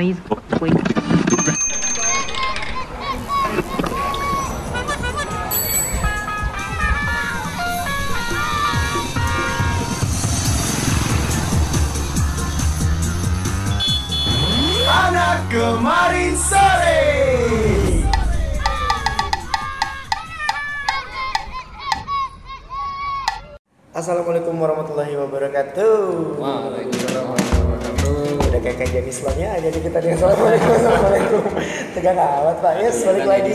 [0.00, 0.80] please.
[14.88, 17.04] Anak kemarin sore.
[23.92, 26.40] Assalamualaikum warahmatullahi wabarakatuh.
[26.40, 27.39] Waalaikumsalam warahmatullahi wabarakatuh.
[28.60, 30.12] Udah kayak kajian Islamnya aja di kita nih.
[30.20, 31.42] Assalamualaikum, assalamualaikum.
[31.96, 32.72] Tegang amat Pak.
[32.84, 33.52] Yes, balik lagi.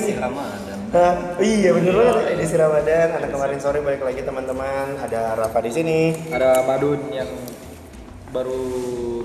[0.89, 1.13] Hah?
[1.37, 3.07] iya bener banget edisi Ramadan.
[3.21, 4.97] Anak kemarin sore balik lagi teman-teman.
[4.97, 5.99] Ada Rafa di sini.
[6.33, 7.29] Ada Madun yang
[8.33, 8.65] baru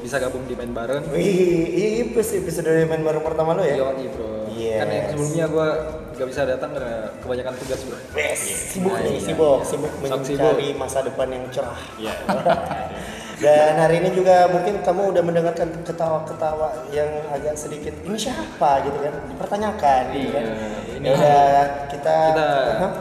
[0.04, 1.16] bisa gabung di main bareng.
[1.16, 3.80] Wih, ipes episode main bareng pertama lo ya?
[3.80, 4.52] Yo, bro.
[4.52, 4.84] Yes.
[4.84, 5.68] Kan yang sebelumnya gua
[6.12, 7.96] gak bisa datang karena kebanyakan tugas, bro.
[8.20, 8.40] Yes,
[8.76, 9.68] sibuk nih, Iya, sibuk, iya.
[9.72, 11.80] sibuk Sok mencari masa depan yang cerah.
[13.40, 19.00] Dan hari ini juga mungkin kamu udah mendengarkan ketawa-ketawa yang agak sedikit ini siapa gitu
[19.00, 19.12] kan?
[19.26, 20.44] Dipertanyakan gitu kan.
[20.44, 21.40] Iya, ini Ya udah
[21.88, 22.92] kita, Kita Hah?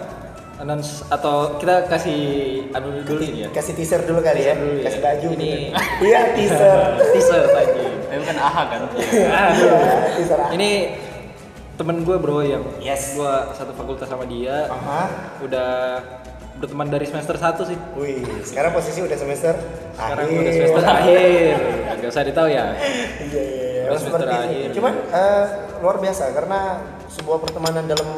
[0.60, 2.20] announce atau kita kasih
[2.72, 3.48] anu dulu nih ya.
[3.50, 4.84] kasih teaser dulu kali ya, Teaser dulu ya.
[4.86, 6.04] kasih baju Ini- gitu.
[6.08, 6.78] Iya, teaser.
[7.14, 7.84] Teaser lagi.
[8.02, 8.80] Tapi bukan AHA kan?
[8.96, 9.44] Iya,
[10.16, 10.40] teaser.
[10.52, 10.70] Ini
[11.76, 13.12] temen gue bro yang Yes.
[13.14, 15.08] gue satu fakultas sama dia Aha.
[15.40, 15.72] udah
[16.60, 19.56] berteman dari semester 1 sih Wih, sekarang posisi udah semester
[19.94, 20.40] sekarang akhir.
[20.40, 21.54] udah semester akhir
[21.98, 23.84] gak usah ditahu ya Iya, iya, iya.
[23.86, 24.68] Udah semester seperti akhir.
[24.72, 25.46] Cuman eh,
[25.80, 26.60] luar biasa karena
[27.10, 28.10] sebuah pertemanan dalam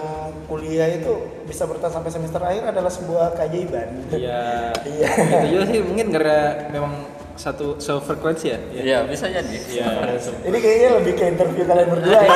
[0.46, 1.14] kuliah itu
[1.46, 3.88] bisa bertahan sampai semester akhir adalah sebuah keajaiban.
[4.12, 5.08] iya Iya.
[5.16, 6.94] itu juga sih mungkin karena memang
[7.34, 9.58] satu sefrekuensi ya Iya, bisa jadi.
[9.66, 9.88] iya
[10.44, 12.32] Ini kayaknya lebih ke interview kalian berdua ya.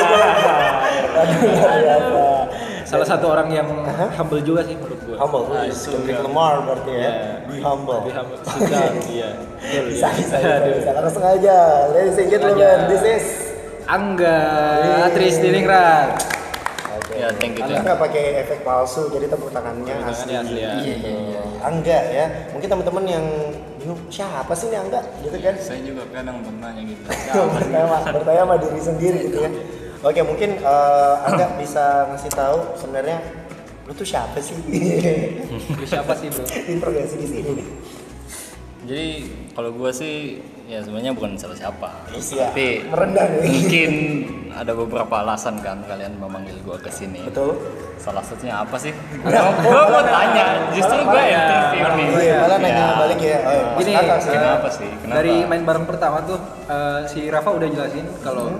[1.16, 2.42] Aduh,
[2.84, 3.68] salah satu orang yang
[4.16, 4.76] humble juga sih
[5.16, 6.20] Humble, Ah, wih, itu Kendrick.
[6.20, 7.00] Lamar berarti ya.
[7.00, 7.12] Iya.
[7.42, 7.98] Be humble.
[8.00, 9.28] Lebih humble sudah iya
[9.58, 9.80] Bisa, iya.
[9.88, 10.90] bisa, bisa, bisa.
[10.94, 11.56] Langsung aja.
[11.90, 13.24] Ladies and gentlemen, this is
[13.86, 14.38] Angga
[14.82, 15.10] Wih.
[15.12, 16.10] Tris Diningrat
[16.96, 17.12] Oke.
[17.14, 17.86] Ya, thank you, Anda thank you.
[17.86, 20.32] nggak pakai efek palsu, jadi tepuk tangannya asli.
[20.32, 20.40] ya.
[20.42, 21.40] Iya, iya, iya.
[21.60, 23.24] Angga ya, mungkin teman-teman yang
[23.78, 25.54] bingung siapa sih ini Angga, gitu kan?
[25.56, 27.02] Saya juga kadang bertanya gitu.
[27.54, 29.50] bertanya, bertanya sama diri sendiri gitu ya.
[30.02, 33.18] Oke, mungkin eh, Angga bisa ngasih tahu sebenarnya
[33.86, 34.58] lu tuh siapa sih?
[35.72, 37.66] Lu siapa sih bro Interogasi di sini nih.
[38.82, 39.06] Jadi
[39.50, 42.10] kalau gua sih ya sebenarnya bukan siapa-siapa.
[42.12, 43.42] Iya, Tapi merendah nih.
[43.46, 43.92] mungkin
[44.52, 47.22] ada beberapa alasan kan kalian memanggil gua ke sini.
[47.22, 47.58] Betul.
[47.96, 48.90] Salah satunya apa sih?
[49.22, 52.06] gua mau tanya, justru gua yang interview nih.
[52.20, 52.94] Iya, malah nanya Ya.
[52.96, 53.38] balik ya.
[53.38, 54.30] Oh, masuk Gini, akal sih.
[54.32, 54.88] Kenapa sih?
[54.92, 55.14] Kenapa?
[55.16, 58.50] Dari main bareng pertama tuh eh, si Rafa udah jelasin kalau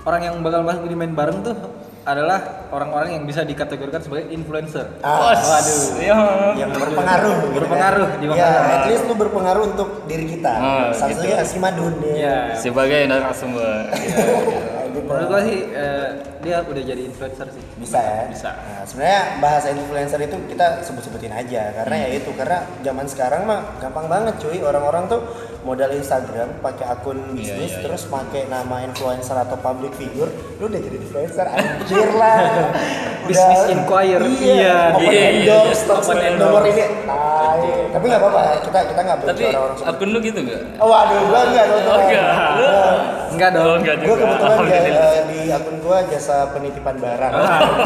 [0.00, 1.54] orang yang bakal masuk di main bareng tuh
[2.00, 4.88] adalah orang-orang yang bisa dikategorikan sebagai influencer.
[5.04, 6.00] Ah, Waduh.
[6.00, 6.16] Ya.
[6.56, 7.58] yang berpengaruh gitu kan.
[7.60, 8.50] Berpengaruh di ya,
[8.80, 10.52] at least lu berpengaruh untuk diri kita.
[10.56, 11.20] Oh, Salah gitu.
[11.20, 12.12] satunya si Madun ya.
[12.16, 12.36] Iya.
[12.56, 13.84] Sebagai narasumber.
[14.00, 14.79] Ya, ya.
[15.10, 16.08] Menurut gua sih eh,
[16.40, 17.64] dia udah jadi influencer sih.
[17.76, 18.50] bisa ya Bisa.
[18.52, 23.60] nah, sebenarnya bahasa influencer itu kita sebut-sebutin aja karena ya itu karena zaman sekarang mah
[23.76, 25.20] gampang banget cuy orang-orang tuh
[25.60, 27.84] modal Instagram pakai akun bisnis iya, iya.
[27.84, 32.40] terus pakai nama influencer atau public figure lu udah jadi influencer anjir lah
[33.28, 34.32] Business inquiry.
[34.40, 35.28] iya, Iya, open iya, iya.
[35.36, 36.50] endorse terus Open endorse.
[36.50, 37.70] nomor ini tai.
[37.92, 40.62] tapi nggak apa-apa kita kita nggak Tapi orang-orang akun lu gitu gak?
[40.80, 43.19] oh waduh gua enggak Oh, enggak.
[43.40, 43.80] Enggak dong.
[43.80, 47.32] enggak gue kebetulan eh, di akun gua jasa penitipan barang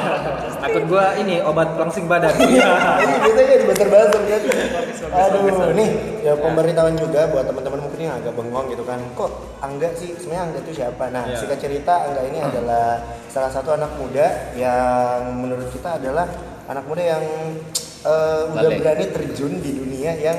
[0.67, 2.35] Akun gua ini obat pelangsing badan.
[2.35, 2.59] Ini
[3.23, 4.43] biasanya di buzzer buzzer kan.
[5.15, 5.91] Aduh, nih
[6.27, 8.99] ya pemberitahuan juga buat teman-teman mungkin yang agak bengong gitu kan.
[9.15, 9.31] Kok
[9.63, 10.11] Angga sih?
[10.19, 11.05] Sebenarnya Angga itu siapa?
[11.15, 11.39] Nah, Iya.
[11.39, 12.87] singkat cerita Angga ini adalah
[13.31, 14.27] salah satu anak muda
[14.59, 16.27] yang menurut kita adalah
[16.67, 17.23] anak muda yang
[18.03, 20.39] eh, udah berani terjun di dunia yang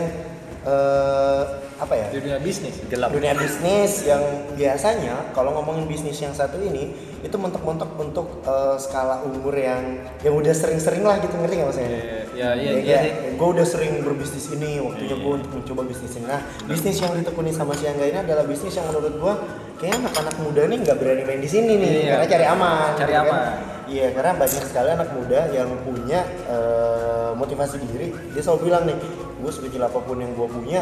[0.68, 1.44] eh,
[1.76, 2.08] apa ya?
[2.10, 2.76] Dunia bisnis.
[2.88, 3.12] Gelap.
[3.12, 4.24] dunia bisnis yang
[4.56, 9.82] biasanya kalau ngomongin bisnis yang satu ini itu mentok-mentok untuk eh, skala umur yang
[10.22, 11.90] yang udah sering-sering lah gitu ngerti nggak maksudnya?
[12.36, 13.12] Iya, iya, iya sih.
[13.36, 16.26] Gue udah sering berbisnis ini, waktunya gue untuk mencoba bisnis ini.
[16.28, 19.34] Nah, bisnis yang ditekuni sama si Angga ini adalah bisnis yang menurut gue
[19.76, 22.12] kayaknya anak-anak muda nih nggak berani main di sini nih, Iya.
[22.16, 22.90] karena cari aman.
[22.96, 23.26] Cari gitu kan.
[23.28, 23.54] aman.
[23.86, 28.08] Iya, karena banyak sekali anak muda yang punya eh, motivasi diri.
[28.32, 28.98] Dia selalu bilang nih,
[29.40, 30.82] gue sekecil apa pun yang gue punya,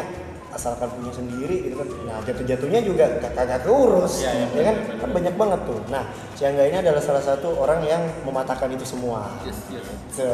[0.54, 1.88] asalkan punya sendiri gitu kan.
[2.04, 4.22] Nah, jatuh-jatuhnya juga gak- kagak keurus.
[4.22, 4.76] Iya, iya, ya kan?
[4.96, 5.80] Kan banyak banget tuh.
[5.88, 6.02] Nah,
[6.32, 9.26] si Angga ini adalah salah satu orang yang mematahkan itu semua.
[9.42, 9.86] Yes, yes.
[10.14, 10.26] So,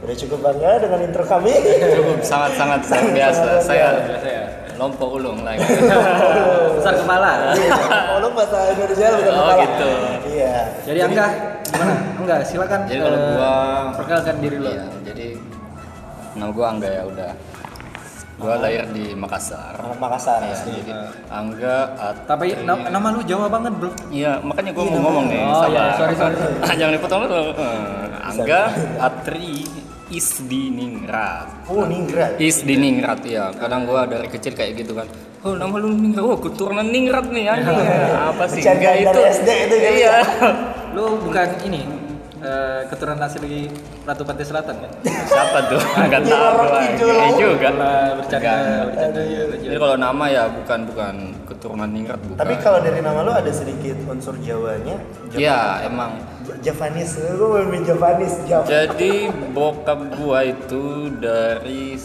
[0.00, 1.52] udah cukup bangga dengan intro kami.
[1.92, 3.42] Cukup sangat-sangat luar biasa.
[3.44, 4.44] Sangat Saya Biasa ya.
[4.74, 5.60] lompat ulung lagi.
[6.76, 7.30] Besar kepala.
[8.10, 9.62] Oh, lu bahasa Indonesia bukan Oh, kepala.
[9.62, 9.90] gitu.
[10.32, 10.56] Iya.
[10.82, 11.26] Jadi Angga
[11.64, 11.94] gimana?
[12.16, 12.80] Angga silakan.
[12.84, 13.52] Jadi kalau eh, gua
[13.92, 14.70] perkenalkan diri lo.
[14.70, 15.26] Iya, jadi
[16.34, 17.32] nama gua Angga ya udah.
[18.34, 19.78] Gua lahir di Makassar.
[19.78, 20.74] Anak Makassar Iya, asli.
[20.76, 20.92] jadi
[21.28, 22.24] Angga Atri.
[22.26, 23.90] Tapi na- nama lu Jawa banget, Bro.
[24.10, 25.40] Iya, makanya gua Iya, mau ngomong nih.
[25.40, 26.76] Oh, iya, sorry, sorry, sorry.
[26.80, 27.46] Jangan dipotong dulu.
[27.54, 28.60] Eh, Angga
[28.98, 29.50] Atri
[30.10, 31.48] Isdiningrat.
[31.66, 32.36] Oh, Ningrat.
[32.36, 33.48] Isdiningrat ya.
[33.52, 35.06] Kadang gua dari kecil kayak gitu kan.
[35.40, 36.20] Oh, nama lu Ningrat.
[36.20, 37.78] Oh, keturunan Ningrat nih anjing.
[38.28, 38.60] Apa sih?
[38.60, 39.18] Enggak itu.
[39.32, 40.14] SD itu kali Iya.
[40.92, 41.80] Lu bukan ini
[42.44, 44.90] eh, keturunan asli Ratu Pantai Selatan kan?
[45.24, 45.80] Siapa tuh?
[46.04, 46.60] Enggak Iya, tahu.
[47.00, 47.68] Iya juga.
[47.72, 48.52] Lah, bercanda,
[48.86, 49.42] bercanda ya.
[49.56, 51.14] Jadi kalau nama ya bukan bukan
[51.44, 52.38] keturunan Ningrat bukan.
[52.38, 55.00] Tapi kalau dari nama lu ada sedikit unsur Jawanya.
[55.28, 56.12] Jawa- Iya, emang.
[56.60, 58.62] Javanis, lu mau Javanis, Jav.
[58.64, 59.12] Jadi
[59.50, 60.84] bokap gua itu
[61.16, 61.96] dari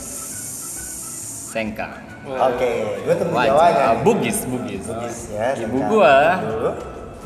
[1.49, 1.91] Sengkang.
[2.29, 2.71] Oke,
[3.01, 3.49] gue tunggu Wajah.
[3.49, 3.83] Jawanya.
[3.83, 4.83] Ah, Bugis, Bugis.
[4.85, 5.57] Bugis ya.
[5.57, 6.71] Ibu gua Dulu.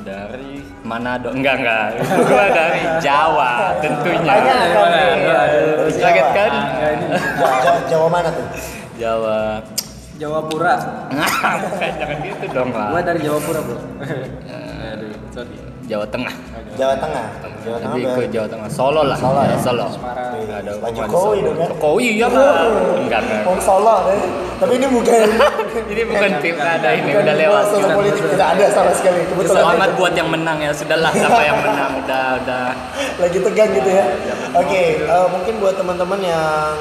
[0.03, 1.31] Dari Manado.
[1.31, 1.85] Enggak, enggak.
[2.23, 4.19] Gua dari Jawa tentunya.
[4.21, 6.05] Dari kan Aduh, dari Terus Jawa.
[6.05, 6.51] kaget kan?
[7.33, 8.47] Ja- Ja- Jawa mana tuh?
[8.95, 9.39] Jawa.
[10.13, 10.75] Jawa Pura.
[11.09, 13.01] Jangan gitu dong Gua lah.
[13.01, 13.77] dari Jawa Pura, Bro.
[14.93, 15.55] Aduh, sorry.
[15.83, 16.33] Jawa Tengah.
[16.73, 17.25] Jawa Tengah.
[17.61, 17.95] Jawa Tengah.
[17.95, 18.69] Lebih ke Jawa Tengah.
[18.69, 19.17] Solo lah.
[19.17, 19.57] Solo ya?
[19.61, 19.85] Solo.
[19.93, 20.31] Semarang.
[20.43, 21.45] Ada Pak Jokowi Solo.
[21.45, 21.67] dong kan?
[21.73, 22.53] Jokowi ya lah.
[22.97, 23.41] Enggak, enggak.
[23.45, 24.21] Wong Solo deh.
[24.57, 25.21] Tapi ini bukan
[25.93, 27.63] Ini bukan pilkada ini bukan udah lewat.
[27.69, 29.21] Solo politik tidak ada sama sekali.
[29.29, 30.71] Kebetulan Selamat buat yang menang ya.
[30.73, 32.67] Sudahlah siapa yang menang udah udah.
[33.21, 34.05] lagi tegang gitu ya.
[34.57, 36.73] Oke, eh, mungkin buat teman-teman yang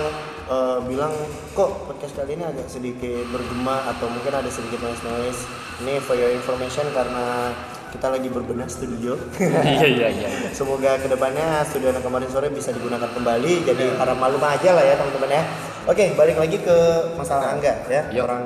[0.49, 1.13] eh, bilang
[1.53, 5.41] kok podcast kali ini agak sedikit bergema atau mungkin ada sedikit noise noise.
[5.85, 7.53] Ini for your information karena
[7.93, 9.15] kita lagi berbenah studio.
[9.37, 10.29] Iya iya iya.
[10.57, 13.69] Semoga ke depannya studio anak kemarin sore bisa digunakan kembali.
[13.69, 15.43] Jadi harap maklum aja lah ya teman-teman ya.
[15.85, 16.77] Oke, balik lagi ke
[17.15, 18.03] masalah Angga ya.
[18.11, 18.25] Yuk.
[18.25, 18.45] Orang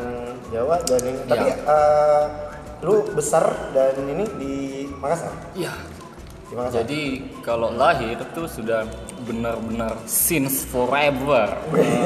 [0.50, 1.20] Jawa dan ini.
[1.24, 1.56] Tapi Iya.
[1.62, 2.24] eh,
[2.82, 4.54] lu besar dan ini di
[4.98, 5.32] Makassar.
[5.54, 5.72] Iya.
[6.46, 6.86] Makassar.
[6.86, 7.02] Jadi
[7.42, 8.86] kalau lahir tuh sudah
[9.26, 11.50] benar-benar since forever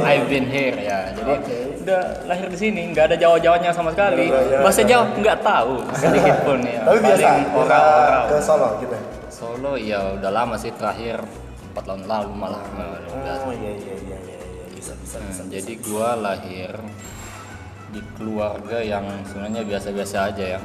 [0.00, 1.12] I've been here ya.
[1.12, 1.56] Jadi Oke.
[1.84, 4.32] udah lahir di sini, nggak ada Jawa-Jawanya sama sekali.
[4.32, 4.64] Jawa.
[4.64, 6.80] Bahasa Jawa nggak tahu sedikit pun ya.
[6.88, 8.24] Tapi biasa orang-orang.
[8.24, 8.96] ke Solo gitu.
[9.28, 11.20] Solo ya udah lama sih terakhir
[11.72, 12.62] 4 tahun lalu malah.
[13.44, 14.64] Oh iya iya iya iya iya.
[14.72, 15.42] bisa bisa Hmm, bisa.
[15.52, 16.72] jadi gua lahir
[17.90, 20.60] di keluarga yang sebenarnya biasa-biasa aja ya.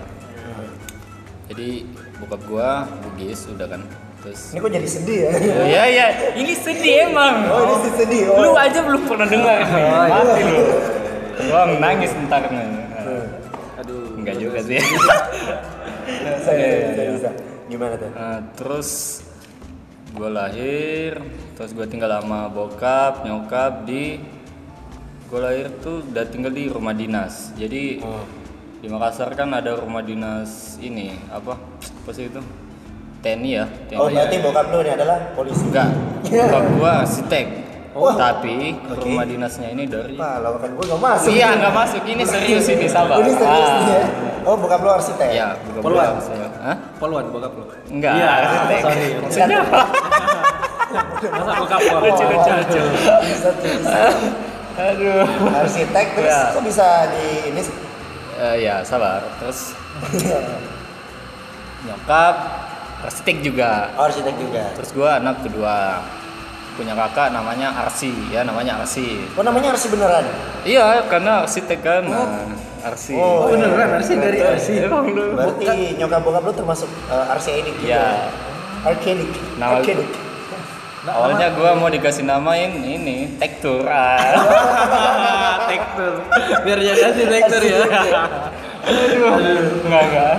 [1.46, 1.86] Jadi
[2.18, 2.70] bokap gua
[3.06, 3.82] Bugis udah kan.
[4.26, 5.32] Terus Ini kok jadi sedih ya?
[5.70, 7.46] Ya ya, ini sedih emang.
[7.46, 8.24] Oh ini sedih.
[8.34, 8.42] Oh.
[8.42, 9.58] Lu aja belum pernah dengar.
[10.10, 10.62] Mati lu.
[11.46, 12.70] Gua nangis ntar nih.
[13.86, 14.18] Aduh.
[14.18, 14.82] Enggak juga sih.
[16.06, 17.30] bisa, bisa, bisa, bisa.
[17.70, 18.10] Gimana tuh?
[18.14, 18.90] Nah, terus
[20.16, 21.20] gue lahir,
[21.60, 24.22] terus gue tinggal sama bokap, nyokap di
[25.26, 27.52] gue lahir tuh udah tinggal di rumah dinas.
[27.58, 28.00] Jadi
[28.76, 31.58] di Makassar kan ada rumah dinas ini apa?
[31.58, 32.42] Apa sih itu?
[33.20, 33.66] TNI ya.
[33.90, 33.98] TNI.
[33.98, 35.66] Oh berarti bokap lu ini adalah polisi.
[35.66, 35.90] Enggak.
[36.24, 37.46] Bokap gua arsitek.
[37.96, 38.12] Oh.
[38.12, 39.08] Tapi Oke.
[39.08, 41.32] rumah dinasnya ini dari Wah, lawakan gua gak masuk.
[41.32, 42.02] Iya, nggak masuk.
[42.04, 43.16] Ini serius ini sabar.
[43.18, 43.88] Ini serius Ah.
[43.88, 44.04] ya.
[44.44, 45.30] Oh bokap lu arsitek.
[45.32, 46.06] Iya, bokap Poluan?
[46.14, 46.52] arsitek.
[46.60, 46.76] Hah?
[47.00, 47.66] Poluan bokap lo.
[47.88, 48.80] Enggak, Iya, arsitek.
[48.86, 49.08] sorry.
[49.18, 49.82] Maksudnya apa?
[51.26, 51.98] Masa bokap lo?
[52.04, 52.82] Lucu, lucu.
[54.76, 55.24] Aduh.
[55.56, 56.52] Arsitek terus Ya.
[56.52, 57.62] kok bisa di ini
[58.36, 59.24] Eh, ya, sabar.
[59.40, 59.72] Terus
[61.86, 62.36] nyokap
[63.02, 63.94] arsitek juga.
[63.96, 64.64] Oh, arsitek juga.
[64.76, 66.02] Terus gua anak kedua
[66.76, 70.28] punya kakak namanya Arsi ya namanya Arsi Oh namanya Arsi beneran?
[70.68, 72.44] iya karena arsitek kan nah,
[72.84, 74.84] Arsi Oh, Oh beneran, Arsi dari Arsi.
[74.84, 77.96] emang lu Berarti nyokap bokap lu termasuk uh, arsidik gitu Iya.
[77.96, 78.92] ya?
[78.92, 79.32] Arcadic.
[79.56, 80.10] Nama- Arcadic.
[81.08, 84.18] Awalnya gua mau dikasih namain ini tektur ah.
[85.70, 86.14] Tektur.
[86.62, 87.80] Biar jadi Arsi tektur ya.
[89.82, 90.36] enggak enggak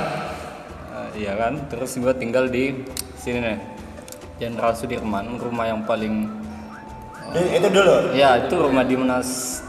[0.89, 2.83] Eh, iya kan terus gua tinggal di
[3.17, 3.59] sini nih
[4.37, 6.29] Jenderal Sudirman rumah yang paling
[7.27, 8.15] Di- Itu dulu.
[8.15, 9.66] ya itu rumah dinas ten-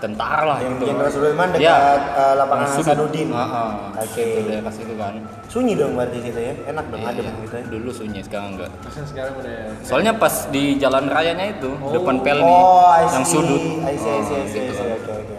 [0.00, 1.76] tentara lah Yang gitu Jenderal Sudirman dekat Ya.
[2.10, 2.66] uh, lapangan.
[2.72, 3.28] Hasanuddin.
[3.30, 3.70] Ah, ah.
[3.94, 4.24] Oke.
[4.24, 5.14] Itu daerah situ kan
[5.46, 6.54] Sunyi dong berarti situ ya.
[6.66, 7.64] Enak dong adem Iya, gitu ya.
[7.68, 12.88] dulu sunyi sekarang enggak Sekarang udah soalnya pas di jalan rayanya itu depan Pelni Oh,
[12.98, 14.88] yang sudut I see, I see, I Oh, see, gitu kan.
[14.90, 15.36] Oke,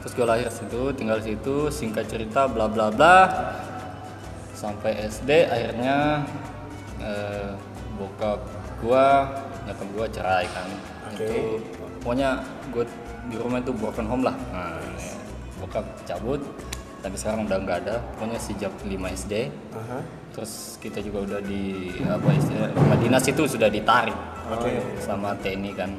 [0.00, 3.16] terus gue lahir situ tinggal situ singkat cerita bla bla bla
[4.52, 6.24] sampai SD akhirnya
[6.98, 7.52] eh,
[7.94, 8.40] bokap
[8.78, 9.28] gua
[9.64, 10.68] nyokap gua cerai kan
[11.06, 11.20] Oke.
[11.20, 11.40] itu
[12.00, 12.30] pokoknya
[12.70, 12.84] gue
[13.30, 15.14] di rumah itu broken home lah nah, ya.
[15.56, 16.40] bokap cabut
[17.00, 19.98] tapi sekarang udah nggak ada pokoknya sejak 5 SD Aha.
[20.30, 21.62] terus kita juga udah di
[22.02, 24.16] apa istilah rumah dinas itu sudah ditarik
[24.50, 24.98] Oke.
[24.98, 25.90] sama TNI kan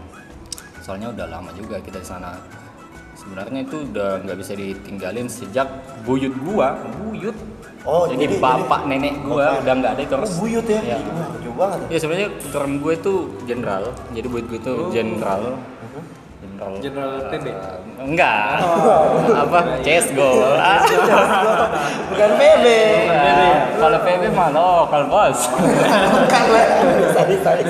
[0.80, 2.38] soalnya udah lama juga kita di sana
[3.14, 5.68] sebenarnya itu udah nggak bisa ditinggalin sejak
[6.04, 7.34] buyut gua buyut
[7.82, 9.66] Oh, jadi, jadi- bapak nenek gua Oke.
[9.66, 10.82] udah nggak ada itu Oh, harus buyut ya?
[10.86, 10.98] ya.
[11.02, 11.88] Wah, jauh banget ya.
[11.90, 13.84] ya sebenarnya keturunan gue itu jenderal
[14.14, 14.94] jadi buyut gue itu Oh.
[14.94, 16.02] jenderal Mhm.
[16.42, 17.12] Jenderal Jenderal.
[17.22, 17.46] Jenderal PB.
[17.48, 18.58] Eh, enggak.
[19.46, 19.60] Apa?
[19.86, 20.32] CSGO.
[20.58, 20.82] Ah.
[22.10, 22.66] Bukan PB.
[23.08, 25.40] Nah, Kalau PB mah lokal bos.
[25.54, 26.68] Bukan lah.
[27.14, 27.64] Tadi tadi.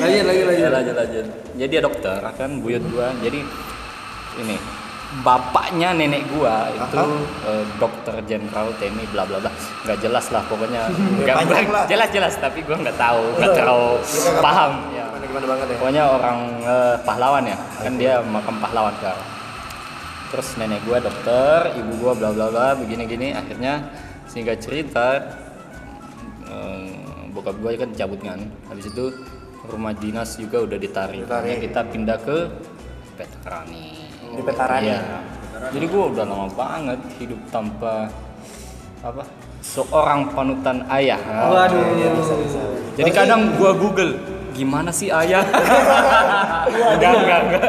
[0.00, 0.70] Lanjut lagi ya, lanjut.
[0.72, 1.26] lanjut lanjut.
[1.60, 3.12] Jadi dia dokter kan buyut gua.
[3.20, 3.44] Jadi
[4.40, 4.56] ini
[5.20, 7.04] bapaknya nenek gua itu
[7.44, 9.52] eh, dokter jenderal TNI bla bla bla
[9.84, 10.88] nggak jelas lah pokoknya
[11.20, 14.00] nggak jelas jelas tapi gua nggak tahu nggak terlalu
[14.40, 15.01] paham ya
[15.32, 15.76] Gimana banget ya.
[15.80, 19.28] pokoknya orang eh, pahlawan ya kan dia makam pahlawan sekarang
[20.28, 23.80] terus nenek gua dokter ibu gua bla bla bla begini gini akhirnya
[24.28, 25.24] singkat cerita
[26.44, 26.92] eh,
[27.32, 29.08] bokap gua kan cabut kan habis itu
[29.72, 31.32] rumah dinas juga udah ditarik, Ditarik.
[31.32, 32.38] Akhirnya kita pindah ke
[33.16, 33.88] Petarani
[34.36, 34.88] Di Petarani.
[34.92, 35.00] Iya.
[35.72, 38.12] jadi gua udah lama banget hidup tanpa
[39.00, 39.24] apa
[39.64, 41.16] seorang panutan ayah
[41.48, 41.80] Waduh.
[41.96, 42.60] Iya, bisa bisa.
[43.00, 45.42] jadi kadang gua google gimana sih ayah
[46.94, 47.68] enggak enggak enggak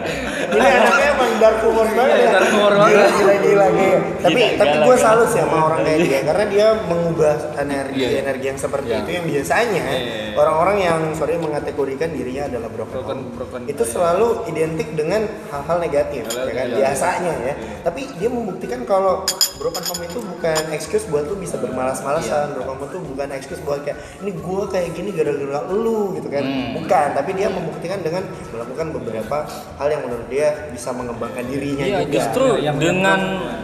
[0.54, 2.30] Ini anaknya emang dark humor banget ya.
[2.32, 3.10] Dark humor banget.
[3.10, 3.98] Gila gila gila.
[4.22, 7.98] Tapi Gila, tapi gila, gue salut sih sama orang kayak dia karena dia mengubah energi
[7.98, 8.20] Iya, iya.
[8.22, 9.00] energi yang seperti Iya.
[9.00, 10.14] itu yang biasanya Iya.
[10.36, 13.34] orang-orang yang sorry mengategorikan dirinya adalah broken, Broken- home.
[13.34, 13.92] broken, itu iya.
[13.92, 16.76] selalu identik dengan hal-hal negatif ya kan negatif.
[16.78, 17.54] biasanya ya.
[17.82, 19.26] Tapi dia membuktikan kalau
[19.58, 22.46] broken home itu bukan excuse buat lu bisa bermalas-malasan.
[22.48, 22.56] Iya.
[22.56, 26.44] Broken home itu bukan excuse buat kayak ini gue kayak gini gara-gara lu gitu kan.
[26.44, 26.73] Hmm.
[26.76, 29.38] Bukan, tapi dia membuktikan dengan melakukan beberapa
[29.76, 32.12] hal yang menurut dia bisa mengembangkan dirinya Iya, juga.
[32.12, 33.20] justru Iya, yang dengan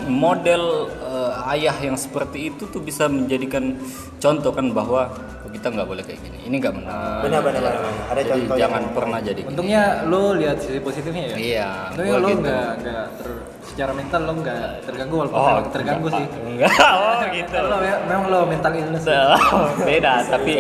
[0.08, 3.78] model eh, ayah yang seperti itu tuh bisa menjadikan
[4.18, 6.38] contoh kan bahwa oh, kita nggak boleh kayak gini.
[6.44, 6.94] Ini nggak benar.
[7.22, 7.74] Benar, benar, benar.
[8.08, 9.40] Ada Jadi contoh jangan yang- pernah jadi.
[9.40, 9.50] gini.
[9.50, 11.36] Untungnya lo lihat sisi positifnya ya.
[11.36, 12.42] Iya, Untungnya lo gitu.
[12.42, 13.28] nggak nggak ter,
[13.64, 16.26] secara mental lo nggak terganggu walaupun Oh, terganggu enggak, sih.
[16.50, 17.56] Enggak, oh gitu.
[17.60, 19.06] Lo me- memang lo mental illness.
[19.88, 20.54] beda, tapi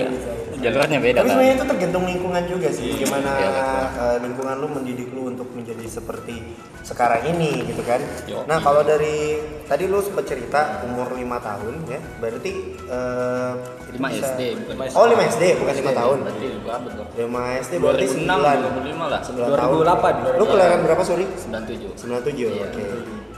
[0.60, 1.32] jalurnya beda Tapi kan.
[1.32, 3.84] sebenarnya itu tergantung lingkungan juga sih, gimana Iya, betul.
[4.00, 6.36] eh, lingkungan lu mendidik lu untuk menjadi seperti
[6.82, 8.00] sekarang ini gitu kan.
[8.26, 8.44] Yo.
[8.44, 12.52] Nah kalau dari tadi lu sempat cerita umur 5 tahun ya, berarti
[12.86, 13.52] eh,
[13.86, 16.18] itu 5 bisa- SD, bukan Oh 5 SD bukan 5 tahun.
[16.22, 17.06] Berarti berapa tuh?
[17.18, 19.20] 5 SD berarti 2006, 9 2005 lah.
[19.22, 19.72] 9 tahun.
[19.76, 20.14] 2008.
[20.36, 21.26] Lu kelahiran berapa sorry?
[21.34, 21.94] 97.
[21.96, 22.66] 97, Iya.
[22.66, 22.84] oke.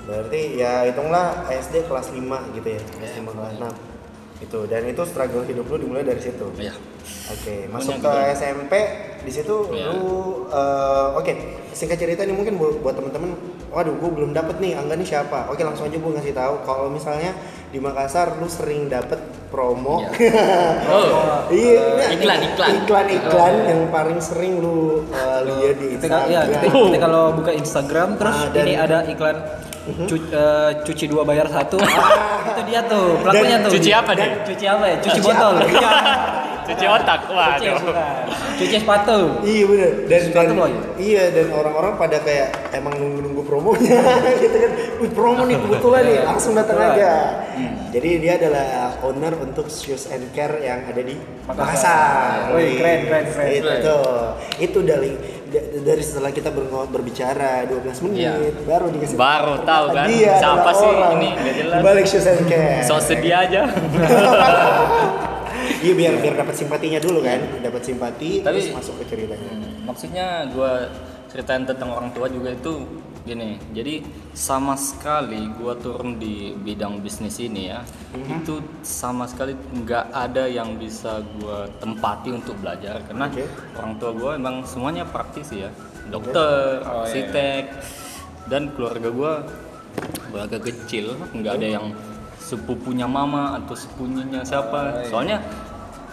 [0.01, 2.19] Berarti ya hitunglah SD kelas 5
[2.51, 2.81] gitu ya.
[2.81, 3.90] Iya, SD kelas 6.
[4.41, 6.50] Itu dan itu struggle hidup lu dimulai dari situ.
[6.55, 6.74] Iya.
[7.29, 8.33] Oke, Punya masuk ke gitu.
[8.36, 8.74] SMP
[9.21, 9.86] di situ Iya.
[9.88, 10.01] lu
[10.50, 11.31] eh, oke
[11.71, 13.31] singkat cerita nih mungkin buat, temen-temen,
[13.69, 15.48] waduh gue belum dapet nih Angga nih siapa?
[15.48, 17.31] Oke langsung aja gue ngasih tahu kalau misalnya
[17.69, 19.15] di Makassar lu sering dapet
[19.48, 20.03] promo,
[20.91, 22.71] Oh, iya iklan, iklan.
[22.77, 26.51] iklan iklan yang paling sering lu eh, lihat di Ketika, ya, Instagram.
[26.57, 29.38] ketika, ketika lo buka Instagram terus Ah, dan- ini ada iklan
[29.81, 31.77] cu- eh, cuci dua bayar satu.
[31.77, 33.71] Ah, itu dia tuh, pelakunya Dan tuh.
[33.73, 34.29] cuci apa nih?
[34.43, 34.95] Cuci apa ya?
[34.97, 35.53] Cuci Cuci botol.
[35.55, 35.65] apa?
[35.67, 35.91] Iya.
[36.61, 37.19] Cuci otak.
[37.25, 37.75] Cuci, Waduh.
[37.81, 38.23] bukan.
[38.53, 39.17] Cuci sepatu.
[39.41, 40.81] Iya bener dan, Sesuatu dan loh, ya?
[40.95, 43.97] iya dan orang-orang pada kayak emang nunggu-nunggu promonya
[44.39, 44.71] gitu kan.
[45.01, 47.11] Wih promo nih kebetulan nih langsung datang aja.
[47.91, 48.65] Jadi dia adalah
[49.01, 52.53] owner untuk shoes and care yang ada di Makassar.
[52.53, 53.50] Wih, keren, keren, keren.
[53.81, 53.97] Itu
[54.61, 55.40] itu dari da-
[55.77, 58.34] dari setelah kita ber- berbicara 12 menit Iya.
[58.63, 61.79] baru dikasih Baru tahu kan dia siapa sih orang ini jelas.
[61.81, 62.81] balik shoes and care.
[62.81, 63.67] So sedih aja.
[65.81, 69.50] Iya biar biar dapat simpatinya dulu kan, dapat simpati Tapi- terus masuk ke ceritanya.
[69.81, 70.89] Maksudnya gua
[71.25, 72.86] ceritain tentang orang tua juga itu
[73.21, 73.61] gini.
[73.71, 74.01] Jadi
[74.33, 77.85] sama sekali gua turun di bidang bisnis ini ya,
[78.17, 83.45] itu sama sekali nggak ada yang bisa gua tempati untuk belajar karena Oke.
[83.77, 85.69] orang tua gua emang semuanya praktisi ya,
[86.09, 87.05] dokter, Oh, iya.
[87.05, 87.63] arsitek,
[88.49, 89.33] dan keluarga gua
[90.31, 91.85] keluarga kecil, nggak ada yang
[92.41, 95.03] sepupunya mama atau sepupunya siapa.
[95.03, 95.09] iya.
[95.11, 95.37] Soalnya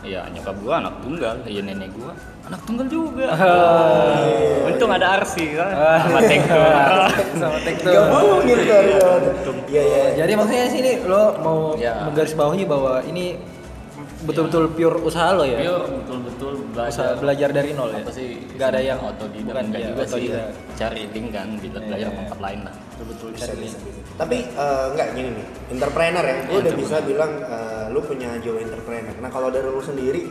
[0.00, 2.12] ya nyokap gua anak tunggal, ya nenek gua
[2.46, 3.26] anak tunggal juga.
[4.68, 5.70] Untung ada Arsi kan,
[6.06, 6.62] sama Teko.
[7.36, 7.92] Sama tektur.
[7.92, 9.20] Gabungin kalian.
[9.68, 10.02] Iya iya.
[10.16, 12.06] Jadi maksudnya sini lo mau Ya.
[12.06, 13.36] menggarisbawahi bahwa ini
[14.18, 15.58] betul-betul pure usaha lo ya?
[15.62, 17.14] Pure betul-betul Usaha belajar.
[17.20, 18.00] belajar dari nol ya?
[18.02, 18.28] Apa sih?
[18.56, 20.26] Gak ada yang otodidak bukan enggak ya, juga sih.
[20.74, 22.18] Cari link kan, bisa belajar Iya.
[22.18, 22.74] tempat lain lah.
[22.94, 23.74] Betul-betul cari link.
[24.18, 25.46] Tapi eh, enggak gini nih
[25.78, 26.36] entrepreneur ya.
[26.50, 29.14] Lu udah bisa bilang eh, lu punya jiwa entrepreneur.
[29.22, 30.22] Nah kalau dari lu sendiri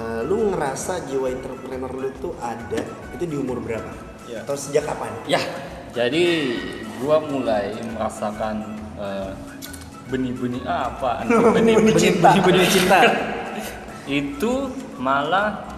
[0.00, 2.80] eh, lu ngerasa jiwa entrepreneur lu tuh ada
[3.12, 4.08] itu di umur berapa?
[4.28, 4.44] Iya.
[4.44, 5.08] atau sejak kapan?
[5.24, 5.40] Ya,
[5.96, 6.52] jadi
[7.00, 8.64] gua mulai merasakan
[8.96, 9.32] eh,
[10.08, 11.24] benih-benih apa?
[11.56, 12.32] Benih-benih cinta.
[12.32, 12.98] Benih-benih cinta.
[14.08, 15.68] itu malah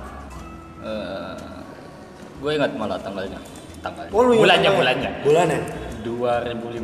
[0.86, 1.34] eh
[2.38, 3.42] gue ingat malah tanggalnya.
[3.82, 4.10] Tanggalnya.
[4.14, 5.10] Oh, bulannya bulannya.
[5.26, 6.80] Bulannya 2015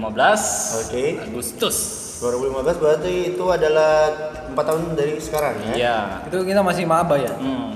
[0.82, 1.04] Oke.
[1.20, 1.76] Agustus
[2.18, 4.08] 2015 berarti itu adalah
[4.46, 7.32] empat tahun dari sekarang ya iya Itu kita masih maba ya?
[7.32, 7.72] hmm.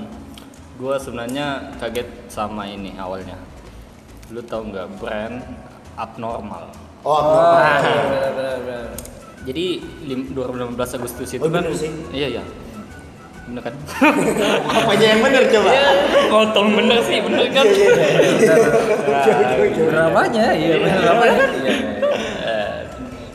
[0.75, 3.37] gue sebenarnya kaget sama ini awalnya
[4.29, 5.43] lu tahu nggak brand
[5.93, 6.71] abnormal
[7.01, 7.81] Oh, Oh, abnormal.
[7.81, 8.85] iya, benar, benar, benar.
[9.41, 9.65] jadi
[10.03, 11.89] lim- 2016 Agustus itu Oh, kan sih.
[12.09, 12.43] iya iya
[13.41, 13.73] bener kan
[14.77, 15.69] Apanya yang bener coba?
[16.29, 17.65] ngotong bener sih bener kan
[19.91, 21.43] Dramanya, iya benar dramanya.
[21.51, 21.75] Iya, iya.
[22.41, 22.75] Eh,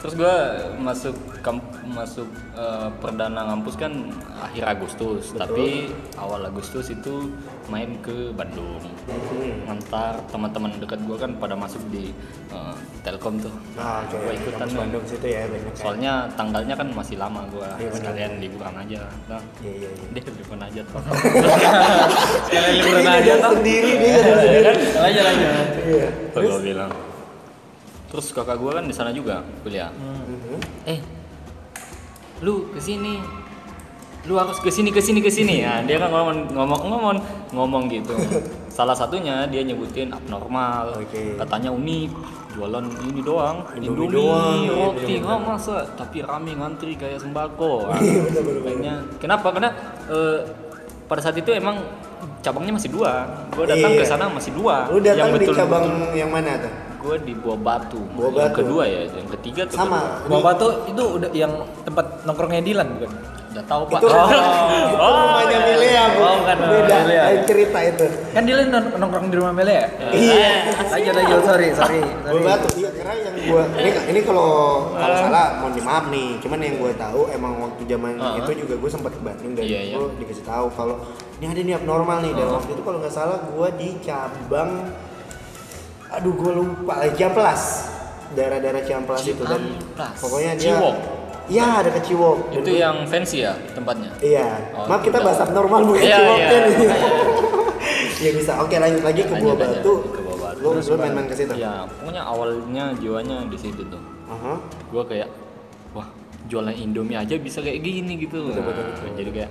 [0.00, 0.34] terus gua
[0.78, 1.14] masuk
[1.46, 5.86] kamp masuk eh, perdana ngampus kan akhir Agustus tapi
[6.16, 7.30] awal Agustus itu
[7.66, 8.82] main ke Bandung
[9.62, 12.10] ngantar teman-teman dekat gua kan pada masuk di
[12.50, 14.18] eh, Telkom tuh Nah, oke.
[14.18, 15.62] gua ikutan Kampus Bandung situ ya banyak.
[15.64, 15.78] kan?
[15.78, 17.94] soalnya tanggalnya kan masih lama gua Iya, benar.
[17.96, 20.06] sekalian liburan aja nah Iya iya iya.
[20.12, 20.98] dia liburan aja tuh
[22.46, 23.50] Sekalian liburan aja toh.
[23.54, 24.70] sendiri dia sendiri.
[24.96, 25.48] Lanjut lanjut.
[25.86, 26.08] Iya.
[26.32, 26.90] Terus gua bilang.
[28.06, 29.90] Terus kakak gua kan di sana juga kuliah.
[29.92, 30.58] Mhm.
[30.86, 30.98] Eh,
[32.40, 33.16] lu ke sini,
[34.24, 35.80] lu harus ke sini ke sini ke sini ya.
[35.82, 37.16] Dia kan ngomong ngomong ngomong
[37.52, 38.12] ngomong gitu.
[38.76, 41.00] Salah satunya dia nyebutin abnormal.
[41.00, 41.32] Oke.
[41.34, 42.10] Katanya unik,
[42.52, 45.32] jualan ini doang, Indomie doang, iya, roti, bener-bener.
[45.32, 45.76] oh masa?
[45.96, 47.88] Tapi rame ngantri kayak sembako.
[47.88, 48.60] Ah, Iya, bener-bener.
[48.62, 49.48] Kayaknya kenapa?
[49.48, 49.70] Karena
[50.12, 50.38] eh,
[51.06, 51.80] pada saat itu emang
[52.44, 53.24] cabangnya masih dua.
[53.48, 54.00] Gua datang Iya.
[54.00, 54.92] ke sana masih dua.
[54.92, 56.72] Lu datang di betul-betul- cabang yang mana tuh?
[57.06, 58.00] Gue di Buah Batu.
[58.10, 58.58] Buah yang Batu.
[58.60, 60.00] kedua ya, yang ketiga tuh Sama.
[60.26, 63.10] Bawa batu itu udah yang tempat nongkrongnya Dilan bukan?
[63.48, 63.98] Udah tahu pak.
[63.98, 66.20] Itu, itu rumahnya Milea, Bu.
[66.20, 67.22] Oh, bukan rumah Beda, Milea.
[67.24, 68.06] lain cerita itu.
[68.28, 69.86] Kan Dilan nong- nongkrong di rumah Mele ya?
[70.12, 70.50] Iya.
[70.86, 72.00] Lanjut lanjut sorry sorry.
[72.02, 72.44] Gue sorry.
[72.44, 74.48] batu, iya karena yang gua ini ini kalau
[74.92, 76.28] kalau salah mohon dimaaf nih.
[76.38, 78.36] Cuman yang gue tahu emang waktu zaman Ah.
[78.36, 79.94] itu juga gue sempat ke Bandung dan Iya, iya.
[79.96, 80.96] gue dikasih tahu kalau
[81.36, 84.70] ini ada nih abnormal nih dan waktu itu kalau nggak salah gue di cabang
[86.08, 87.62] aduh gue lupa lagi Ciamplas
[88.32, 89.62] daerah-daerah Ciamplas itu dan
[90.14, 90.96] pokoknya dia Ciwok.
[91.46, 94.10] Iya ada ke Ciwok Dan Itu gua- yang fancy ya tempatnya.
[94.18, 96.62] Iya, Oh, maaf kita bahas abnormal bukan Iya, Ciwok iya, kan.
[96.64, 96.96] makanya.
[98.16, 98.52] Iya bisa.
[98.58, 99.92] Oke lanjut lagi ke Buah Batu.
[100.08, 100.60] ke Buah Batu.
[100.60, 101.54] Lu lu main-main ke situ.
[101.54, 104.02] Ya, pokoknya awalnya jiwanya di situ tuh.
[104.26, 104.58] Aha.
[104.88, 105.30] Gue kayak,
[105.92, 106.10] wah
[106.46, 108.42] jualan Indomie aja bisa kayak gini gitu.
[108.44, 109.08] Betul, betul, betul.
[109.14, 109.50] Jadi kayak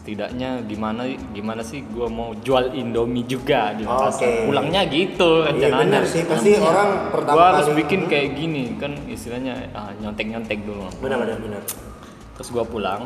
[0.00, 1.04] setidaknya gimana
[1.36, 4.24] gimana sih gue mau jual Indomie juga di Makassar.
[4.24, 4.48] Oke.
[4.48, 5.80] Pulangnya gitu Iya rencananya.
[5.84, 10.88] benar sih pasti orang pertama Gue harus bikin kayak gini kan istilahnya ah, nyontek-nyontek dulu.
[11.04, 11.62] Benar benar benar.
[12.40, 13.04] Terus gua pulang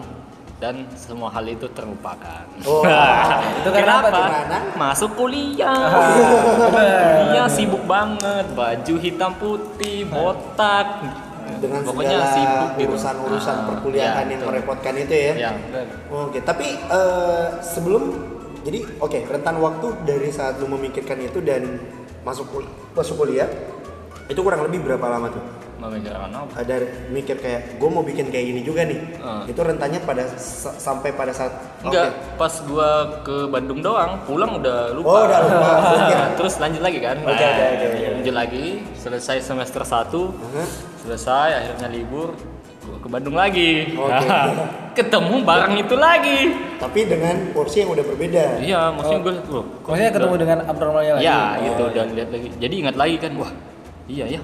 [0.63, 2.47] dan semua hal itu terlupakan.
[2.63, 2.87] Oh,
[3.59, 4.15] itu kenapa?
[4.15, 4.59] Karena?
[4.79, 5.91] Masuk kuliah.
[6.71, 11.03] kuliah sibuk banget, baju hitam putih, botak.
[11.57, 12.91] Dengan Pokoknya segala gitu.
[12.91, 14.49] urusan-urusan Ah, perkuliahan ya, yang betul.
[14.51, 15.33] merepotkan itu ya.
[15.39, 15.51] Ya.
[16.09, 18.03] Oke, tapi eh, sebelum
[18.61, 21.77] jadi oke rentan waktu dari saat lu memikirkan itu dan
[22.23, 23.47] masuk kul- masuk kuliah
[24.25, 25.45] itu kurang lebih berapa lama tuh?
[25.77, 26.49] Memikirkan apa?
[26.57, 28.97] Ada mikir kayak gue mau bikin kayak gini juga nih.
[29.21, 29.45] Ah.
[29.45, 32.41] Itu rentannya pada sa- sampai pada saat Enggak, oke.
[32.41, 32.89] pas gua
[33.21, 35.09] ke Bandung doang, pulang udah lupa.
[35.11, 35.73] Oh, udah lupa.
[36.41, 37.21] Terus lanjut lagi kan?
[37.21, 38.07] Oke, oke, oke, oke.
[38.17, 38.65] Lanjut lagi,
[38.97, 40.65] selesai semester 1, Aha.
[41.05, 42.33] Selesai akhirnya libur
[42.81, 44.29] gua ke Bandung lagi Oke.
[44.99, 46.39] ketemu barang itu lagi
[46.77, 48.45] Tapi dengan porsi yang udah berbeda.
[48.59, 51.25] iya maksudnya gue loh Maksudnya ketemu udah- dengan abnormalnya lagi.
[51.25, 51.95] ya Oh, gitu iya.
[51.95, 53.53] dan lihat lagi jadi ingat lagi kan wah
[54.07, 54.41] iya ya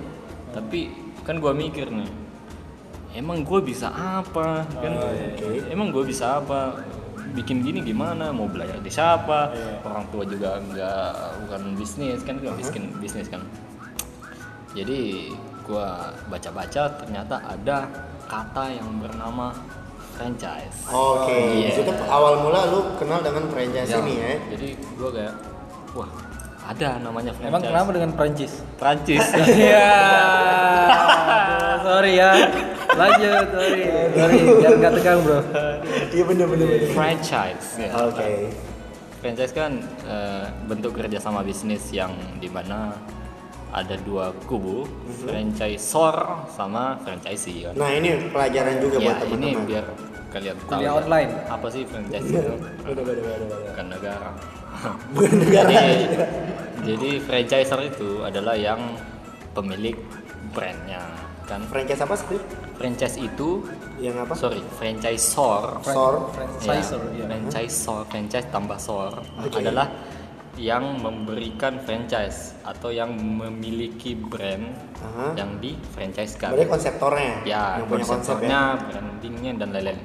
[0.51, 0.81] tapi
[1.23, 2.09] kan gua mikir nih
[3.13, 5.63] emang gue bisa apa kan Oh, iya, iya.
[5.69, 6.81] emang gue bisa apa
[7.31, 9.85] bikin gini gimana mau belajar di siapa Iya.
[9.85, 13.43] orang tua juga nggak bukan bisnis kan nggak bisnis bisnis kan
[14.71, 15.31] jadi
[15.71, 15.89] gua
[16.27, 17.87] baca-baca ternyata ada
[18.27, 19.55] kata yang bernama
[20.13, 21.69] franchise Oke, Iya.
[21.71, 24.35] di situ awal mula lu kenal dengan franchise Ya, ini ya.
[24.51, 25.35] jadi gua kayak
[25.93, 26.11] wah
[26.61, 28.53] ada namanya franchise Emang kenapa dengan Prancis?
[28.77, 29.91] Prancis Iya.
[31.81, 32.31] Sorry ya.
[32.91, 33.83] Lanjut, sorry.
[34.13, 35.39] Sorry, biar nggak tegang, Bro.
[36.11, 36.67] Iya bener bener.
[36.69, 36.91] bener.
[36.93, 37.91] franchise ya.
[38.05, 38.51] Oke.
[39.21, 39.73] franchise kan
[40.05, 42.97] eh, bentuk kerjasama bisnis yang di mana
[43.71, 44.83] ada dua kubu
[45.23, 46.15] franchisor
[46.49, 49.67] sama franchisee kan Nah ini pelajaran juga ya buat ini teman-teman.
[49.67, 49.87] biar
[50.31, 51.31] kalian tahu Kuliah ya, online.
[51.47, 52.53] apa sih franchise itu
[52.87, 53.39] bener bener.
[53.67, 54.31] bukan negara
[55.15, 55.69] Bukan negara.
[55.69, 55.91] jadi
[56.81, 58.81] jadi franchisor itu adalah yang
[59.51, 59.99] pemilik
[60.51, 61.03] brandnya
[61.45, 62.39] kan Franchise apa sih?
[62.75, 63.67] franchise itu
[63.99, 64.33] Yang apa?
[64.35, 66.15] sorry franchisor Sor.
[66.33, 67.25] Franchisor, ya, iya.
[67.27, 69.59] franchisor franchise tambah sor Oke.
[69.59, 69.91] adalah
[70.61, 74.69] yang memberikan franchise atau yang memiliki brand
[75.01, 75.33] Aha.
[75.33, 77.33] yang di franchise kan Berarti konseptornya.
[77.49, 78.85] ya yang punya konsep konseptornya ya.
[78.85, 80.01] brandingnya dan lain-lain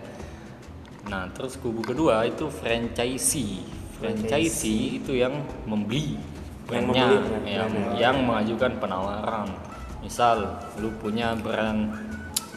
[1.06, 3.62] nah terus kubu kedua itu franchisee
[4.00, 5.36] franchisee itu yang
[5.68, 8.00] membeli Yang brandnya membeli brand- yang, brandnya.
[8.00, 9.48] yang mengajukan penawaran
[10.00, 10.38] misal
[10.80, 11.92] lu punya brand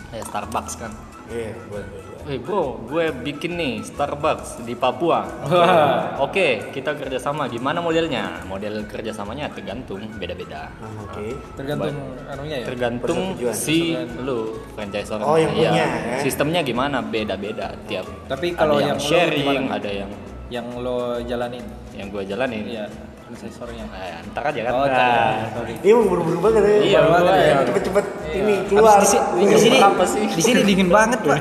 [0.08, 0.92] kayak Starbucks kan
[1.28, 1.84] Iya, boleh.
[1.84, 2.16] boleh.
[2.24, 5.28] Eh bro, gue bikin nih Starbucks di Papua.
[6.24, 7.52] Oke, kita kerjasama.
[7.52, 8.48] Gimana modelnya?
[8.48, 10.72] Model kerjasamanya tergantung, beda-beda.
[10.72, 11.36] Ah, Oke.
[11.52, 12.66] Tergantung anunya ya.
[12.66, 13.54] Tergantung Persetujuan.
[13.54, 13.92] si
[14.24, 15.20] lu franchisor.
[15.20, 15.86] Oh, yang punya, ya.
[16.20, 17.04] Sistemnya gimana?
[17.04, 18.08] Beda-beda tiap.
[18.24, 19.76] Tapi kalau ada yang yang lo sharing, gimana?
[19.76, 20.10] ada yang
[20.48, 21.64] Yang lo jalanin.
[21.92, 22.62] yang gue jalanin.
[22.64, 22.84] Iya,
[23.26, 23.84] organisatornya.
[23.90, 24.72] Eh, ntar aja kan.
[24.72, 25.50] Oh, Nah.
[25.50, 25.74] Sorry.
[25.82, 26.76] Dia mau buru-buru banget ya.
[26.78, 27.54] Iya, Buru banget ya.
[27.66, 28.34] Cepet-cepet Iya.
[28.38, 28.96] ini keluar.
[28.96, 30.22] Habis di, di sini Apa sih?
[30.24, 31.40] Di sini dingin banget, Pak.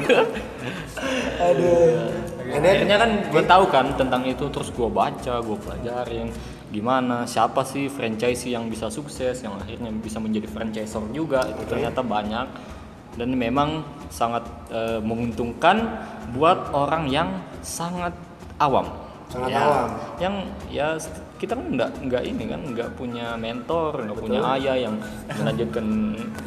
[1.39, 2.09] Aduh.
[2.47, 6.31] And then- Akhirnya kan gue tahu kan tentang itu terus gue baca, gue pelajarin
[6.67, 12.03] gimana siapa sih franchise yang bisa sukses, yang akhirnya bisa menjadi franchisor juga itu ternyata
[12.03, 12.47] banyak
[13.15, 15.79] dan memang sangat eh, menguntungkan
[16.31, 18.11] buat orang yang sangat
[18.57, 18.85] awam.
[19.27, 19.89] Sangat Ya, awam.
[20.23, 20.35] Yang
[20.71, 20.87] ya
[21.37, 24.95] kita kan nggak nggak ini kan nggak punya mentor, nggak punya ayah yang
[25.27, 25.85] melanjutkan.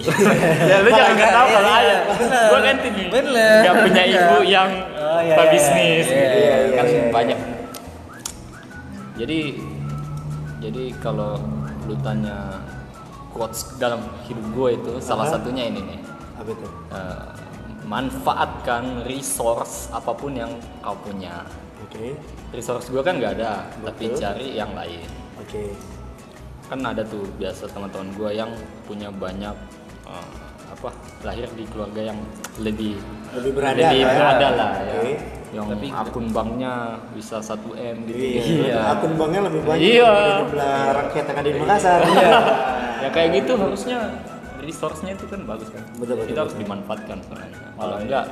[0.71, 1.99] ya lu jangan nggak tahu kalau ayah.
[2.27, 3.05] Gue kan tinggi.
[3.13, 4.71] Nggak punya ibu yang
[5.11, 6.39] Oh, iya, iya, pebisnis iya, gitu.
[6.39, 7.11] iya, iya, kan iya, iya.
[7.13, 7.39] banyak.
[9.21, 9.41] Jadi
[10.61, 11.37] jadi kalau
[11.85, 12.63] lu tanya
[13.35, 15.37] quotes dalam hidup gue itu salah Aha.
[15.37, 16.01] satunya ini nih.
[16.41, 16.67] Apa itu?
[16.95, 17.29] Eh,
[17.85, 21.43] manfaatkan resource apa pun yang kau punya.
[21.91, 22.15] Oke.
[22.51, 24.21] Resource gue kan nggak ada, tapi Betul.
[24.21, 25.03] cari yang lain.
[25.37, 25.75] Oke.
[26.65, 28.51] Kan ada tuh biasa teman-teman gue yang
[28.87, 29.57] punya banyak
[30.07, 30.31] eh,
[30.71, 32.19] apa lahir di keluarga yang
[32.57, 32.95] lebih
[33.31, 34.15] Lebih berada lebih lah ya.
[34.15, 34.95] berada lah ya.
[35.51, 36.75] Yang Tapi- akun banknya
[37.11, 38.19] bisa 1 m gitu.
[38.71, 38.95] Iya.
[38.95, 40.07] Akun banknya lebih banyak Iya.
[40.07, 42.01] daripada jumlah rakyat yang ada di Makassar.
[42.07, 42.31] Iya.
[43.01, 43.99] ya kayak gitu harusnya
[44.61, 45.83] resource-nya itu kan bagus kan.
[45.99, 46.63] Betul, betul, Kita harus betul.
[46.71, 47.59] dimanfaatkan sebenarnya.
[47.75, 48.05] Kalau Oh, iya.
[48.07, 48.25] enggak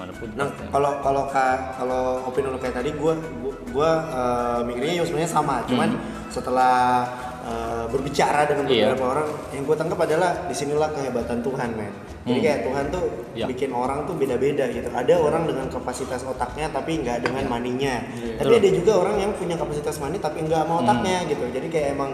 [0.00, 0.28] gimana pun.
[0.32, 5.28] Nah, kalau kalau ka- kalau opini lu kayak tadi gua gua, gua eh, mikirnya sebenarnya
[5.30, 5.92] sama, cuman
[6.32, 7.04] setelah
[7.42, 8.72] eh, berbicara dengan Hmm.
[8.72, 8.84] Iya.
[8.86, 11.88] beberapa orang yang gue tangkap adalah di sinilah kehebatan Tuhan men
[12.22, 12.44] jadi Hmm.
[12.44, 13.46] kayak Tuhan tuh Iya.
[13.46, 17.96] bikin orang tuh beda-beda gitu ada orang dengan kapasitas otaknya tapi nggak dengan maninya
[18.36, 18.60] tapi Iya.
[18.60, 18.60] Betul.
[18.60, 22.10] ada juga orang yang punya kapasitas mani tapi nggak sama otaknya gitu jadi kayak emang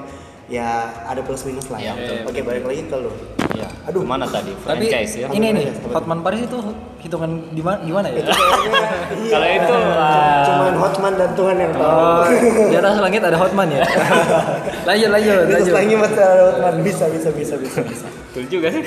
[0.47, 0.69] ya
[1.05, 2.17] ada plus minus lah Iya, ya betul.
[2.25, 3.13] oke balik lagi ke lu
[3.57, 3.69] Iya.
[3.89, 4.03] Aduh.
[4.05, 4.53] Ke mana tadi?
[4.53, 5.29] Tapi Franchise ya.
[5.33, 5.67] ini nih?
[5.89, 6.59] Hotman Paris itu
[7.01, 8.19] hitungan di mana gimana ya?
[8.21, 8.35] iya.
[9.33, 12.23] Kalau itu ah, cuman Hotman dan Tuhan yang tahu Oh,
[12.73, 13.83] di atas langit ada Hotman ya.
[14.89, 15.75] lanjut lanjut Terus lanjut.
[15.75, 18.07] lagi masalah Hotman bisa bisa bisa bisa bisa.
[18.37, 18.85] betul juga sih.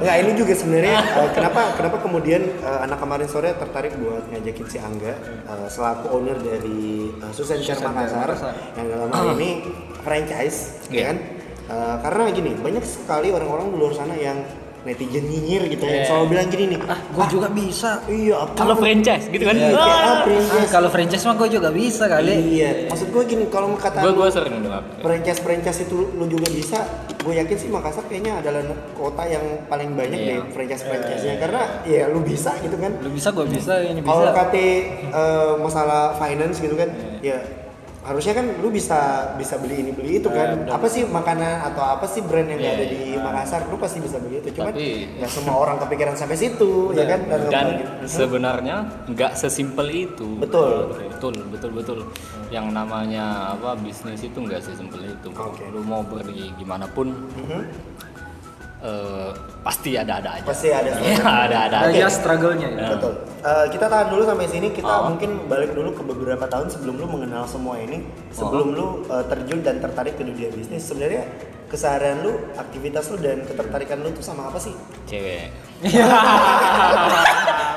[0.00, 4.66] Enggak ini juga sebenarnya eh, kenapa kenapa kemudian eh, anak kemarin sore tertarik buat ngajakin
[4.72, 8.30] si Angga eh, selaku owner dari uh, Susan Makassar
[8.80, 9.50] yang dalam hal ini
[10.06, 11.39] franchise ya kan.
[11.70, 14.42] Eh, karena gini banyak sekali orang-orang di luar sana yang
[14.80, 16.08] netizen nyinyir gitu yang Iya.
[16.08, 18.00] selalu bilang gini nih Ah, gue juga bisa.
[18.08, 19.54] iya apa Kalau franchise gitu kan.
[19.54, 19.78] Iya, Ah.
[19.78, 22.32] ah, Ah, franchise kalau franchise mah gue juga bisa kali.
[22.50, 24.82] iya maksud gue gini kalau kata Gue gue sering dengar.
[24.98, 26.78] franchise franchise itu lu juga bisa
[27.14, 30.30] gue yakin sih Makassar kayaknya adalah kota yang paling banyak Iya.
[30.32, 34.00] deh franchise franchise nya karena ya lu bisa gitu kan Lu bisa gue bisa ini
[34.00, 34.34] kalau bisa.
[34.34, 34.66] kate
[35.06, 36.88] eh, masalah finance gitu kan
[37.20, 37.36] ya
[38.00, 38.96] harusnya kan lu bisa
[39.36, 42.70] bisa beli ini beli itu kan apa sih makanan atau apa sih brand yang Iya,
[42.70, 42.90] ada iya.
[42.90, 46.70] di Makassar lu pasti bisa beli itu cuman Tapi- ya semua orang kepikiran sampai situ
[46.90, 47.92] ya kan dan, Dan gitu.
[48.08, 50.28] sebenarnya nggak sesimpel itu.
[50.38, 50.96] Betul.
[51.10, 51.98] Betul, betul, betul.
[52.48, 55.28] Yang namanya apa bisnis itu nggak sesimpel itu.
[55.30, 55.68] Oke.
[55.68, 57.60] Lu mau beli gimana pun Mhm.
[58.80, 60.42] Eh, pasti ada-ada aja.
[60.42, 61.98] pasti ada Iya, ada-ada Ada aja.
[61.98, 62.88] ya struggle-nya ya.
[62.90, 63.12] Betul.
[63.40, 64.68] Eh, kita tahan dulu sampai sini.
[64.70, 65.08] Kita Oh.
[65.08, 69.60] mungkin balik dulu ke beberapa tahun sebelum lu mengenal semua ini, sebelum lu eh, terjun
[69.60, 70.82] dan tertarik ke dunia bisnis.
[70.82, 71.24] Sebenarnya
[71.66, 74.74] keseharian lu, aktivitas lu dan ketertarikan lu tuh sama apa sih?
[75.06, 75.52] Cewek.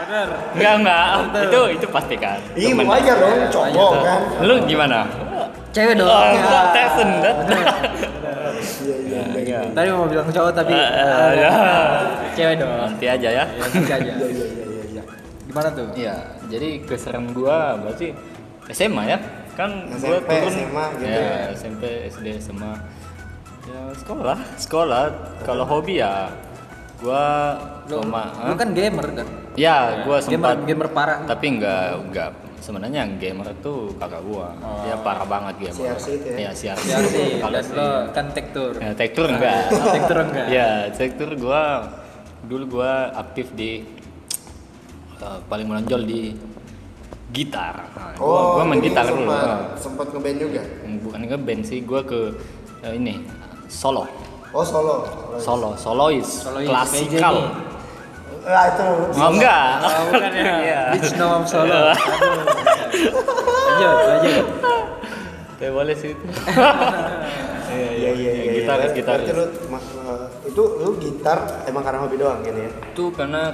[0.04, 0.28] Bener.
[0.54, 1.06] Enggak, enggak.
[1.44, 2.40] Itu itu pasti kan.
[2.54, 2.86] Iya, Temen.
[2.86, 4.20] wajar dong, cowok kan.
[4.42, 5.00] Lu gimana?
[5.72, 6.06] Cewek dong.
[6.06, 6.34] Oh, Ya.
[6.38, 7.36] enggak, Tyson, dah.
[8.84, 9.22] Iya,
[9.54, 9.74] iya, iya.
[9.78, 11.52] Tadi mau bilang cowok tapi Eh, ah, ya.
[12.36, 12.72] cewek dong.
[12.74, 13.46] Nanti aja ya.
[13.46, 13.98] Ya, nanti aja.
[14.02, 15.04] Iya, iya, iya, iya, iya.
[15.46, 15.88] Gimana tuh?
[15.94, 16.16] Iya,
[16.50, 18.08] jadi keseruan gua berarti
[18.74, 19.18] SMA ya.
[19.54, 19.70] Kan
[20.02, 21.46] gua SMP, turun SMA gitu ya, ya.
[21.54, 22.74] SMP, SD, SMA.
[23.64, 25.04] Ya sekolah, sekolah.
[25.46, 26.34] Kalau hobi ya
[27.00, 29.28] gua Lu, sama lu kan gamer kan?
[29.60, 31.20] Ya, gua gamer, sempat gamer parah.
[31.28, 32.32] tapi enggak enggak
[32.64, 34.56] sebenarnya gamer tuh kakak gua.
[34.82, 36.00] Dia parah banget gamer.
[36.00, 36.52] CRC itu ya?
[36.52, 36.86] CRC.
[36.88, 38.72] Ya sih, Kalau lo kan tektur.
[38.80, 39.60] ya, tektur enggak.
[39.68, 40.46] Tektur enggak.
[40.48, 41.62] Ya, tektur gua
[42.44, 43.84] dulu gua aktif di
[45.20, 46.22] eh, paling menonjol di
[47.30, 47.76] gitar.
[47.92, 49.28] Nah, gua, Oh, gua main jadi gitar dulu.
[49.28, 50.62] sempat, Nah, sempat ngeband juga.
[51.04, 52.20] Bukan ke band sih, gua ke
[52.82, 53.14] eh, ini
[53.68, 54.08] solo.
[54.54, 54.96] Oh, solo.
[55.36, 57.36] Solo, solois, Solois, klasikal.
[58.44, 58.50] PJ.
[58.50, 58.84] Ah, itu.
[59.16, 59.68] Oh, enggak.
[59.80, 60.54] Oh, bukan ya.
[60.64, 60.80] Iya.
[60.94, 61.72] Beach Noam Solo.
[61.90, 61.96] Aduh.
[63.64, 64.46] Lanjut, lanjut.
[65.54, 66.26] Tapi boleh sih itu.
[67.74, 68.52] Iya, iya, iya.
[68.56, 69.28] Gitaris, Berarti gitaris.
[69.34, 72.70] lu ma- eh, Itu lu gitar emang karena hobi doang gitu ya?
[72.70, 73.50] Itu karena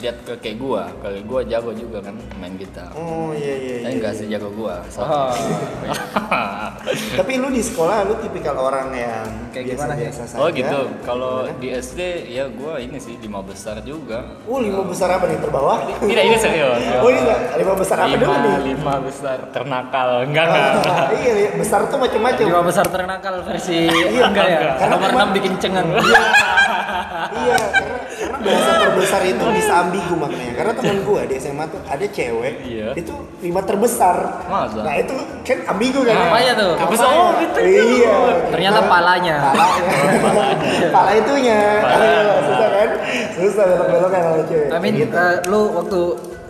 [0.00, 2.88] lihat ke kayak gua, kalau gua jago juga kan main gitar.
[2.92, 4.00] Oh iya iya Tapi iya.
[4.00, 4.80] nggak sejago gua.
[4.96, 5.30] Oh.
[7.18, 10.02] Tapi lu di sekolah lu tipikal orang yang Kayak gimana sih?
[10.06, 10.40] biasa-biasa saja.
[10.40, 10.78] oh gitu.
[11.02, 11.60] Kalau Gimana?
[11.60, 14.24] di SD ya gua ini sih lima besar juga.
[14.44, 15.78] Oh lima besar apa nih terbawah?
[15.98, 16.80] Tidak ini serius.
[17.02, 18.56] Oh ini enggak lima besar apa dulu lima, nih?
[18.72, 20.72] lima besar ternakal enggak enggak.
[21.16, 22.44] iya, iya, besar tuh macam-macam.
[22.46, 23.78] Lima besar ternakal versi
[24.16, 24.60] enggak ya?
[24.76, 25.88] Karena Nomor 6 bikin cengang.
[25.90, 27.98] iya, karena
[28.40, 30.54] bahasa terbesar itu bisa ambigu maknanya.
[30.54, 32.88] Karena teman gua di SMA tuh ada cewek, Iya.
[32.94, 34.16] itu lima terbesar.
[34.46, 34.80] Masa?
[34.80, 36.14] Nah itu kan ambigu kan?
[36.26, 36.72] Apanya tuh?
[36.76, 37.08] Terbesar.
[37.08, 37.58] Oh, gitu.
[37.60, 38.16] Iya.
[38.48, 39.36] Ternyata palanya.
[39.46, 39.92] Palanya.
[40.94, 41.60] Pala itunya.
[41.80, 42.90] Ayo, susah kan?
[43.32, 44.68] Susah belok-belokan sama cewek.
[44.70, 45.14] Amin, Gitu.
[45.14, 46.00] eh, lu waktu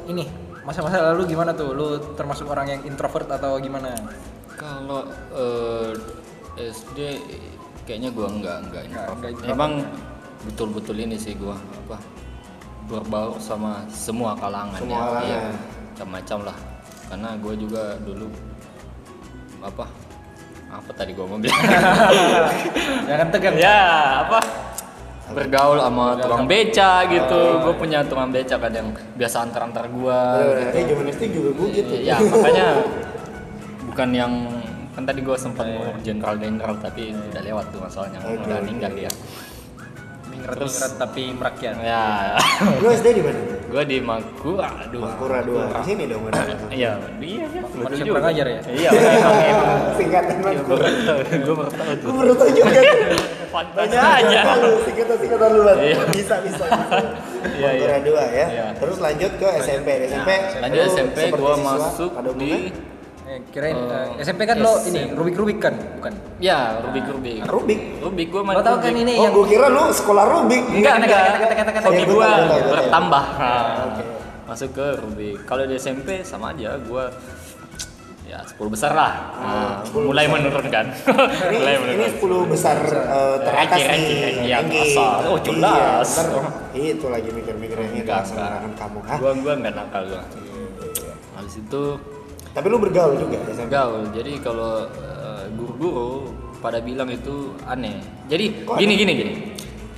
[0.07, 0.24] ini
[0.61, 1.70] masa-masa lalu gimana tuh?
[1.70, 3.94] Lu termasuk orang yang introvert atau gimana?
[4.55, 5.90] Kalau eh,
[6.61, 6.98] SD
[7.83, 9.50] kayaknya gua enggak enggak Enggak, enggak introvert.
[9.50, 9.72] Emang
[10.42, 12.00] betul-betul ini sih gua apa
[12.87, 15.05] berbaur sama semua kalangan Semua ya.
[15.05, 15.24] kalangan.
[15.24, 15.40] Iya,
[15.87, 16.57] macam-macam lah.
[17.07, 18.26] Karena gua juga dulu
[19.61, 19.85] apa
[20.70, 21.59] apa tadi gua mau bilang
[23.09, 23.57] Jangan tegang.
[23.59, 23.79] ya
[24.24, 24.40] apa
[25.31, 30.74] bergaul sama tukang beca gitu gue punya tukang beca kadang biasa antar antar gua Bener-bener.
[30.74, 31.94] Eh, zaman SD juga gua gitu.
[32.03, 32.66] ya makanya
[33.87, 34.33] bukan yang
[34.90, 38.66] kan tadi gue sempat mau jenderal jenderal tapi udah lewat tuh masalahnya udah oke.
[38.66, 39.11] ninggal dia
[40.40, 41.74] Mingrat-mingrat tapi merakyat.
[41.81, 42.03] ya
[42.81, 43.40] Lu SD di mana?
[43.70, 45.62] gue di Makura dua Makura dua.
[45.70, 46.42] Di sini dong mana?
[46.68, 48.61] iya iya iya Manusia kurang ajar ya?
[48.66, 48.90] iya
[49.98, 50.88] Singkatan Iya, Makura.
[51.38, 52.81] gue baru tahu tuh Gue baru tau juga.
[53.50, 55.62] fantasi aja Lu singkatan-singkatan lu.
[55.76, 55.96] Iya.
[56.09, 56.64] Bisa, bisa.
[56.66, 57.68] Iya, iya.
[57.70, 58.46] Makura dua ya.
[58.74, 59.88] Terus lanjut ke SMP.
[60.05, 60.31] SMP.
[60.59, 62.55] lanjut SMP siswa masuk di?
[63.30, 66.10] Eh, kirain Eh, eh, SMP kan lo ini Rubik-Rubik kan, bukan?
[66.42, 67.80] ya Rubik Rubik Rubik.
[68.02, 70.62] Rubik gue main Lo tau kan ini Oh, yang gue kira lu sekolah Rubik.
[70.68, 72.30] enggak Kata- enggak kata- kata- kata- hobi Iya, gue
[72.74, 74.02] bertambah Ah, Nah, oke.
[74.44, 77.04] masuk ke Rubik kalau di SMP sama aja gue
[78.26, 80.34] ya 10 besar lah Nah, 10 mulai besar.
[80.36, 84.02] menurun kan Ini, mulai ini menurun 10 besar eh, teratas nih.
[84.42, 84.58] Iya.
[85.24, 86.08] Oh, jelas.
[86.72, 88.26] Iya, itu lagi mikir-mikir yang itu Enggak,
[88.74, 88.98] kamu.
[89.00, 89.16] Hah?
[89.16, 90.22] gue gue nggak nakal gue
[91.32, 91.82] habis itu
[92.50, 93.70] Tapi lu bergaul juga ya, SMP?
[93.70, 98.98] gaul jadi kalau eh, guru-guru pada bilang itu aneh jadi Kok gini aneh?
[98.98, 99.32] gini gini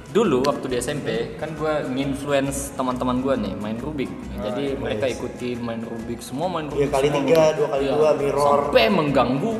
[0.08, 5.16] dulu waktu di SMP kan gue nginfluence teman-teman gue nih main Rubik jadi mereka yes.
[5.16, 7.18] ikutin main Rubik semua main Iya, Rubik kali semua.
[7.18, 7.92] tiga, dua kali Iya.
[7.94, 8.44] dua, mirror.
[8.44, 9.52] sampai mengganggu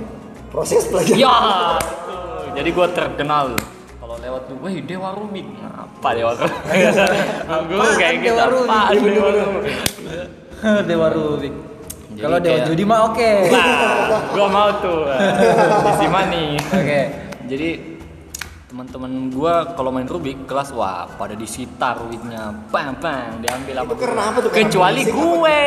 [0.47, 1.17] Proses pelajaran.
[1.17, 1.37] ya
[2.53, 3.47] jadi gue terkenal
[3.97, 6.53] kalau lewat tuh wih dewa Rubik apa dewa Rubik
[7.73, 8.69] gue kayak gitu Dewa Rubik?
[8.93, 9.31] Iya, dewa.
[9.33, 9.77] Rubik
[10.85, 11.55] Dewa Rubik.
[12.13, 13.33] Jadi Kalau Dewa kayak- Judi mah oke.
[13.49, 13.67] Nah,
[14.29, 15.01] gua mau tuh
[15.91, 16.47] isi money.
[16.61, 17.01] Oke.
[17.45, 17.69] Jadi
[18.67, 23.87] teman-teman gua kalau main Rubik kelas wah pada disita Rubiknya, pang pang diambil apa?
[23.87, 24.51] Itu karena apa tuh?
[24.51, 25.23] Karena Kecuali berisik apa?
[25.23, 25.63] gue.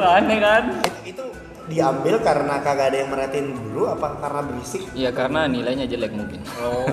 [0.00, 0.62] Aneh kan?
[0.80, 1.24] Itu, itu
[1.68, 4.82] diambil karena kagak ada yang merhatiin dulu apa karena berisik?
[4.92, 6.40] Iya karena nilainya jelek mungkin.
[6.52, 6.86] Wow,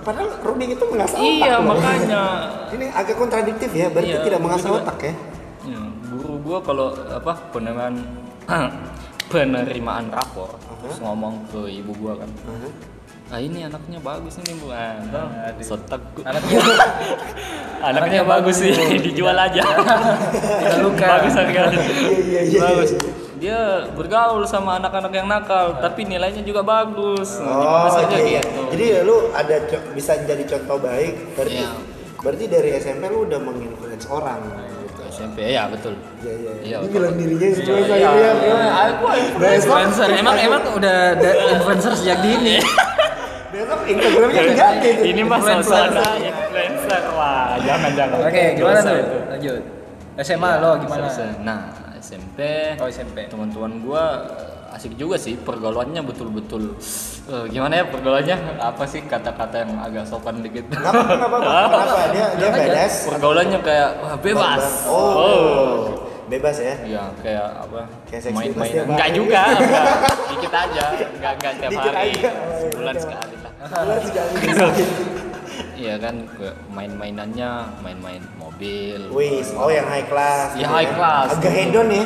[0.00, 1.30] padahal Rubik itu mengasah otak.
[1.32, 1.66] iya loh.
[1.68, 2.22] makanya.
[2.68, 5.14] Ini agak kontradiktif ya, berarti Iya, tidak mengasah otak ya.
[6.42, 7.94] Gua kalau apa penerimaan
[9.30, 12.68] penerimaan rapor terus ngomong ke ibu gua kan Aha.
[13.30, 15.24] ah ini anaknya bagus ini bu ah, tau,
[15.58, 16.02] sotak.
[16.28, 16.58] Anaknya
[17.80, 18.74] anaknya bagus sih
[19.06, 21.06] dijual aja Tidak luka.
[21.08, 23.00] bagus harganya Iya, iya, iya, bagus iya.
[23.38, 23.58] dia
[23.90, 28.38] bergaul sama anak-anak yang nakal tapi nilainya juga bagus Oh, aja iya.
[28.38, 31.14] gitu Jadi lu ada co- bisa jadi contoh baik.
[31.32, 31.70] Berarti Iya.
[32.18, 34.40] berarti dari SMP lu udah menginfluence orang.
[35.22, 36.52] SMP ya betul Iya iya.
[36.60, 38.32] Iya, bilang dirinya influencer Iya, ya.
[38.34, 38.66] iya.
[38.90, 39.06] Aku
[39.54, 40.08] influencer.
[40.12, 40.96] Emang emang udah
[41.48, 42.58] influencer sejak dini.
[43.52, 45.86] Besok Instagramnya diganti ini mah Influencer.
[45.92, 48.98] suasana influencer wah jangan jangan Oke, gimana tuh?
[49.28, 49.60] Lanjut.
[50.18, 51.06] SMA lo gimana?
[51.40, 51.60] nah
[51.96, 52.38] SMP
[52.76, 53.28] Oh, SMP.
[53.28, 56.80] teman-teman gua eh, asik juga sih pergaulannya betul-betul
[57.26, 61.12] eh, gimana ya pergaulannya apa sih kata-kata yang agak sopan dikit nggak apa-apa.
[61.68, 61.78] Kenapa?
[62.10, 62.94] Dia dia badass.
[63.06, 66.08] pergaulannya kayak wah bebas Oh.
[66.24, 66.72] Bebas ya.
[66.80, 67.80] Iya, kayak apa?
[68.08, 69.84] Kayak seks main bebas main tiap enggak juga, enggak.
[70.32, 72.10] Dikit aja, enggak enggak tiap Dikit hari.
[72.10, 72.30] aja.
[72.56, 73.02] Sebulan Iya.
[73.04, 73.52] sekali lah.
[73.76, 74.32] Bulan sekali.
[75.74, 76.14] Iya kan,
[76.72, 79.00] main-mainannya main-main mobil.
[79.12, 80.54] Wis, oh yang high class.
[80.54, 81.28] Ya, gitu high class.
[81.36, 82.04] Agak hedon ya.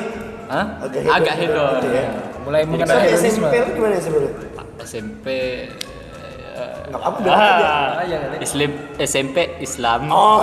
[0.48, 0.66] Hah?
[0.80, 1.14] Agak hedon.
[1.14, 1.74] Agak hedon.
[1.78, 2.10] Gitu ya.
[2.46, 3.26] Mulai Jadi mengenal hedonisme.
[3.42, 4.32] SMP lu gimana sebelumnya?
[4.80, 5.26] SMP
[6.54, 7.68] eh, Nggak apa-apa, bilang aja.
[7.98, 8.36] Aja kali.
[8.38, 10.38] Islam SMP Islam Oh,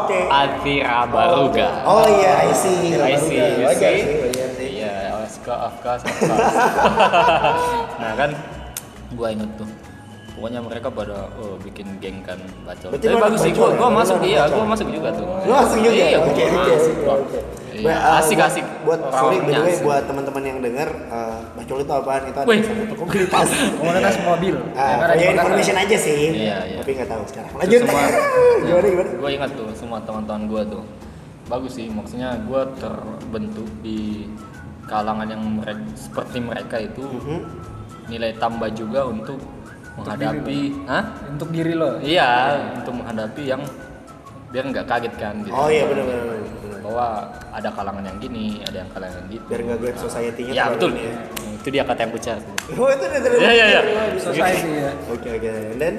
[0.00, 0.18] oke.
[0.26, 1.68] Atira Baruga.
[1.84, 2.96] Oh iya, I see.
[2.96, 4.04] I see, you Wajar see?
[4.18, 4.68] wajar sih.
[4.74, 6.56] Iya, of course, of course, of course.
[8.00, 8.30] nah kan,
[9.12, 9.68] gua inget tuh
[10.34, 12.34] pokoknya mereka pada oh, bikin geng kan
[12.66, 13.76] bacol Berarti tapi lu bagus sih gua, ya?
[13.78, 14.50] gua Lu masuk iya bacol?
[14.52, 16.18] gua masuk juga tuh Lu asing juga iya ya?
[16.18, 16.94] gua Oke, oke, masuk.
[17.70, 21.23] Iya, asik buat- asik Buat sorry by the way buat teman-teman yang dengar uh,
[21.64, 22.22] bacol itu apaan?
[22.26, 22.60] Itu ada Wih.
[22.60, 23.48] satu komunitas.
[23.74, 25.32] komunitas mobil Ah, Makassar.
[25.32, 26.20] information aja sih.
[26.36, 26.76] Iya, iya.
[26.78, 27.50] Tapi nggak tahu sekarang.
[27.56, 27.80] Lanjut.
[27.80, 28.02] semua
[28.66, 29.10] gimana gimana?
[29.14, 30.84] gue ingat tuh semua teman-teman gue tuh
[31.44, 34.28] bagus sih maksudnya gue terbentuk di
[34.84, 37.38] kalangan yang mereka, seperti mereka itu Mhm.
[38.06, 39.40] nilai tambah juga untuk
[39.94, 41.04] menghadapi Hah?
[41.26, 43.60] untuk diri lo iya untuk menghadapi yang
[44.50, 46.24] biar nggak kaget kan gitu Oh iya benar benar.
[46.26, 46.80] benar.
[46.80, 47.06] bahwa
[47.50, 50.50] ada kalangan yang gini ada yang kalangan yang gitu Biar nggak grab society-nya.
[50.50, 51.12] ya terlalu betul ya.
[51.64, 52.36] Itu dia kata yang pecah
[52.70, 53.40] Oh itu udah terlalu.
[53.40, 53.80] Iya, iya, iya.
[54.20, 55.48] society ya Oke oke.
[55.48, 55.94] And then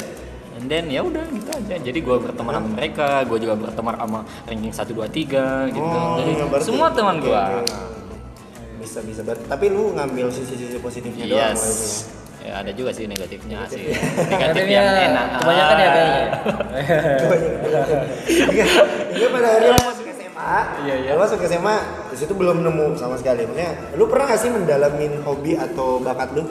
[0.55, 1.75] And then ya udah gitu aja.
[1.75, 5.83] Jadi gue berteman sama mereka, gue juga berteman sama ranking 1 2 3 gitu.
[5.83, 7.43] Oh, Jadi semua teman gue.
[8.77, 11.59] bisa bisa Ber- tapi lu ngambil sisi-sisi positifnya doang Yes.
[11.59, 12.23] maksudnya.
[12.39, 13.89] Ya ada juga sih negatifnya sih.
[14.29, 14.63] Negatif.
[14.63, 15.27] Yang enak.
[15.35, 16.25] kebanyakan ya kayaknya
[18.45, 18.65] Hingga
[19.11, 19.91] hingga pada akhirnya SMA,
[20.85, 21.09] Iya, iya.
[21.17, 21.77] lu masuk SMA,
[22.13, 23.49] di situ belum nemu sama sekali.
[23.49, 26.45] Maksudnya, lu pernah gak sih mendalamin hobi atau bakat lu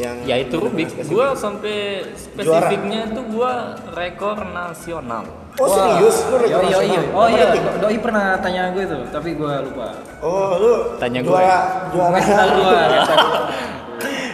[0.00, 3.52] yang Ya itu Rubik, gue sampai spesifiknya tuh gue
[3.92, 5.24] rekor nasional.
[5.60, 6.16] Oh serius?
[6.32, 7.04] Lu rekor yo nasional?
[7.04, 7.12] yo.
[7.12, 7.44] Oh iya,
[7.76, 9.92] doi pernah tanya gue tuh, tapi gue lupa.
[10.24, 11.28] Oh lu Tanya gue.
[11.28, 11.58] juara
[11.92, 12.82] juara Ngasih tahu gue.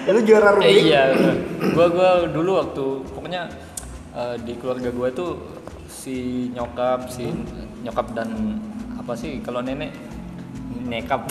[0.15, 0.71] lu juara Rubik?
[0.71, 1.03] Eh, iya,
[1.59, 3.43] gue gua dulu waktu pokoknya
[4.15, 5.31] eh, di keluarga gue tuh
[5.91, 7.35] si nyokap, si
[7.83, 8.31] nyokap dan
[9.09, 9.89] apa sih kalau nenek
[10.85, 11.25] nekap.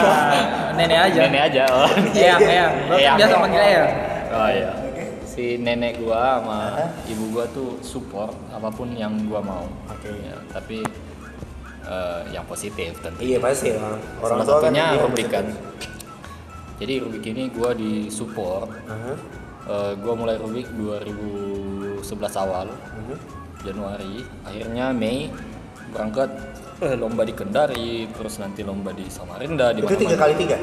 [0.80, 1.20] Nenek aja.
[1.28, 1.62] nenek aja.
[1.68, 1.84] Oh.
[2.16, 2.72] Eyang, eyang.
[2.88, 3.16] Lo Eyang.
[3.20, 3.90] biasa panggil eyang.
[4.32, 4.70] Oh iya.
[5.28, 6.60] Si nenek gua sama
[7.04, 9.68] ibu gua tuh support apa pun yang gua mau.
[9.92, 10.08] Oke.
[10.08, 10.80] Ya, tapi
[11.84, 13.20] eh, yang positif tentu.
[13.20, 14.00] Iya pasti lah.
[14.24, 15.44] Salah tua satunya iya, Rubik kan.
[16.80, 18.72] Jadi Rubik ini gua di support.
[18.88, 19.12] Aha.
[19.68, 22.08] Eh, gua mulai Rubik 2011
[22.40, 23.16] awal Mhm.
[23.68, 24.24] Januari.
[24.48, 25.28] Akhirnya Mei
[25.92, 26.32] berangkat
[26.98, 30.56] lomba di Kendari, terus nanti lomba di Samarinda di Itu tiga kali tiga.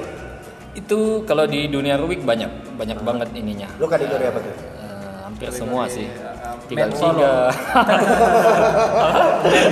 [0.75, 3.67] Itu kalau di dunia Rubik banyak, banyak banget ininya.
[3.81, 4.53] Lu kategori apa tuh?
[4.53, 6.05] Eh, hampir semua sih.
[6.05, 7.17] uh, Tinggal men solo.
[7.17, 7.33] tiga.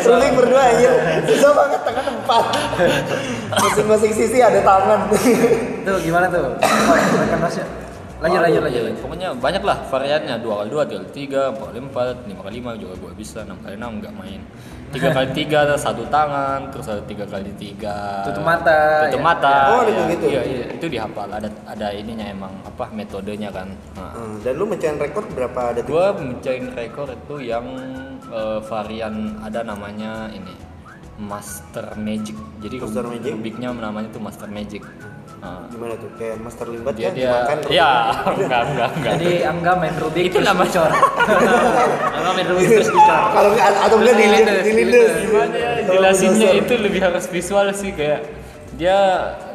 [0.09, 0.89] Rubik berdua aja.
[1.29, 2.43] Susah banget tangan empat.
[3.61, 4.99] Masing-masing sisi ada tangan.
[5.85, 6.57] Tuh gimana tuh?
[6.57, 7.65] Rekan ya.
[8.17, 8.97] Lanjut lanjut lanjut.
[8.97, 10.35] Pokoknya banyak lah variannya.
[10.41, 13.45] Dua kali dua, tiga kali tiga, empat kali empat, lima kali lima juga gua bisa.
[13.45, 14.41] Enam kali enam nggak main.
[14.87, 18.23] Tiga kali tiga ada satu tangan, terus ada tiga kali tiga.
[18.23, 19.25] Tutup mata, Tutup ya.
[19.25, 19.53] mata.
[19.69, 20.25] Oh, ada iya, begitu?
[20.27, 21.27] Iya, iya, itu dihafal.
[21.27, 23.67] Ada ada ininya emang apa metodenya kan.
[23.93, 25.87] Nah, Hmm, Dan lu mecahin rekor berapa detik?
[25.87, 27.65] gua mencari rekor itu yang
[28.25, 30.55] eh, varian ada namanya ini
[31.17, 32.37] Master Magic.
[32.59, 33.31] Jadi Master Magic?
[33.33, 34.81] Rubiknya namanya itu Master Magic.
[35.37, 36.09] Nah, Gimana tuh?
[36.15, 37.91] Kayak master limbat dia kan dia dimakan ya
[38.25, 39.13] enggak enggak enggak.
[39.13, 40.89] Jadi Angga main Rubik Itu nama- dicor.
[42.17, 43.21] Angga main Rubik terus dicor.
[43.29, 48.21] Kalau nggak atau enggak dilindes, dilindes, gimana ya jelasinnya itu lebih harus visual sih kayak
[48.73, 48.97] dia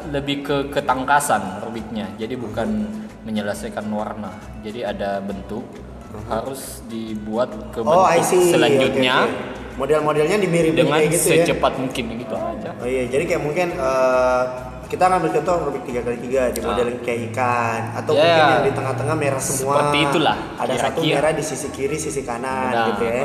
[0.08, 2.90] lebih ke ketangkasan rubiknya jadi bukan
[3.22, 5.62] menyelesaikan warna jadi ada bentuk
[6.26, 8.50] harus dibuat ke Oh, I bentuk see.
[8.50, 9.50] selanjutnya Oke, oke.
[9.72, 11.46] Model-modelnya dimirip dengan gitu ya.
[11.46, 14.42] secepat mungkin gitu aja Oh iya, jadi kayak mungkin eh,
[14.92, 16.64] kita ngambil contoh Rubik 3 kali 3 di Ah.
[16.68, 18.20] model kayak ikan atau Ya.
[18.20, 19.72] mungkin yang di tengah-tengah merah semua.
[19.74, 21.16] Seperti itulah, Ada satu kira-kira.
[21.16, 23.24] merah di sisi kiri, sisi kanan Nah, gitu ya.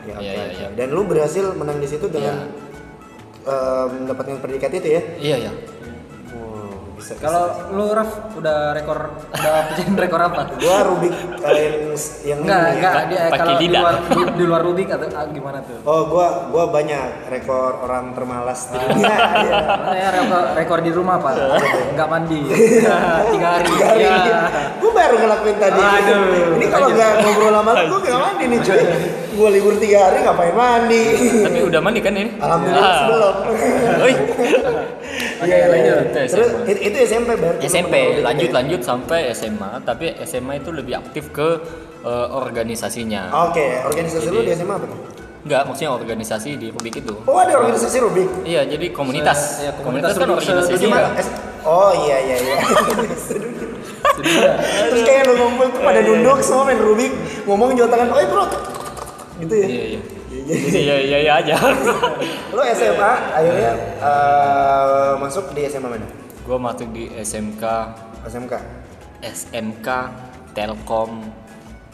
[0.00, 0.54] Ya, Iya, oke, iya, oke.
[0.56, 0.68] iya.
[0.72, 2.46] Dan lu berhasil menang di situ dengan
[3.40, 5.02] eh, mendapatkan predikat itu ya?
[5.18, 5.67] iya ya Wow, bisa.
[6.98, 7.12] Bisa.
[7.16, 8.98] Kalau lu Raf udah rekor
[9.30, 10.42] udah pecahin rekor apa?
[10.54, 11.14] gua Rubik
[11.46, 11.94] eh,
[12.26, 12.74] yang Enggak, ini ya.
[12.74, 13.94] enggak dia kalau di luar
[14.34, 15.78] di, luar Rubik atau ah, gimana tuh?
[15.82, 19.06] Oh, gua gua banyak rekor orang termalas di dunia.
[19.38, 19.58] Iya.
[19.78, 21.34] Saya rekor, rekor di rumah pak,
[21.94, 22.40] nggak mandi
[23.32, 23.68] tiga hari.
[23.70, 24.02] Tiga hari.
[24.02, 24.40] Ya.
[24.78, 25.78] Gue baru ngelakuin tadi.
[25.78, 26.56] Aduh.
[26.58, 28.80] Ini kalau nggak ngobrol lama lu, gue nggak mandi nih cuy.
[29.38, 31.04] Gue libur tiga hari ngapain mandi?
[31.38, 32.98] tapi udah mandi kan ini Alhamdulillah Ah.
[32.98, 33.34] sebelum.
[35.38, 35.46] Oi.
[35.46, 35.96] Oke, lanjut.
[36.04, 36.66] Itu Terus SMA.
[36.66, 37.62] it- itu SMP berarti.
[37.64, 38.54] SMP lanjut ya?
[38.54, 41.48] lanjut sampai SMA tapi SMA itu lebih aktif ke
[42.00, 44.98] eh, organisasinya Oke, organisasi lu di SMA apa tuh?
[45.38, 47.14] Enggak, maksudnya organisasi di Rubik itu.
[47.24, 48.28] Oh ada organisasi Rubik.
[48.44, 49.38] Iya, jadi komunitas.
[49.38, 51.02] Se- iya, komunitas, komunitas kan organisasi juga.
[51.64, 52.56] Oh iya iya iya.
[54.18, 57.12] Terus kayak lu ngumpul tuh pada nunduk semua main Rubik,
[57.46, 58.44] ngomong jawa tangan, "Oi, bro."
[59.38, 59.66] Gitu ya.
[59.68, 60.00] Iya, iya.
[60.82, 61.54] Iya, iya, iya aja.
[62.56, 66.08] Lu SMA akhirnya eh, masuk di SMA mana?
[66.48, 67.64] Gua masuk di SMK
[68.24, 68.54] SMK.
[69.20, 69.88] SMK
[70.56, 71.28] Telkom.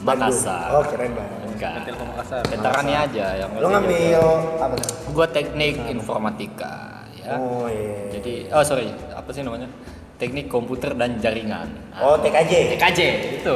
[0.05, 0.69] Makassar.
[0.75, 1.39] Oh, keren banget.
[1.51, 1.73] Enggak.
[1.89, 2.43] Telkom Makassar.
[2.47, 4.23] Veterannya aja yang Lu ngambil
[4.63, 4.91] apa tuh?
[5.11, 7.35] Gua teknik informatika ya.
[7.41, 8.15] Oh iya.
[8.15, 9.67] Jadi oh sorry, apa sih namanya?
[10.15, 11.67] Teknik komputer dan jaringan.
[11.99, 12.75] Oh, TKJ.
[12.75, 13.01] TKJ
[13.43, 13.55] itu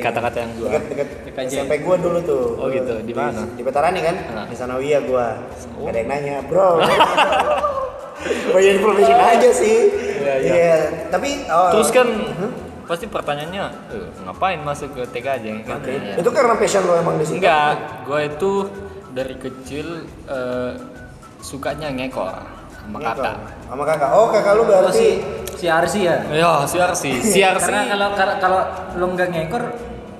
[0.00, 0.70] kata-kata yang gua.
[0.80, 1.52] Dekat TKJ.
[1.62, 2.44] SMP gua dulu tuh.
[2.56, 3.04] Oh, gitu.
[3.04, 3.44] Di mana?
[3.52, 4.16] Di Veterani kan?
[4.32, 4.46] Ah.
[4.48, 5.36] Di Sanawiyah gua.
[5.84, 6.80] Gak ada yang nanya, "Bro."
[8.56, 9.76] Banyak information aja sih.
[10.18, 10.52] Iya, iya.
[10.52, 10.76] Iya,
[11.12, 12.08] tapi oh, Terus kan
[12.88, 15.78] pasti pertanyaannya, "Eh, ngapain masuk ke TKJ kan?
[15.78, 15.92] Oke.
[15.92, 16.16] Ya.
[16.18, 17.38] Itu karena passion lo emang di situ.
[17.38, 18.52] Enggak, gue itu
[19.12, 19.86] dari kecil
[20.26, 20.72] eh,
[21.44, 22.57] sukanya ngekor
[22.88, 23.34] sama kakak.
[23.68, 24.10] Sama kakak.
[24.10, 25.08] Oh, kakak lu berarti si
[25.54, 26.16] si Arsi ya.
[26.28, 27.68] Ya, siar sih, siar sih.
[27.68, 28.60] Karena kalau kalau kalau
[28.96, 29.64] lo nggak ngekor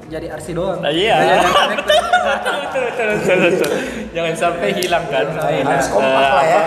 [0.06, 0.80] jadi Arsi doang.
[0.80, 1.16] Ah, iya.
[2.18, 3.72] Betul, betul, betul, betul.
[4.12, 5.24] Jangan sampai hilang kan.
[5.32, 6.62] harus Eh, kompak lah ya.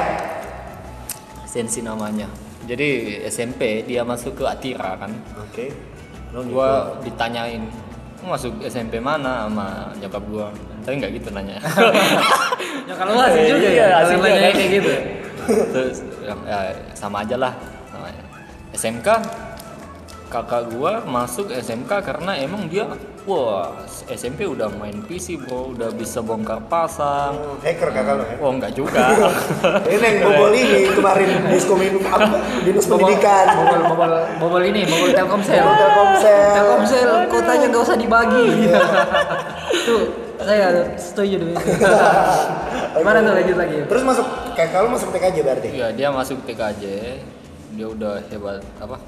[1.44, 2.26] Sensi namanya.
[2.64, 2.90] Jadi
[3.28, 5.12] SMP dia masuk ke Atira kan.
[5.38, 5.70] Oke.
[6.32, 7.62] Lo Gua ditanyain,
[8.24, 10.48] "Lu masuk SMP mana sama nyokap gua?
[10.82, 11.60] Tapi nggak gitu nanya.
[12.82, 13.98] Ya kalau lo asik juga Iya, ya.
[14.02, 14.58] asik Kalau juga nanya kan.
[14.58, 14.92] kayak gitu.
[15.48, 16.60] Terus ya,
[16.94, 17.54] sama aja lah.
[18.72, 19.08] SMK
[20.32, 22.88] kakak gua masuk SMK karena emang dia
[23.28, 28.36] wah SMP udah main PC bro udah bisa bongkar pasang Oh, hacker kakak lo ya.
[28.40, 29.12] oh enggak juga
[29.92, 32.40] Ini yang bobol ini kemarin diskomin apa?
[32.64, 33.46] Dinas Bobol, pendidikan.
[33.60, 35.68] bobol, bobol, bobol ini, bobol Telkomsel.
[35.68, 36.48] Telkomsel.
[36.56, 38.48] Telkomsel, kotanya nggak usah dibagi.
[39.88, 40.04] Tuh,
[40.40, 41.76] saya setuju dengan itu.
[42.98, 43.78] Gimana tuh lanjut lagi?
[43.84, 45.68] Terus masuk kakak lu masuk TKJ berarti?
[45.72, 46.84] Iya dia masuk TKJ
[47.72, 49.00] dia udah hebat apa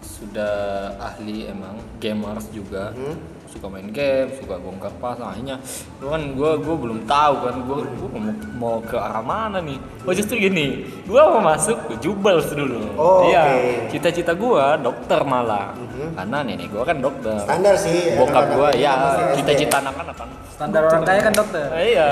[0.00, 0.54] sudah
[0.98, 3.16] ahli emang gamers juga Hmm.
[3.58, 5.34] Suka main game suka bongkar pasang.
[5.34, 5.58] Akhirnya
[5.98, 9.82] gua kan gua gua belum tahu kan gua, gua mau, mau ke arah mana nih?
[10.06, 12.78] Oh justru gini gua mau masuk ke Jubels dulu.
[12.94, 13.90] Oh, iya oke.
[13.90, 15.74] cita-cita gua dokter malah.
[16.14, 17.34] Karena nenek gua kan dokter.
[17.42, 18.14] Standar sih.
[18.14, 18.94] bokap anak-anak gua ini ya
[19.34, 20.14] cita-cita anak-anak.
[20.14, 21.66] Kan Standar orang kaya kan dokter.
[21.74, 22.08] Ah, iya.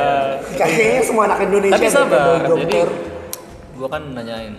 [0.58, 2.82] Kayaknya semua anak Indonesia tapi sabar jadi
[3.76, 4.56] gua kan nanyain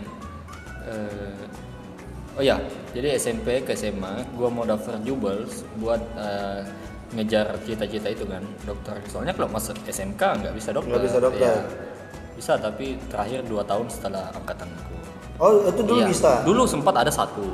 [0.86, 2.56] eh, oh ya
[2.98, 6.62] jadi SMP ke SMA gua mau daftar Jubels buat eh,
[7.10, 11.54] ngejar cita-cita itu kan dokter soalnya kalau masuk SMK nggak bisa dokter Nggak bisa dokter.
[11.54, 11.64] Iya.
[12.34, 14.94] bisa tapi terakhir 2 tahun setelah angkatanku
[15.38, 16.10] Oh, itu dulu Iya.
[16.10, 16.32] bisa.
[16.44, 17.46] dulu sempat ada satu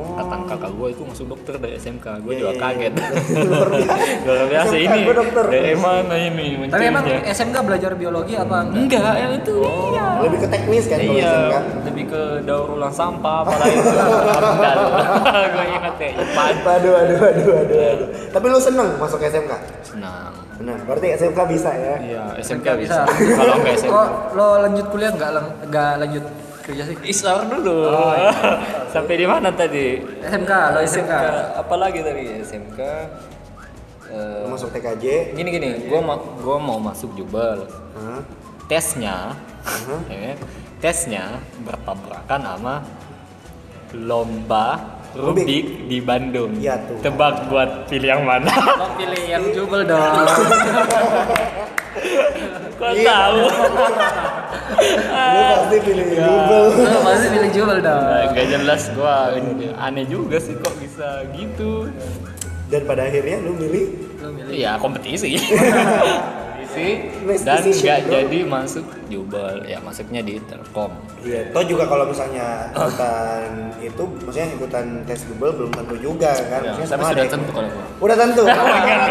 [0.00, 3.08] angkatan kakak gua itu masuk dokter dari SMK gue Iya, juga iya, kaget iya.
[4.26, 4.68] Luar biasa.
[4.68, 5.00] SMK ini
[5.32, 7.04] dari mana ini Tapi emang?
[7.24, 8.78] SMK belajar biologi apa enggak?
[8.80, 9.56] enggak yang itu
[9.88, 11.56] iya Lebih ke teknis kan kalau iya, SMK.
[11.84, 13.88] lebih ke daur ulang sampah apalah itu.
[15.54, 16.54] Gue ingat ya, IPAN.
[16.68, 18.08] Aduh, aduh, aduh, aduh, aduh.
[18.28, 19.52] Tapi lu seneng masuk SMK?
[19.82, 20.32] Senang.
[20.56, 21.94] Benar, berarti SMK bisa ya?
[21.98, 23.02] Iya, SMK Nggak bisa.
[23.06, 23.90] Kalau enggak SMK.
[23.90, 26.24] Kok lo lanjut kuliah nggak lang- nggak lanjut
[26.68, 26.96] kerja sih?
[27.02, 27.88] Isar dulu.
[28.88, 30.04] Sampai di mana tadi?
[30.20, 31.12] SMK, lo SMK.
[31.56, 32.80] Apalagi tadi SMK.
[34.08, 35.32] eh, Lu masuk TKJ.
[35.32, 37.64] gini gini, gua mau gua mau masuk Jubel.
[37.96, 38.20] Hah?
[38.68, 39.32] Tesnya,
[40.12, 40.36] ya,
[40.76, 42.74] tesnya bertabrakan sama
[43.96, 45.44] lomba Rubik.
[45.44, 46.50] Rubik di Bandung.
[46.54, 46.96] Iya tuh.
[47.02, 48.46] Tebak buat pilih yang mana?
[48.78, 50.14] Lo pilih yang jubel dong.
[52.78, 53.10] Kok Iya.
[53.10, 53.42] tahu?
[55.18, 56.66] Lu pasti pilih Google.
[56.86, 58.02] Lo pasti pilih jubel dong.
[58.06, 59.34] Nah, Gak jelas gua
[59.76, 61.90] aneh juga sih kok bisa gitu.
[62.68, 63.84] Dan pada akhirnya lu milih
[64.22, 64.52] Lo milih.
[64.54, 65.34] Iya kompetisi.
[67.24, 69.64] Best dan nggak jadi masuk Jubel.
[69.64, 70.92] Ya masuknya di Telkom.
[71.20, 73.40] Iya, toh juga kalau misalnya ikutan
[73.78, 76.60] itu, maksudnya ikutan tes Google belum tentu juga kan.
[76.60, 77.84] Ya, Maksudnya tapi sudah ada- tentu kalau gua.
[78.04, 78.42] Udah tentu.
[78.44, 79.08] Ada orang dalam.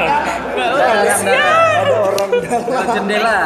[0.57, 2.61] ada orang dalam.
[2.63, 3.38] Lewat jendela.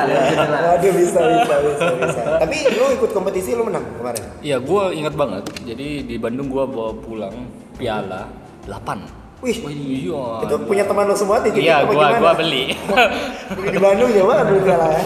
[0.61, 2.21] Waduh bisa bisa bisa bisa.
[2.37, 4.23] Tapi lu ikut kompetisi lu menang kemarin.
[4.39, 5.43] Iya, gua ingat banget.
[5.63, 7.35] Jadi di Bandung gua bawa pulang
[7.75, 8.27] piala
[8.67, 9.20] 8.
[9.41, 10.45] Wih, Iya.
[10.45, 12.19] itu punya teman lu semua titip Iya, apa gua gimana?
[12.19, 12.63] gua beli.
[13.51, 15.03] Beli di Bandung ya mana beli piala ya?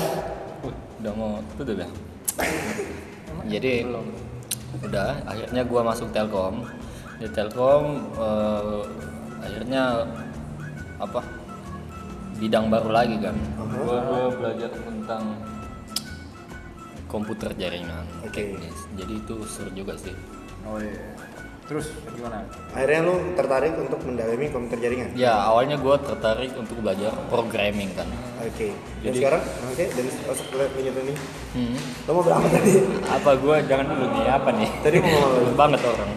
[0.61, 1.87] Uh, udah mau tutup ya
[3.45, 3.85] jadi
[4.81, 6.65] udah akhirnya gua masuk Telkom
[7.15, 8.81] di Telkom eh,
[9.39, 10.03] akhirnya
[10.97, 11.21] apa
[12.35, 13.37] bidang baru lagi kan
[13.77, 15.23] gua, gua belajar tentang
[17.05, 18.51] komputer jaringan Oke.
[18.51, 20.11] teknis jadi itu seru juga sih
[20.65, 21.14] Oh iya.
[21.65, 22.45] Terus gimana?
[22.71, 25.09] Akhirnya lu tertarik untuk mendalami komputer jaringan.
[25.17, 28.05] ya awalnya gua tertarik untuk belajar programming kan
[28.39, 28.69] Oke.
[29.01, 31.13] Dan Jadi- sekarang oke dan masuk ke lanjut ini.
[31.55, 31.77] hmm.
[32.05, 32.71] Lo mau berapa tadi?
[33.09, 36.11] apa gua jangan dulu nih apa nih Tadi mau banget orang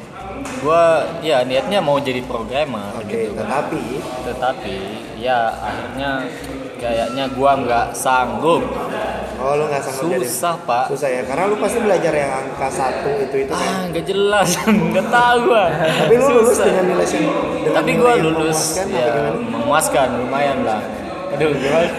[0.58, 0.82] gua
[1.18, 3.82] ya niatnya mau jadi programmer Oke, gitu kan tetapi
[4.24, 4.76] tetapi
[5.16, 6.10] ya akhirnya
[6.76, 8.62] kayaknya gua nggak sanggup
[9.38, 12.68] oh lu nggak sanggup jadi- susah pak Susah ya, karena lu pasti belajar yang angka
[12.68, 13.62] satu itu itu kan.
[13.62, 14.48] ah nggak jelas
[14.92, 16.66] nggak tahu gua Tapi lu lulus Susah.
[16.66, 19.30] dengan nilai dengan tapi gua lulus memuaskan apa ya gimana?
[19.48, 20.82] memuaskan lumayan lah
[21.28, 21.92] Aduh, gimana?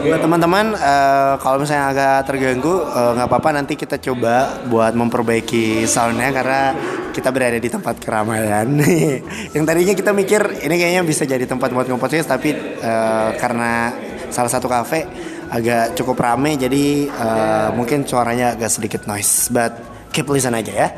[0.00, 5.84] Buat teman-teman, eh, kalau misalnya agak terganggu, eh, nggak apa-apa nanti kita coba buat memperbaiki
[5.84, 6.72] soundnya karena
[7.12, 8.64] kita berada di tempat keramaian.
[9.54, 13.92] Yang tadinya kita mikir ini kayaknya bisa jadi tempat buat nge-podcast, tapi eh, karena
[14.32, 15.04] salah satu kafe
[15.48, 19.48] agak cukup rame, jadi eh, mungkin suaranya agak sedikit noise.
[19.48, 19.76] But
[20.10, 20.88] keep listen aja ya.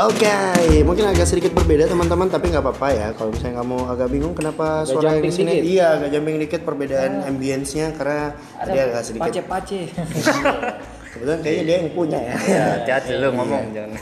[0.00, 0.32] Oke,
[0.80, 3.06] mungkin agak sedikit berbeda teman-teman, tapi nggak apa-apa ya.
[3.12, 5.64] Kalau misalnya kamu agak bingung kenapa Agak suara yang di sini, dikit.
[5.68, 9.24] iya agak jumping dikit perbedaan ambience-nya karena tadi agak sedikit.
[9.28, 9.80] pace-pace.
[11.12, 12.34] Kebetulan kayaknya dia yang punya ya.
[12.40, 13.98] Ya, hati-hati lu ngomong jangan.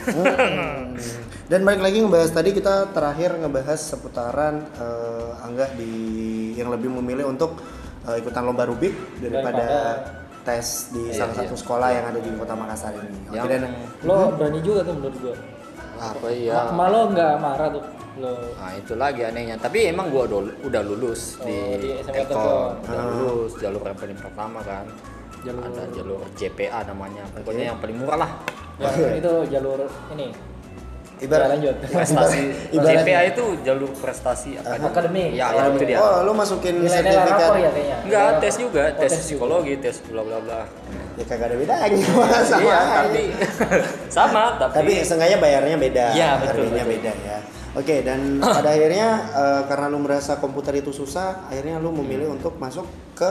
[1.49, 5.93] Dan balik lagi ngebahas tadi kita terakhir ngebahas seputaran eh, Angga di
[6.53, 7.57] yang lebih memilih untuk
[8.05, 9.65] eh, ikutan lomba Rubik daripada
[10.45, 13.33] tes di salah satu sekolah yang ada di Kota Makassar ini.
[13.33, 13.63] Oke Yang- dan
[14.05, 15.35] Lo berani juga tuh menurut gua.
[15.99, 16.69] Apa iya?
[16.77, 17.85] Ma lo nggak marah tuh
[18.21, 18.33] lo.
[18.61, 19.57] Nah itu lagi anehnya.
[19.57, 22.29] Tapi emang gua udah, lulus di, Oh, di Telkom.
[22.29, 22.73] Telkom.
[22.85, 24.85] Udah lulus jalur yang paling pertama kan.
[25.49, 27.25] Jalur- Ada jalur JPA namanya.
[27.33, 28.31] Pokoknya yang paling murah lah.
[28.77, 29.81] Yang itu jalur
[30.13, 30.29] ini.
[31.21, 31.75] Ibarat Ya, lanjut.
[31.85, 32.41] Prestasi.
[32.71, 34.89] Ibarat- JPA itu jalur prestasi akademik.
[34.89, 35.31] Akademik.
[35.33, 35.99] Ya, ya itu dia.
[35.99, 37.51] Oh, lu masukin Nilai-nilai sertifikat.
[37.57, 37.99] ya kayaknya.
[38.03, 39.25] Enggak, tes juga, Oh, tes tes juga.
[39.25, 40.61] psikologi, tes bla bla bla.
[41.15, 42.07] Ya kagak ada bedanya
[42.47, 42.63] sama.
[42.63, 43.23] Iya, tapi
[44.09, 46.95] sama, tapi, Tapi seenggaknya bayarnya beda, Iya, betul, harganya betul.
[46.95, 47.39] beda ya.
[47.75, 52.57] Oke, dan pada akhirnya eh, karena lu merasa komputer itu susah, akhirnya lu memilih untuk
[52.57, 53.29] masuk ke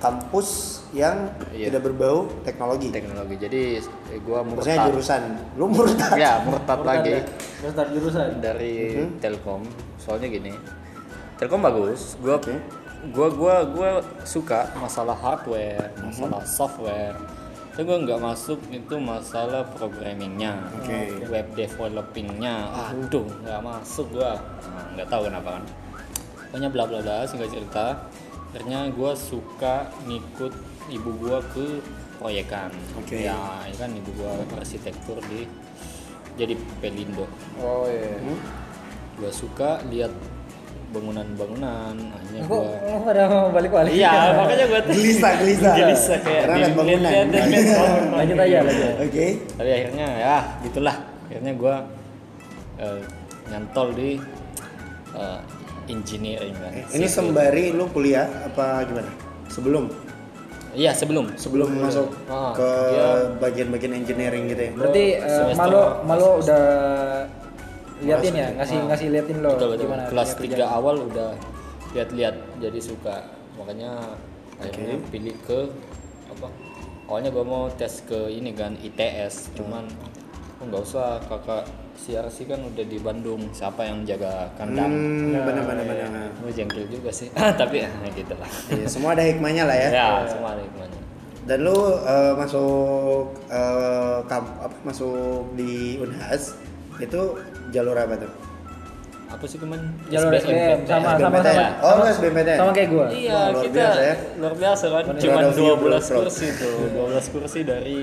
[0.00, 1.70] kampus yang Iya.
[1.70, 2.88] tidak berbau teknologi.
[2.90, 3.36] teknologi.
[3.36, 3.62] Jadi
[4.10, 4.88] eh, gua Maksudnya murtad.
[4.90, 5.22] jurusan,
[5.54, 6.16] lu murtad.
[6.16, 7.20] Ya, murtad lagi
[7.60, 8.40] Terus tar jurusan.
[8.40, 9.20] dari Mhm.
[9.20, 9.62] Telkom.
[9.96, 10.52] Soalnya gini.
[11.36, 12.16] Telkom bagus.
[12.18, 12.40] Gua
[13.06, 13.88] gua gua gua
[14.22, 16.10] suka masalah hardware, Mhm.
[16.10, 17.16] masalah software.
[17.70, 21.22] Tapi gua nggak masuk itu masalah programmingnya, Oke.
[21.28, 22.66] web developingnya.
[22.90, 24.36] Aduh, nggak masuk gua.
[24.66, 25.64] Nah, nggak tahu kenapa kan.
[26.50, 27.86] Pokoknya bla bla bla singkat cerita.
[28.50, 30.50] Akhirnya gua suka ngikut
[30.90, 31.78] ibu gua ke
[32.18, 32.74] proyekan.
[32.98, 33.22] Oke.
[33.22, 33.38] Ya,
[33.70, 35.46] ini kan ibu gua arsitektur di
[36.34, 37.30] jadi Pelindo.
[37.62, 38.18] Oh iya.
[39.22, 40.10] Gua suka lihat
[40.90, 41.94] bangunan-bangunan,
[42.42, 43.22] Kok gua lo pada
[43.54, 43.94] balik-balik?
[43.94, 45.74] Iya, makanya gua tuh Gelisah, gelisah.
[45.78, 47.10] gelisah kayak Karena lihat bangunan.
[48.18, 48.94] Lanjut aja, lanjut.
[49.06, 49.26] Oke.
[49.54, 50.36] Tapi akhirnya ya
[50.66, 50.96] gitulah.
[51.30, 51.74] Akhirnya gua
[52.82, 53.00] eh,
[53.46, 54.18] nyantol di
[55.14, 55.40] eh,
[55.90, 56.72] engineering kan.
[56.88, 59.10] Ini sembari lu kuliah apa gimana?
[59.50, 59.90] Sebelum?
[60.70, 61.34] Iya, sebelum.
[61.34, 63.08] Sebelum masuk Ah, ke iya.
[63.42, 64.72] bagian-bagian engineering gitu ya.
[64.72, 66.64] Berarti eh, Semester- Malo Malo udah
[68.00, 68.86] liatin ya, ngasih Ah.
[68.88, 69.82] ngasih liatin lo betul, betul.
[69.84, 71.30] gimana kelas dunia 3 awal udah
[71.92, 73.16] lihat-lihat jadi suka.
[73.58, 73.90] Makanya
[74.56, 75.68] akhirnya pilih ke
[76.30, 76.48] apa?
[77.10, 79.84] Awalnya gua mau tes ke ini kan ITS cuman
[80.62, 81.66] oh, nggak usah kakak
[82.00, 86.28] CRC kan udah di Bandung siapa yang jaga kandang Hmm, benar-benar benar.
[86.34, 87.28] gue jengkel juga sih
[87.60, 89.88] tapi ya gitu lah Iya, semua ada hikmahnya lah ya.
[89.90, 90.98] ya semua ada hikmahnya
[91.42, 95.12] Dan lu eh, masuk eh, kamp- apa masuk
[95.52, 96.56] di Unhas
[96.96, 97.20] itu
[97.70, 98.32] jalur apa tuh?
[99.26, 101.66] apa sih kemarin Jalur SBM sama sama sama.
[101.80, 102.58] Oh, sama- SBMPTN.
[102.58, 103.06] Sama kayak gua.
[103.08, 104.14] Iya, Wah, luar kita biasa ya.
[104.36, 105.04] luar biasa kan.
[105.06, 106.18] You, 12 bro, proud.
[106.18, 107.98] kursi tuh, 12 kursi dari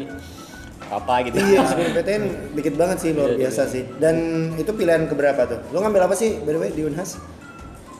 [0.88, 1.36] apa gitu.
[1.38, 2.24] Iya, SBMPTN
[2.56, 3.84] dikit banget sih luar Iya, biasa sih.
[4.00, 4.16] Dan
[4.56, 5.60] itu pilihan keberapa tuh?
[5.76, 7.20] Lu ngambil apa sih by the way di Unhas?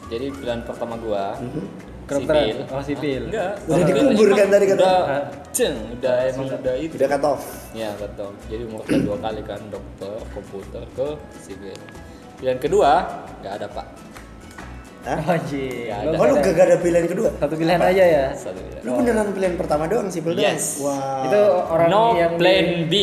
[0.08, 1.36] Jadi pilihan pertama gua
[2.08, 2.40] Kedokteran.
[2.40, 2.58] sipil.
[2.72, 3.22] Oh, sipil.
[3.28, 3.54] Enggak.
[3.68, 4.80] Udah dikubur kan tadi kata.
[4.80, 5.00] Udah,
[5.52, 6.94] ceng, udah emang udah itu.
[6.96, 7.44] Udah cut off.
[7.76, 8.32] Ya betul.
[8.48, 11.08] Jadi umurnya dua kali kan dokter komputer ke
[11.44, 11.76] sipil.
[12.40, 12.92] Pilihan kedua
[13.44, 13.88] nggak ada pak.
[15.08, 15.20] Hah?
[15.24, 15.39] Oh.
[15.49, 16.14] Ya, ada.
[16.14, 17.30] Oh, lu gak ada pilihan kedua?
[17.34, 18.26] satu pilihan aja ya.
[18.34, 18.84] Satu pilihan.
[18.84, 20.43] Lu beneran pilihan pertama doang sipil doang?
[20.45, 20.80] Yes.
[20.80, 21.24] Wah.
[21.24, 22.93] Itu orang no yang plan B.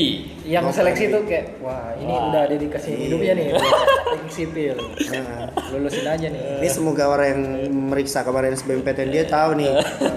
[0.44, 1.14] yang No seleksi plan B.
[1.14, 2.28] tuh kayak wah ini Wah.
[2.28, 2.98] udah dedikasi Iya.
[3.02, 3.46] hidupnya nih
[4.36, 4.76] sipil.
[4.76, 6.42] Nah, Lulusin aja nih.
[6.60, 7.40] Ini semoga orang yang
[7.88, 9.72] meriksa kemarin SBMPTN dia tahu nih.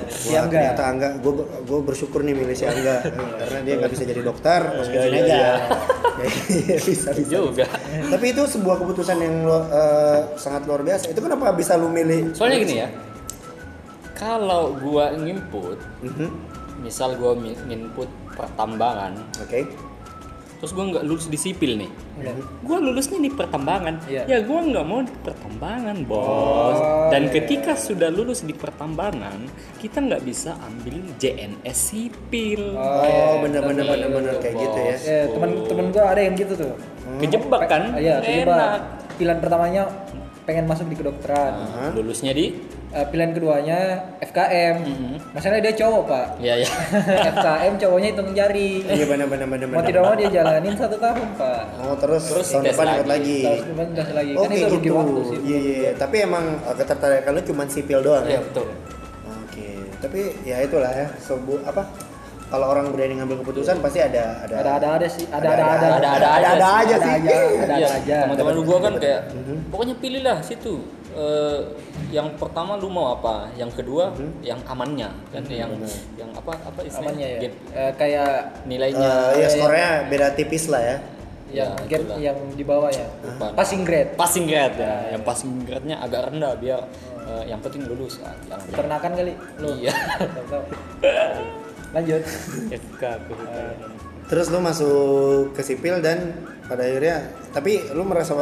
[0.09, 0.51] Si Wah, Angga.
[0.53, 2.99] ternyata Angga, gue bersyukur nih milih si Angga
[3.37, 5.47] karena dia nggak bisa jadi dokter, masuk ke sini Iya, aja.
[6.49, 6.77] iya.
[6.79, 7.29] bisa bisa.
[7.29, 7.65] Juga.
[8.09, 11.11] Tapi itu sebuah keputusan yang eh, sangat luar biasa.
[11.11, 12.33] Itu kenapa bisa lu milih?
[12.33, 12.89] Soalnya gini ya.
[14.17, 16.29] Kalau gua nginput, Mhm.
[16.81, 19.13] misal gua nginput pertambangan,
[19.45, 19.65] Oke.
[20.57, 21.89] Terus gua nggak lulus di sipil nih.
[22.17, 22.33] Iya.
[22.61, 23.95] Gua lulusnya di pertambangan.
[24.05, 24.23] Iya.
[24.25, 26.77] Ya gua nggak mau di pertambangan, bos.
[26.77, 27.33] Oh, Dan iya.
[27.37, 29.37] ketika sudah lulus di pertambangan,
[29.77, 32.73] kita nggak bisa ambil JNS sipil.
[32.73, 34.95] Oh, bener bener Gitu, bener bener kayak gitu ya.
[34.95, 35.03] bos.
[35.05, 36.73] Eh, temen-temen gua ada yang gitu tuh.
[37.17, 37.83] Kejebak kan?
[37.95, 38.25] Iya, Enak.
[38.25, 38.79] kejebak.
[39.17, 39.83] Pilihan pertamanya
[40.43, 41.53] pengen masuk di kedokteran.
[41.59, 42.55] Nah, lulusnya di
[42.89, 43.79] eh, pilihan keduanya
[44.21, 44.75] FKM.
[45.29, 46.25] Masalahnya dia cowok pak.
[46.37, 46.69] Iya iya.
[47.33, 48.71] FKM cowoknya hitung jari.
[48.81, 51.61] Iya benar benar benar Mau tidak mau dia jalanin satu tahun pak.
[51.79, 53.11] Oh terus, Terus tahun tes depan ikut lagi.
[53.11, 53.39] lagi.
[53.43, 54.31] Terus kemudian gas lagi.
[54.31, 54.95] Oh kan itu kayak rugi gitu.
[54.95, 55.37] waktu sih.
[55.41, 55.73] Iya iya.
[55.77, 55.91] iya.
[55.93, 58.39] Tapi emang uh, ketertarikan lu cuma sipil doang Iya ya.
[58.41, 58.67] betul.
[59.43, 59.67] Oke.
[59.99, 61.07] Tapi ya itulah ya.
[61.17, 61.83] Sebu apa?
[62.47, 65.27] Kalau orang berani ngambil keputusan pasti ada ada Ada ada ada sih.
[65.27, 65.87] Ada Ada- ada ada.
[65.91, 67.11] ada- ada ada aja sih.
[67.11, 67.35] Ada aja.
[67.59, 68.17] Ada Iya, aja.
[68.23, 69.21] teman-teman gua kan kayak
[69.67, 70.79] pokoknya pilihlah situ.
[71.17, 71.59] Eh,
[72.13, 73.49] yang pertama lu mau apa?
[73.57, 74.13] Yang kedua
[74.45, 75.73] yang amannya kan yang
[76.13, 77.09] yang apa apa istilahnya?
[77.09, 77.39] Amannya ya.
[77.41, 78.31] Gap Eh, kayak
[78.69, 79.09] nilainya.
[79.33, 80.97] Eh, ya skornya beda tipis lah ya.
[81.47, 82.17] yang Ya, gap itulah.
[82.21, 83.07] yang di bawah ya.
[83.23, 83.49] Bukan.
[83.57, 84.13] Passing grade.
[84.13, 85.17] passing grade ya.
[85.17, 86.85] Yang passing grade-nya agak rendah biar
[87.25, 88.21] eh, yang penting lulus.
[88.21, 88.67] Ah, jangan.
[88.69, 89.69] Peternakan kali lu.
[89.73, 89.93] Iya.
[91.97, 92.21] Lanjut.
[92.69, 93.61] FK aku lupa.
[94.27, 96.35] Terus lu masuk ke sipil dan
[96.67, 98.35] pada akhirnya tapi lu merasa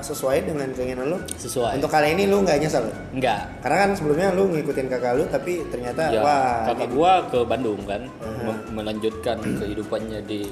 [0.00, 1.18] sesuai dengan keinginan lu?
[1.36, 1.76] Sesuai.
[1.76, 2.88] Untuk kali ini lu nggak nyesel?
[3.12, 3.44] Enggak.
[3.60, 7.38] Karena kan sebelumnya lu ngikutin kakak lu tapi ternyata Ya, wah kakak ini- gua ke
[7.44, 8.08] Bandung kan,
[8.40, 10.48] me- melanjutkan kehidupannya di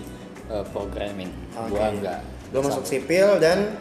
[0.46, 1.32] eh, programming.
[1.66, 1.96] Gua Oke.
[1.96, 2.20] enggak.
[2.52, 3.74] Lu masuk sipil dan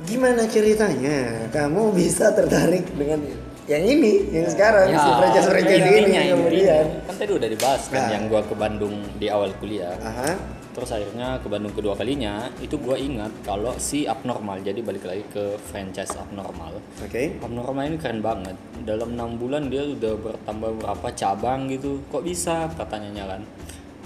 [0.00, 3.24] gimana ceritanya kamu bisa tertarik dengan
[3.70, 6.84] yang ini, yang sekarang Ya, si franchise-franchise ini intinya, kemudian.
[7.06, 8.10] Kan tadi udah dibahas kan Nah.
[8.10, 9.94] yang gua ke Bandung di awal kuliah.
[9.96, 10.34] Aha.
[10.70, 15.22] Terus akhirnya ke Bandung kedua kalinya itu gua ingat kalau si abnormal jadi balik lagi
[15.28, 16.78] ke franchise abnormal.
[16.98, 17.38] Oke.
[17.38, 18.54] Abnormal ini keren banget.
[18.80, 22.02] Dalam enam bulan dia udah bertambah berapa cabang gitu.
[22.08, 22.66] Kok bisa?
[22.70, 23.40] Pertanyaannya kan.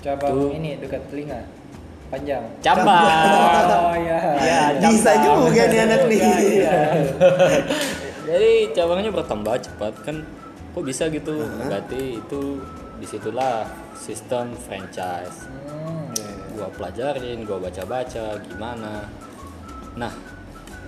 [0.03, 0.51] Cabang Tuh.
[0.53, 1.41] ini dekat telinga.
[2.07, 2.45] Panjang.
[2.61, 3.09] Cabang.
[3.85, 4.19] Oh iya.
[4.39, 5.49] Ya, Bisa cabang.
[5.49, 6.21] juga nih anak nih.
[6.21, 6.77] Iya.
[8.25, 10.17] Jadi cabangnya bertambah cepat kan.
[10.73, 11.45] Kok bisa gitu?
[11.61, 12.41] Berarti itu
[12.97, 15.47] di situlah sistem franchise.
[15.65, 16.13] Hmm.
[16.55, 19.11] gua pelajarin, gua baca-baca gimana.
[19.95, 20.13] Nah,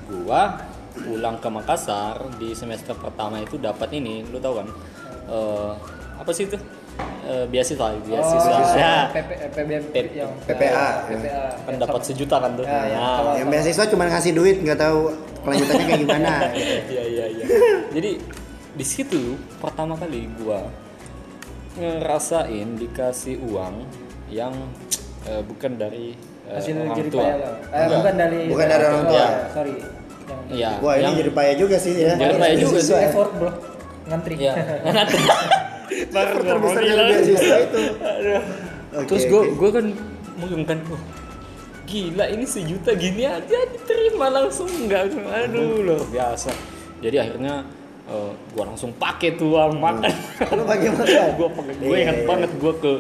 [0.07, 0.63] gua
[0.95, 4.69] pulang ke Makassar di semester pertama itu dapat ini, lu tahu kan?
[5.27, 5.73] Eh,
[6.17, 6.55] apa sih itu?
[7.27, 8.57] Eh, beasiswa, beasiswa.
[8.57, 9.11] Oh, ya.
[9.11, 9.85] PP, PBM
[10.15, 10.87] yang PPA.
[11.05, 11.45] PPA.
[11.67, 12.63] Kan dapat sejuta kan tuh.
[12.63, 15.01] Ya, ya, Nah, kalau- Yang beasiswa cuma ngasih duit nggak tahu
[15.43, 16.33] kelanjutannya kayak gimana.
[16.55, 17.06] Iya iya iya.
[17.97, 18.21] Jadi
[18.77, 20.69] di situ pertama kali gua
[21.81, 23.89] ngerasain dikasih uang
[24.29, 24.53] yang
[25.25, 26.13] eh, bukan dari
[26.45, 27.25] eh, hasil orang tua.
[27.73, 29.27] Eh, bukan dari Bukan dari orang oh, tua.
[29.49, 29.77] Sorry.
[29.81, 30.71] Yang Iya.
[30.85, 32.13] Wah ini yang- jadi payah juga sih ya.
[32.21, 32.95] Jadi payah juga sih.
[33.01, 33.51] effort, Bro.
[34.13, 34.35] Ngantri.
[34.37, 34.53] Iya.
[36.15, 37.81] Baru terbesar dari beasiswa itu.
[38.97, 39.53] Oke, Terus gue oke.
[39.57, 39.87] gue kan
[40.37, 41.03] mengumumkan, oh,
[41.89, 46.51] gila ini sejuta gini aja diterima langsung nggak, aduh luar biasa.
[47.01, 47.63] Jadi akhirnya
[48.07, 50.11] eh, gue langsung pakai tuh uang makan.
[50.55, 51.07] Lu pakai makan?
[51.35, 52.93] gue pakai, gue ingat banget gue ke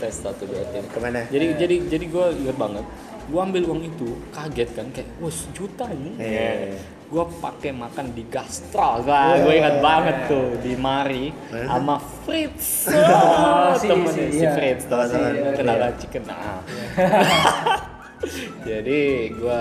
[0.00, 0.82] tes satu dua tiga.
[0.88, 1.22] Ke mana?
[1.28, 2.84] Jadi jadi jadi gue ingat banget.
[3.24, 6.12] Gue ambil uang itu kaget kan kayak, wah sejuta ini.
[6.18, 6.76] Iya.
[7.04, 12.88] Gue pakai makan di Gastra, wah gue ingat banget tuh di Mari sama Fritz.
[12.94, 14.52] Oh, si- temennya si- si iya.
[14.52, 15.88] Fritz, teman Si- iya.
[15.96, 16.22] chicken.
[16.26, 16.58] Nah.
[18.68, 19.00] Jadi
[19.30, 19.60] gue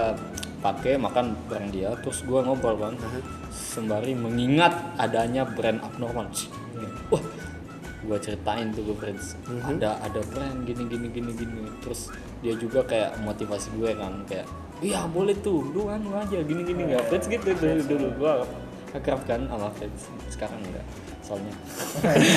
[0.63, 2.95] pakai makan bareng dia, terus gue ngobrol kan,
[3.53, 6.27] sembari mengingat adanya brand abnormal.
[7.13, 7.23] Wah,
[8.03, 12.09] gue ceritain tuh ke Fritz, ada ada brand gini gini gini gini, terus
[12.41, 14.49] dia juga kayak motivasi gue kan, kayak,
[14.83, 18.33] iya boleh tuh, lu anu aja gini gini nggak, Fritz gitu dulu dulu gue
[18.97, 20.85] akrab kan sama Fritz, sekarang enggak,
[21.23, 21.53] soalnya.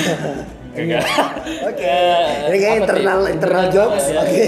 [0.79, 1.05] enggak.
[1.67, 1.97] Oke.
[2.49, 4.05] Ini kayak internal internal jokes.
[4.09, 4.47] Ya, Oke.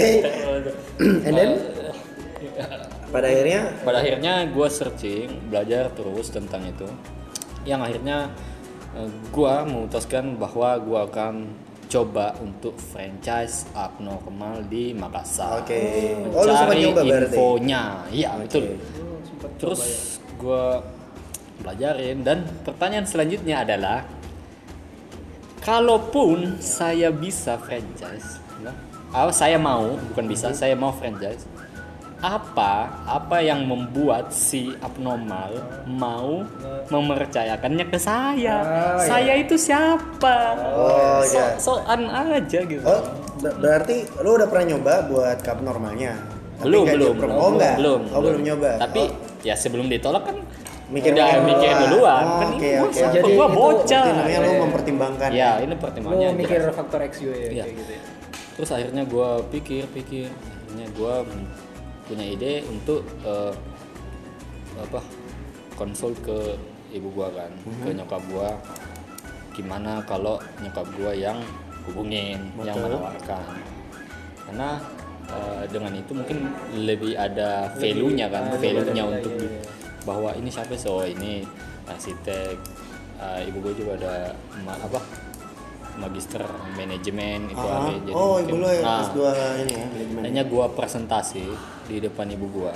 [1.26, 1.50] And then
[3.10, 6.86] pada akhirnya pada akhirnya gue searching belajar terus tentang itu
[7.66, 8.30] yang akhirnya
[9.30, 11.34] gue memutuskan bahwa gue akan
[11.90, 16.14] coba untuk franchise abnormal di Makassar Oke.
[16.30, 17.34] Oh, mencari nyoba berarti?
[17.34, 17.82] infonya
[18.14, 18.42] iya Oke.
[18.46, 18.64] betul
[19.58, 19.82] terus
[20.38, 20.66] gue
[21.60, 24.06] pelajarin dan pertanyaan selanjutnya adalah
[25.66, 28.72] kalaupun saya bisa franchise nah,
[29.10, 31.49] ah, saya mau bukan bisa saya mau franchise
[32.20, 35.56] apa apa yang membuat si abnormal
[35.86, 36.44] mau
[36.86, 40.36] mempercayakannya ke saya Ah, saya itu siapa
[40.70, 41.46] Oh, so, iya.
[41.56, 43.00] soan aja gitu Oh,
[43.38, 46.12] ber- berarti lu udah pernah nyoba buat cup normalnya?
[46.60, 47.14] Tapi belum nggak belum?
[47.32, 47.74] Oh, enggak.
[47.78, 48.70] belum Oh, belum nyoba.
[48.78, 50.36] tapi Oh, ya sebelum ditolak kan
[50.90, 51.46] Mikir udah duluan.
[51.46, 53.08] mikir duluan Oh, kan oke, ini gua?
[53.08, 54.60] Jadi gua bocah itu namanya lu Iya.
[54.60, 55.30] mempertimbangkan.
[55.32, 56.76] ya ini Lu pertimbangannya mikir jelas.
[56.76, 57.64] faktor X juga ya Iya.
[57.64, 58.02] kayak gitu ya.
[58.50, 61.14] terus akhirnya gue pikir pikir akhirnya gue
[62.10, 63.54] punya ide untuk eh,
[64.76, 64.98] apa
[65.74, 66.58] konsul ke
[66.90, 67.80] ibu gua kan Mhm.
[67.80, 68.50] ke nyokap gua
[69.54, 71.38] gimana kalau nyokap gua yang
[71.86, 72.90] hubungin yang Betul.
[72.90, 73.44] menawarkan
[74.44, 74.70] karena
[75.30, 76.38] eh, dengan itu mungkin
[76.76, 79.62] lebih ada value nya kan value nya lebih ada untuk nilai, di- iya.
[80.02, 81.46] bahwa ini siapa so ini
[81.86, 82.56] arsitek
[83.16, 84.12] eh, ibu gue juga ada
[84.66, 84.98] apa
[85.96, 89.84] magister manajemen itu Ah, ada jadi oh ibu lo ya Nah, kelas dua ini ya
[89.86, 90.22] manajemen.
[90.24, 91.44] Hanya gua presentasi
[91.86, 92.72] di depan ibu gua.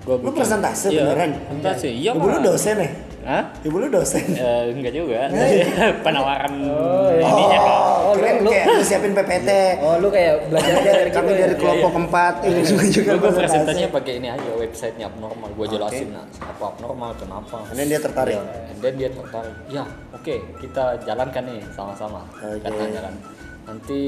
[0.00, 1.30] Gua Lu presentase iya, beneran?
[1.36, 1.88] Presentasi.
[1.92, 2.90] Iya, Ibu lu dosen ya?
[3.20, 3.42] Hah?
[3.60, 4.24] Ibu lu dosen?
[4.32, 5.28] Eh, enggak juga.
[6.06, 7.26] Penawaran Oh, iya.
[7.26, 7.74] ininya kan.
[8.00, 9.50] Oh, kirain lu- kayak lu siapin PPT.
[9.82, 11.38] Oh lu kayak belajar dari, kami ya?
[11.44, 13.42] dari kelompok keempat ini semua juga Gue presentasi.
[13.44, 15.48] presentasinya pakai ini aja websitenya abnormal.
[15.52, 17.56] Gue jelasin nah, apa abnormal kenapa.
[17.66, 18.36] Kemudian dia tertarik.
[18.36, 18.42] Ya,
[18.78, 19.54] then dia tertarik.
[19.68, 22.20] Ya, oke, kita jalankan nih sama-sama.
[22.32, 23.14] Kita jalan.
[23.62, 24.00] Nanti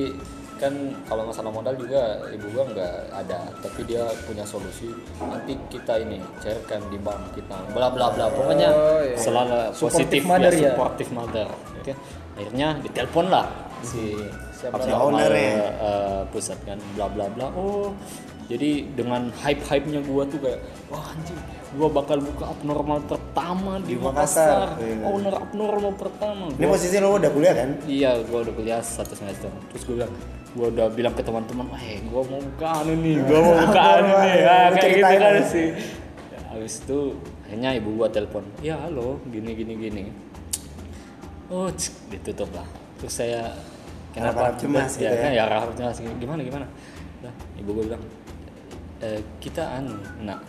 [0.62, 0.70] kan
[1.10, 4.94] kalau masalah modal juga ibu gua nggak ada, tapi dia punya solusi.
[5.18, 8.30] Nanti kita ini cairkan di bank kita, bla bla bla.
[8.30, 9.18] Pokoknya Oh, iya.
[9.18, 10.70] selalu Supportive positif mother ya, ya?
[10.70, 11.48] supportive mother.
[11.82, 11.92] Oke.
[12.38, 13.46] Akhirnya ditelepon lah
[13.82, 14.14] si
[14.54, 15.74] Siapa owner ya?
[15.74, 17.90] eh, pusat kan bla bla bla oh
[18.52, 21.38] jadi dengan hype hype nya gua tuh kayak wah anjing
[21.72, 24.76] gua bakal buka abnormal pertama Di di, Makassar.
[24.76, 25.04] Makassar, Iya.
[25.04, 27.70] owner abnormal pertama Ini Gua- posisi lo udah kuliah kan?
[27.86, 30.12] iya gua udah kuliah satu semester terus gua bilang
[30.52, 34.12] gua udah bilang ke teman-teman eh gua mau buka anu nih gua mau buka anu
[34.20, 35.44] nih Lu ah, kayak gitu kan ya.
[35.46, 35.68] sih
[36.28, 36.98] Ya, habis itu
[37.42, 40.02] akhirnya ibu gua telepon ya halo gini gini gini
[41.48, 43.52] oh cik, ditutup lah terus saya
[44.12, 45.16] Harap-harap cemas gitu ya, ya.
[45.18, 46.66] kan, ya harap cemas gimana gimana
[47.24, 48.02] nah, ibu gue bilang
[49.02, 50.40] "Eh, kita anu nak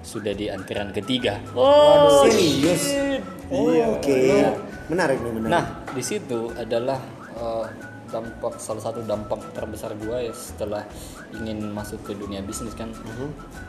[0.00, 2.94] sudah di antrian ketiga Oh, serius?
[3.48, 4.44] Oh, Oke.
[4.86, 5.50] Menarik nih, menarik.
[5.50, 7.00] nah di situ adalah
[7.34, 7.66] eh,
[8.06, 10.86] dampak salah satu dampak terbesar gua ya setelah
[11.32, 12.86] ingin masuk ke dunia bisnis kan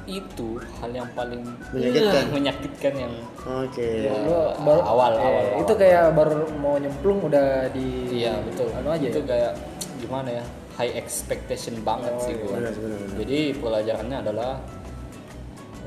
[0.05, 0.47] itu
[0.77, 2.21] hal yang paling Menyakitkan.
[2.21, 3.13] eh, menyakitkan yang
[3.43, 4.05] Oke.
[4.05, 4.13] Eh,
[4.59, 5.75] baru- awal eh, awal itu awal.
[5.75, 8.69] kayak baru mau nyemplung udah di Iya betul.
[8.71, 9.25] anu aja itu ya?
[9.25, 9.51] kayak
[9.97, 10.43] gimana ya?
[10.77, 12.41] High expectation banget Oh, sih iya.
[12.45, 12.53] gua.
[12.55, 13.17] Benar, benar, benar.
[13.17, 14.51] Jadi pelajarannya adalah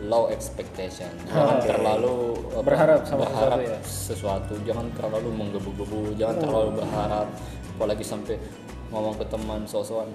[0.02, 1.12] low expectation.
[1.26, 1.68] Jangan Oke.
[1.68, 2.14] terlalu
[2.64, 3.78] Berharap sama berharap sesuatu ya?
[3.86, 4.54] sesuatu.
[4.66, 6.00] Jangan terlalu menggebu-gebu.
[6.16, 7.26] Jangan terlalu berharap.
[7.76, 8.34] Apalagi sampai
[8.90, 10.10] ngomong ke teman sosokan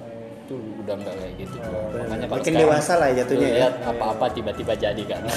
[0.45, 1.57] itu udah nggak kayak gitu.
[1.57, 3.55] Makanya kalau Makin sekarang dewasa lah jatuhnya ya.
[3.57, 5.21] lihat apa-apa tiba-tiba jadi kan.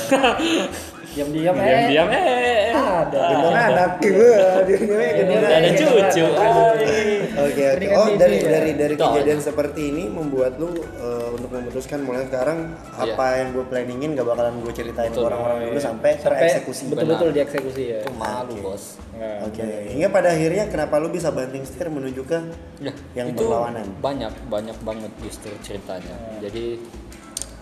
[1.08, 3.90] diam-diam eh Diam-diam eh ada Gendong anak.
[3.98, 4.76] Dia
[5.16, 6.24] gendong ada cucu.
[6.28, 6.92] Oke
[7.38, 7.64] oke.
[7.74, 8.48] Ini kan Oh biji dari ya.
[8.50, 13.14] dari dari kejadian seperti ini membuat lu eh, untuk memutuskan mulai sekarang Iya.
[13.14, 16.90] apa yang gue planningin gak bakalan gue ceritain ke orang-orang dulu sampai tereksekusi.
[16.90, 18.98] betul-betul dieksekusi ya Itu malu bos.
[19.14, 19.62] Nah, Oke.
[19.88, 22.38] Hingga pada akhirnya kenapa lu bisa banting setir menuju ke
[22.78, 23.86] Ya, yang berlawanan?
[23.98, 26.16] banyak banyak banget justru ceritanya.
[26.42, 26.78] Jadi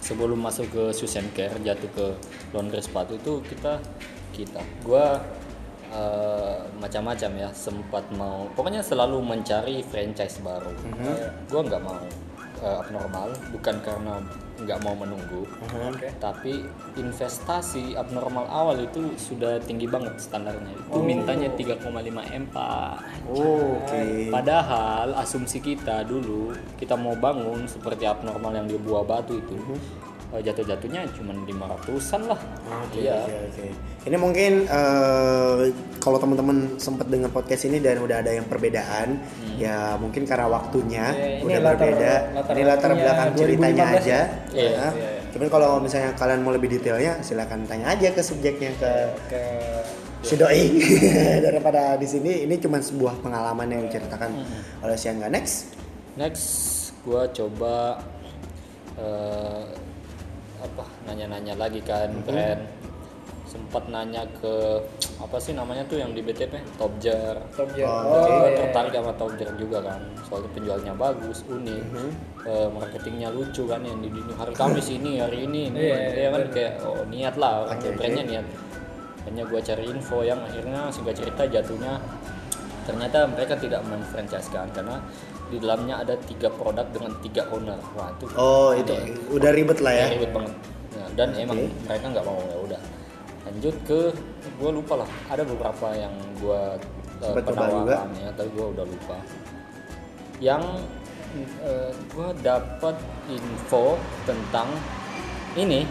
[0.00, 2.06] sebelum masuk ke Shoes and Care jatuh ke
[2.54, 3.82] laundry sepatu itu kita
[4.32, 5.18] kita gua
[5.90, 10.72] eh, macam-macam ya sempat mau pokoknya selalu mencari franchise baru.
[11.50, 12.25] Gua nggak mau
[12.62, 14.20] eh, abnormal bukan karena
[14.56, 16.08] nggak mau menunggu Oke.
[16.16, 16.64] tapi
[16.96, 20.72] investasi abnormal awal itu sudah tinggi banget standarnya.
[20.72, 21.84] Itu mintanya 3,5
[22.32, 23.04] m pak.
[23.28, 24.32] Oh, Oke.
[24.32, 29.80] Padahal asumsi kita dulu kita mau bangun seperti abnormal yang di buah batu itu eh,
[30.32, 32.40] jatuh-jatuhnya cuma 500-an lah.
[32.82, 33.22] Oke, Iya.
[33.22, 33.66] oke, oke.
[34.04, 35.54] Ini mungkin eh,
[35.96, 39.22] kalau teman-teman sempat dengar podcast ini dan udah ada yang perbedaan,
[39.54, 42.12] ya mungkin karena waktunya Ya, ini udah latar- berbeda.
[42.34, 44.18] latar ini latar belakang ceritanya 2015 aja.
[44.52, 44.88] Iya, ya.
[44.90, 48.92] iya, Cuman kalau misalnya kalian mau lebih detailnya, silakan tanya aja ke subjeknya ke
[49.28, 49.40] ke
[50.20, 50.62] si doi
[51.46, 52.42] daripada di sini.
[52.42, 54.30] Ini cuma sebuah pengalaman yang diceritakan
[54.80, 55.70] oleh si Angga Next.
[56.14, 56.46] Next
[57.02, 58.00] gua coba
[58.96, 59.64] eh,
[60.60, 62.64] apa nanya-nanya lagi kan brand
[63.46, 64.82] sempat nanya ke
[65.22, 67.88] apa sih namanya tuh yang di BTP Topjar Top Gear.
[67.88, 68.58] Oh, Gua iya.
[68.58, 71.84] tertarik sama Topjar juga kan soalnya penjualnya bagus unik.
[72.46, 74.34] Eh, marketingnya lucu kan yang di dunia.
[74.36, 78.24] Hari Kamis ini hari ini ini Iya, Dia kan kayak oh niat lah oke brandnya
[78.26, 78.46] niat.
[79.30, 82.02] Hanya gua cari info yang akhirnya singkat cerita jatuhnya
[82.86, 85.02] ternyata mereka tidak menfranchise-kan karena
[85.46, 89.14] di dalamnya ada tiga produk dengan tiga owner wah itu Oh, itu aneh.
[89.30, 90.06] udah ribet lah ya.
[90.10, 90.54] Ya, ribet banget
[90.96, 92.80] Nah, dan emang mereka nggak mau ya udah
[93.46, 94.00] lanjut ke
[94.58, 96.60] gue lupa lah ada beberapa yang gue
[97.22, 97.96] coba juga.
[98.18, 99.16] ya tapi gue udah lupa
[100.42, 100.62] yang
[102.10, 102.96] gue dapat
[103.28, 104.68] info tentang
[105.54, 105.84] ini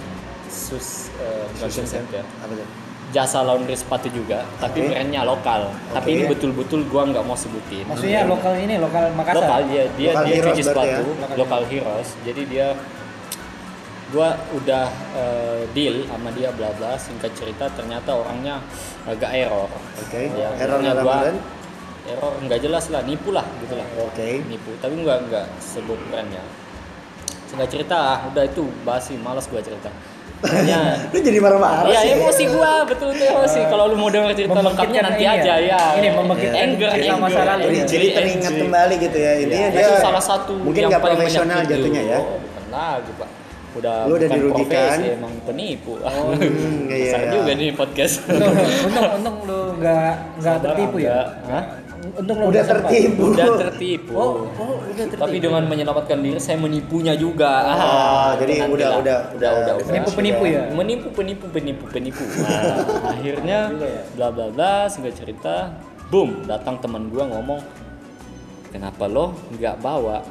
[0.49, 2.01] sus uh, Center.
[2.12, 2.68] ya Apa tuh?
[3.16, 4.91] Jasa laundry sepatu juga tapi Oke.
[4.91, 6.16] brandnya lokal tapi Oke.
[6.18, 10.24] ini betul-betul gua nggak mau sebutin maksudnya lokal ini lokal Makassar lokal dia dia Lokal
[10.28, 11.36] dia cuci sepatu ya?
[11.36, 12.68] lokal heroes jadi dia
[14.11, 14.86] gua udah
[15.16, 18.59] eh, deal sama dia bla bla singkat cerita ternyata orangnya
[19.03, 20.30] agak error Oke.
[20.30, 21.39] Ya, Error dalam gua- brand?
[22.05, 24.43] error nggak jelas lah nipu lah gitu lah Oke.
[24.45, 26.43] nipu tapi nggak nggak sebut brandnya
[27.47, 29.88] singkat cerita ah, udah itu basi malas gua cerita
[30.64, 30.82] Ya.
[31.12, 32.12] Lu jadi marah-marah Iya sih.
[32.16, 33.60] emosi gua betul tuh emosi.
[33.66, 35.34] Kalau lu mau denger cerita lengkapnya nanti ini ya?
[35.36, 35.82] aja ya.
[35.96, 37.18] Ini membangkitkan anger, anger.
[37.18, 37.86] masa lalu Jadi, ya.
[37.88, 39.32] jadi teringat kembali gitu ya.
[39.38, 42.20] Intinya Ya, dia salah satu mungkin nggak paling profesional jatuhnya ya.
[42.20, 43.30] Oh, bukan lagi pak.
[43.76, 44.88] Udah Lu udah dirugikan.
[44.88, 45.93] profesi, emang penipu.
[46.00, 47.32] Hmm, iya, Besar iya.
[47.34, 48.16] juga nih podcast.
[48.24, 48.56] untung
[48.88, 51.64] untung untung lu nggak nggak tertipu ya Hah?
[52.14, 53.24] Untung Udah tertipu.
[53.34, 54.14] Udah tertipu.
[54.14, 57.66] oh oh udah tertipu Tapi dengan menyelamatkan diri saya menipunya juga.
[57.66, 58.99] Oh, jadi nanti udah lah.
[59.01, 63.60] udah udah udah penipu penipu ya menipu penipu penipu penipu nah, akhirnya
[64.14, 65.74] bla bla bla singkat cerita
[66.08, 67.62] boom datang teman gua ngomong
[68.70, 70.22] kenapa lo nggak bawa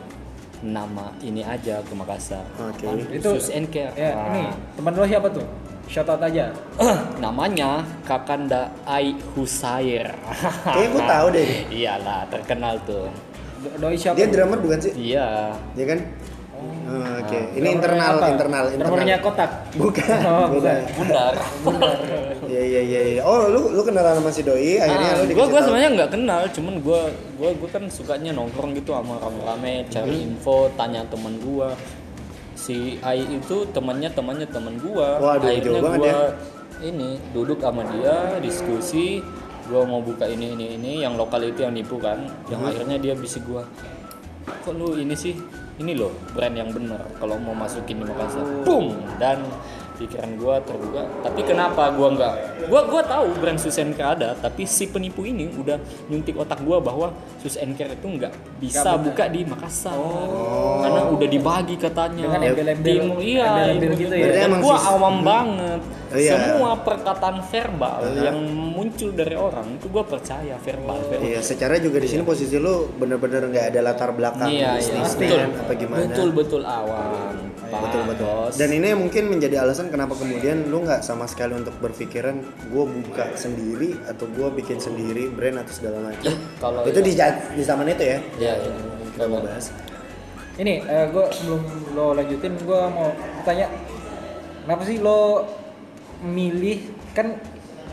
[0.60, 2.88] nama ini aja ke Makassar Oke.
[3.12, 4.26] Itu- Sus and Care ya Wah.
[4.30, 4.42] ini
[4.76, 5.44] teman lo siapa tuh
[5.86, 6.50] shout out aja
[7.16, 10.12] namanya Kakanda Ai Husair
[10.64, 11.48] Kayaknya gue tahu deh.
[11.68, 13.08] iyalah terkenal tuh
[13.58, 14.92] Do- doi siapa Dia drummer bukan sih?
[14.94, 16.00] iya Iya kan?
[16.54, 18.30] Oh, Oke, ini internal, apa?
[18.30, 18.86] internal, internal.
[18.86, 20.18] drummernya kotak Bukan.
[20.22, 20.80] Oh, bukan.
[20.94, 21.34] bundar
[22.44, 23.00] Iya iya iya.
[23.10, 23.22] iya.
[23.22, 25.64] Oh, lu lu kenalan sama si doi, akhirnya Ah, lu gua dikasih gua tahu.
[25.66, 27.00] sebenarnya nggak kenal cuman gua
[27.34, 30.26] gua gua kan sukanya nongkrong gitu sama rame-rame cari Hmm.
[30.30, 31.68] info tanya teman gua
[32.64, 35.20] si Ai itu temannya temannya teman gua.
[35.20, 36.16] Waduh, akhirnya gua ya.
[36.80, 39.20] ini duduk sama dia diskusi.
[39.68, 42.24] Gua mau buka ini ini ini yang lokal itu yang nipu kan.
[42.48, 42.70] Yang Hmm.
[42.72, 43.64] akhirnya dia bisik gua
[44.44, 45.36] kok lu ini sih?
[45.74, 47.00] Ini loh brand yang bener.
[47.20, 48.44] Kalau mau masukin di Makassar.
[48.64, 49.40] Boom dan
[49.94, 51.02] pikiran gua terbuka.
[51.20, 52.34] Tapi kenapa gua nggak?
[52.66, 56.60] Gua gua tahu brand Sus and Care ada tapi si penipu ini udah nyuntik otak
[56.60, 59.94] gua bahwa Sus and Care itu nggak bisa buka di Makassar.
[60.80, 62.24] Karena udah dibagi katanya.
[62.24, 64.12] Dengan embel-embel- iya gitu ibu.
[64.12, 64.46] ya.
[64.74, 65.80] Sis- awam banget
[66.14, 66.32] Oh, iya.
[66.32, 71.26] semua perkataan verbal yang muncul dari orang itu gua percaya verbal, verbal.
[71.26, 74.78] Iya, secara juga di sini posisi lu bener-bener nggak ada latar belakang Iya, iya.
[74.78, 75.60] bisnisnya betul.
[75.60, 76.00] apa gimana.
[76.06, 77.34] Betul betul awam.
[77.64, 78.26] Pak Betul betul.
[78.28, 78.54] Bos.
[78.54, 82.38] Dan ini mungkin menjadi alasan kenapa kemudian lu nggak sama sekali untuk berpikiran
[82.70, 86.30] gue buka sendiri atau gue bikin sendiri brand atau segala macam.
[86.60, 88.18] kalau itu ya- di di zaman itu ya.
[88.38, 88.72] Iya, iya.
[89.10, 89.74] Kita mau bahas.
[90.54, 91.60] ini gue sebelum
[91.92, 93.10] lo lanjutin gue mau
[93.42, 93.66] tanya
[94.62, 95.42] kenapa sih lo
[96.24, 96.80] milih
[97.12, 97.36] kan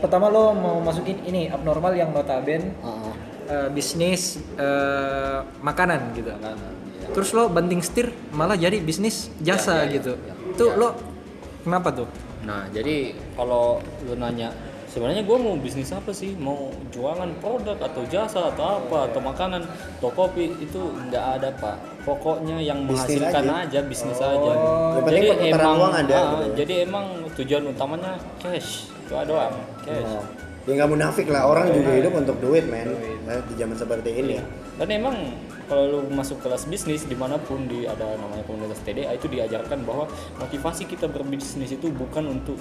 [0.00, 3.12] pertama lo mau masukin ini abnormal yang notaben Heeh.
[3.46, 7.06] eh, bisnis eh, makanan gitu Makanan, iya.
[7.12, 10.34] terus lo banting setir malah jadi bisnis jasa Ya, ya, ya, gitu ya.
[10.48, 10.74] itu Ya.
[10.74, 10.88] lo
[11.60, 12.08] kenapa tuh
[12.42, 14.50] Nah, jadi kalau lu nanya
[14.92, 16.36] sebenarnya gue mau bisnis apa sih?
[16.36, 19.64] Mau jualan produk atau jasa atau apa atau makanan
[19.98, 21.76] atau kopi itu nggak ada pak.
[22.04, 23.80] Pokoknya yang Bisnis menghasilkan aja.
[23.80, 24.52] aja, bisnis aja.
[24.52, 26.54] Yang penting perputaran uang ada, ah, gitu ya.
[26.60, 28.12] jadi emang tujuan utamanya
[28.42, 30.12] cash itu doang cash.
[30.12, 30.24] Oh.
[30.62, 32.86] Ya nggak munafik lah orang juga hidup untuk duit men.
[33.26, 34.38] Eh, Di zaman seperti ini.
[34.78, 35.14] Dan emang
[35.66, 39.82] kalau lu masuk kelas bisnis di mana pun di ada namanya komunitas TDA itu diajarkan
[39.88, 40.04] bahwa
[40.38, 42.58] motivasi kita berbisnis itu bukan untuk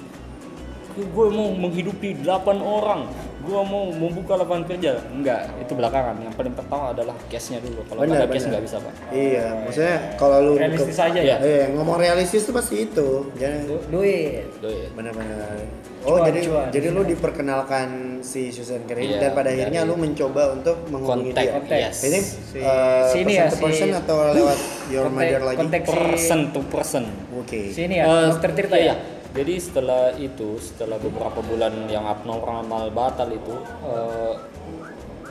[0.94, 2.28] gue mau menghidupi 8
[2.58, 3.08] orang
[3.42, 8.04] gue mau membuka lapangan kerja enggak itu belakangan yang paling pertama adalah cashnya dulu kalau
[8.04, 8.50] ada cash benar.
[8.52, 11.36] nggak bisa pak Iya, maksudnya kalau lu realistis ke- aja Iya.
[11.36, 13.10] ya Iya, ngomong realistis tuh pasti itu.
[13.34, 14.90] Jangan Du- duit Duit.
[14.94, 15.58] benar-benar.
[16.02, 16.68] Oh, Cuan, jadi cuan.
[16.70, 17.88] jadi lu diperkenalkan
[18.22, 21.54] si Susan Kering Iya, dan pada akhirnya dari- lu mencoba untuk menghubungi kontak dia.
[21.56, 21.78] Kontak.
[21.80, 25.42] yes Ini Si- uh, sini person ya, to si- person atau lewat your kontak- mother
[25.44, 25.58] lagi?
[25.58, 27.04] kontak si person to person
[27.36, 27.62] Oke.
[27.70, 28.96] sini ya Eh, dokter Tirta iya, ya
[29.32, 33.56] Jadi setelah itu, setelah beberapa bulan yang abnormal batal itu,
[33.88, 34.34] eh,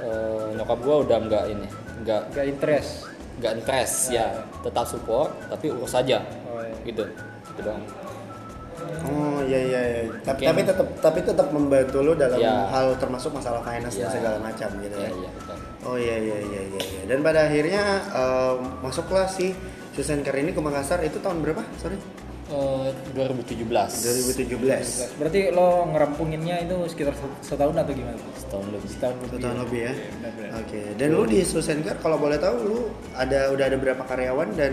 [0.00, 1.68] eh, nyokap gua udah nggak ini,
[2.04, 2.92] nggak gak interest
[3.40, 6.20] nggak interest ya, tetap support tapi urus saja,
[6.52, 6.76] oh, iya.
[6.84, 7.08] gitu,
[7.48, 7.80] gitu doang.
[9.00, 9.80] Oh iya iya.
[9.80, 10.02] iya.
[10.24, 12.68] Tapi, tapi tetap tapi tetap membantu lu dalam Iya.
[12.68, 14.12] hal termasuk masalah finance dan Iya.
[14.12, 15.10] segala macam gitu Iya ya.
[15.16, 15.56] iya betul.
[15.84, 16.80] Oh iya iya iya iya.
[16.84, 17.02] iya.
[17.08, 17.82] Dan pada akhirnya
[18.12, 19.52] uh, masuklah si
[19.96, 21.64] Susan Kering ini ke Makassar itu tahun berapa?
[21.80, 21.96] Sorry.
[22.50, 23.62] Eh, 2017.
[24.26, 25.14] 2017.
[25.14, 28.88] berarti lo ngerampunginnya itu sekitar setahun atau gimana Setahun lebih.
[28.88, 29.62] setahun lebih tahun ya?
[29.62, 29.92] lebih ya.
[30.20, 30.48] Iya.
[30.58, 30.80] Oke.
[30.94, 32.78] Dan lu di Susan Care kalau boleh tahu lu
[33.12, 34.72] ada udah ada berapa karyawan dan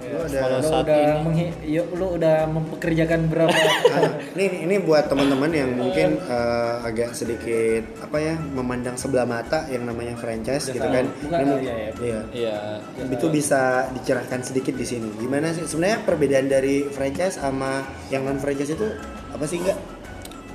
[0.00, 3.52] lu ada Kalau lo saat udah ini- menghi- ya, lo udah mempekerjakan berapa
[3.90, 4.02] Ah,
[4.32, 9.84] ini ini buat teman-teman yang mungkin eh, agak sedikit apa ya memandang sebelah mata yang
[9.84, 11.04] namanya franchise gitu kan.
[11.18, 12.20] Bukan, Ini mungkin- iya, iya.
[12.30, 12.56] Iya.
[13.10, 13.60] Itu bisa
[13.92, 15.12] dicerahkan sedikit di sini.
[15.14, 18.86] Gimana sih sebenarnya perbedaan dari franchise sama yang non franchise itu
[19.34, 19.78] apa sih enggak?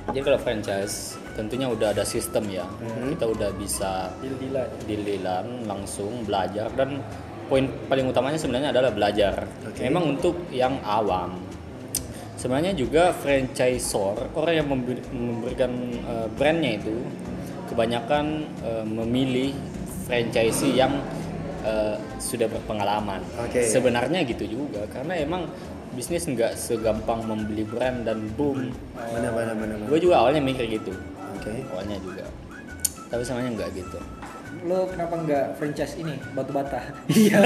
[0.08, 2.64] Jadi kalau franchise tentunya udah ada sistem ya.
[3.12, 4.68] Kita udah bisa Deal-dealan.
[4.88, 7.04] deal-dealan langsung belajar dan
[7.44, 9.44] poin paling utamanya sebenarnya adalah belajar.
[9.68, 9.84] Oke.
[9.84, 11.36] Memang untuk yang awam.
[12.40, 15.72] Sebenarnya juga franchisor orang yang memberi- memberikan
[16.04, 16.96] eh, brandnya itu
[17.72, 18.24] kebanyakan
[18.60, 19.56] eh, memilih
[20.04, 20.92] franchisee yang
[21.64, 23.24] eh, sudah berpengalaman.
[23.40, 23.64] Oke.
[23.64, 25.48] Sebenarnya gitu juga karena emang
[25.94, 29.88] bisnis nggak segampang membeli brand dan boom benar benar benar benar.
[29.88, 30.92] gue juga awalnya mikir gitu
[31.38, 32.24] oke awalnya juga
[33.08, 33.98] tapi sebenarnya nggak gitu
[34.64, 36.78] Lo kenapa nggak franchise ini batu bata?
[37.10, 37.36] Iya.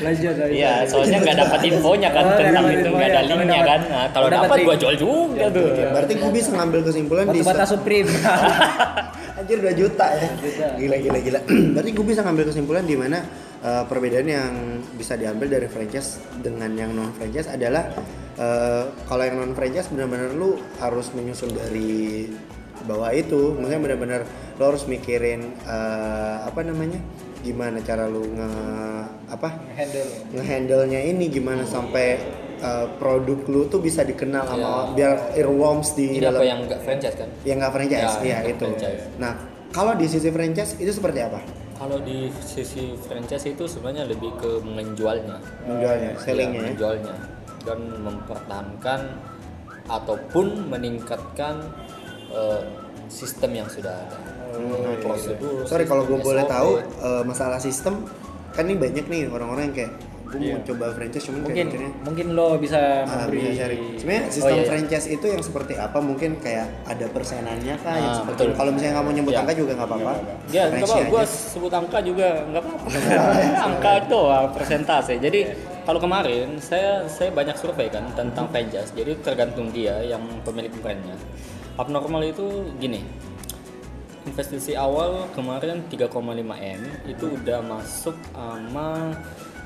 [0.00, 0.56] lanjut lanjut.
[0.56, 3.80] Iya, soalnya nggak dapat infonya kan Oh, nggak tentang itu nggak ada linknya kan.
[3.86, 5.68] Nah, kalau dapat gua jual juga tuh.
[5.76, 8.08] berarti gue bisa ngambil kesimpulan di Batu bata Supreme.
[9.38, 10.28] Anjir 2 juta ya.
[10.82, 11.40] Gila gila gila.
[11.78, 13.18] Berarti gue bisa ngambil kesimpulan di mana
[13.60, 14.52] eh, perbedaan yang
[14.94, 17.90] bisa diambil dari franchise dengan yang non franchise adalah
[18.34, 22.28] eh, kalau yang non franchise benar-benar lu harus menyusun dari
[22.80, 24.20] bawah itu, maksudnya benar-benar
[24.56, 27.00] lu harus mikirin eh, apa namanya?
[27.38, 28.50] gimana cara lu nge
[29.30, 30.10] apa Handle.
[30.34, 32.18] ngehandle-nya ini gimana sampai
[32.58, 36.80] eh, produk lu tuh bisa dikenal sama biar earworms di Ini dalam apa yang nggak
[36.82, 37.30] franchise kan?
[37.46, 38.66] yang nggak franchise, Ya, iya yang itu.
[38.66, 39.02] franchise.
[39.22, 39.32] Nah,
[39.70, 41.38] kalau di sisi franchise itu seperti apa?
[41.78, 45.38] Kalau di sisi franchise itu sebenarnya lebih ke menjualnya.
[45.62, 46.66] Menjualnya, sellingnya Iya, ya.
[46.74, 47.16] menjualnya
[47.62, 49.00] dan mempertahankan
[49.86, 51.62] ataupun meningkatkan
[52.34, 52.62] eh,
[53.08, 54.18] sistem yang sudah ada.
[55.00, 55.64] Prosedur.
[55.70, 58.02] Sorry kalau gue boleh tahu eh, masalah sistem
[58.52, 59.92] kan ini banyak nih orang-orang yang kayak
[60.28, 61.66] gue mau coba franchise cuman Mungkin
[62.04, 63.82] mungkin lo bisa ah, memberi bisa sharing.
[63.96, 64.68] Sebenarnya sistem iya, iya.
[64.68, 65.98] franchise itu yang seperti apa?
[66.04, 68.56] Mungkin kayak ada persenannya kah yang Ah, seperti betul.
[68.60, 69.40] kalau misalnya nggak mau nyebut Iya.
[69.40, 70.12] angka juga nggak apa-apa.
[70.52, 72.86] Ya, apa, gue sebut angka juga nggak apa-apa.
[73.72, 75.14] angka doang, persentase.
[75.16, 75.40] Jadi
[75.88, 78.92] kalau kemarin saya saya banyak survei kan tentang franchise.
[78.92, 81.16] Jadi tergantung dia yang pemilik brandnya.
[81.80, 83.00] Abnormal itu gini.
[84.28, 86.12] Investasi awal kemarin 3,5
[86.52, 89.16] m itu udah masuk sama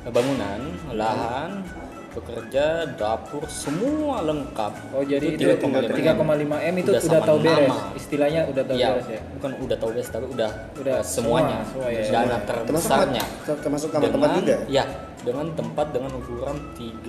[0.05, 1.63] bangunan, lahan,
[2.11, 4.73] pekerja, dapur, semua lengkap.
[4.93, 6.21] Oh jadi itu 3,5 3,5
[6.61, 7.71] m itu Udah udah, tahu beres.
[7.71, 7.79] nama.
[7.95, 9.21] Istilahnya udah tahu Iya, beres ya.
[9.33, 12.11] bukan udah tahu beres tapi udah Udah eh, semuanya, semua, semua ya.
[12.11, 14.57] dana Termasuk terbesarnya sama- termasuk sama tempat juga?
[14.69, 14.85] ya
[15.23, 17.07] dengan tempat dengan ukuran 300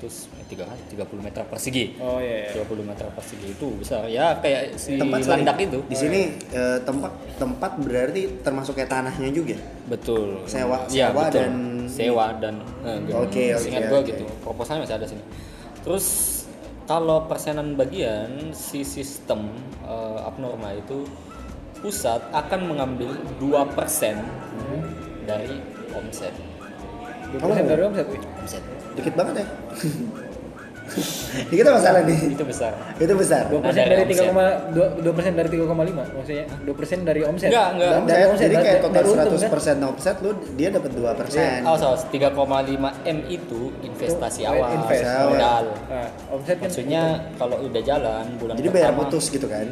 [0.00, 2.48] eh, 300 30 meter persegi Oh iya.
[2.48, 2.64] iya.
[2.64, 5.32] 30 meter persegi itu besar ya kayak si tempat sorry.
[5.38, 9.56] landak itu Di sini eh, tempat tempat berarti termasuk kayak tanahnya juga.
[9.84, 11.36] betul Sewa- ya, sewa betul.
[11.38, 12.98] dan- sewa dan eh.
[13.12, 14.08] Oke, oke, Seingat gua oke.
[14.08, 15.22] gitu proposalnya masih ada sini
[15.82, 16.06] terus
[16.82, 21.04] kalau persenan bagian si sistem eh, abnormal itu
[21.78, 23.10] pusat akan mengambil
[23.42, 24.14] 2%
[25.22, 25.58] dari
[25.92, 26.30] omset
[27.32, 28.06] Dua persen dari omset.
[28.10, 28.62] omset
[28.92, 29.46] Dikit banget ya.
[31.48, 32.18] Dikit apa salah nih?
[32.28, 33.48] itu besar Itu besar.
[33.48, 34.44] Dua Nah, persen dari dari tiga koma
[35.00, 37.48] dua persen dari tiga koma lima maksudnya dua persen dari omset.
[37.48, 37.88] Enggak, enggak.
[37.88, 39.88] Da- Dari Omset, jadi dari- kayak total dari untung, 100% kan?
[39.88, 41.60] omset lu dia dapat 2%.
[41.64, 42.76] Oh, so, 3,5
[43.06, 45.04] M itu investasi Oh, awal, invest.
[45.24, 45.64] modal.
[45.88, 47.02] Nah, omset kan Maksudnya
[47.40, 49.66] kalau udah jalan bulan Jadi bayar putus gitu kan?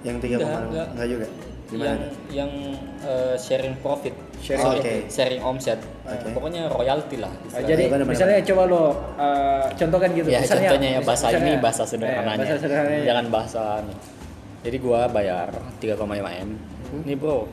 [0.00, 0.86] Yang 3,6 Enggak, enggak.
[0.88, 1.26] enggak juga.
[1.70, 2.06] Yang Gimana?
[2.30, 2.50] yang
[3.00, 4.58] eh, sharing profit, Sharing.
[4.60, 4.94] Sorry, Oke.
[5.06, 5.78] sharing omset.
[6.02, 6.32] Oke.
[6.32, 7.30] Pokoknya royalti lah.
[7.44, 7.68] Istilahnya.
[7.68, 8.90] jadi benar, misalnya coba lo uh,
[9.70, 10.28] contohkan gitu.
[10.28, 12.38] ya Misalnya- contohnya ya bahasa misalnya- ini bahasa eh, sederhananya.
[12.40, 13.04] bahasa sederhananya.
[13.04, 13.94] Jangan bahasa ini.
[14.60, 15.46] Jadi gua bayar
[15.78, 16.00] 3,5
[16.32, 16.50] M.
[16.90, 17.02] Hmm.
[17.04, 17.46] Nih bro,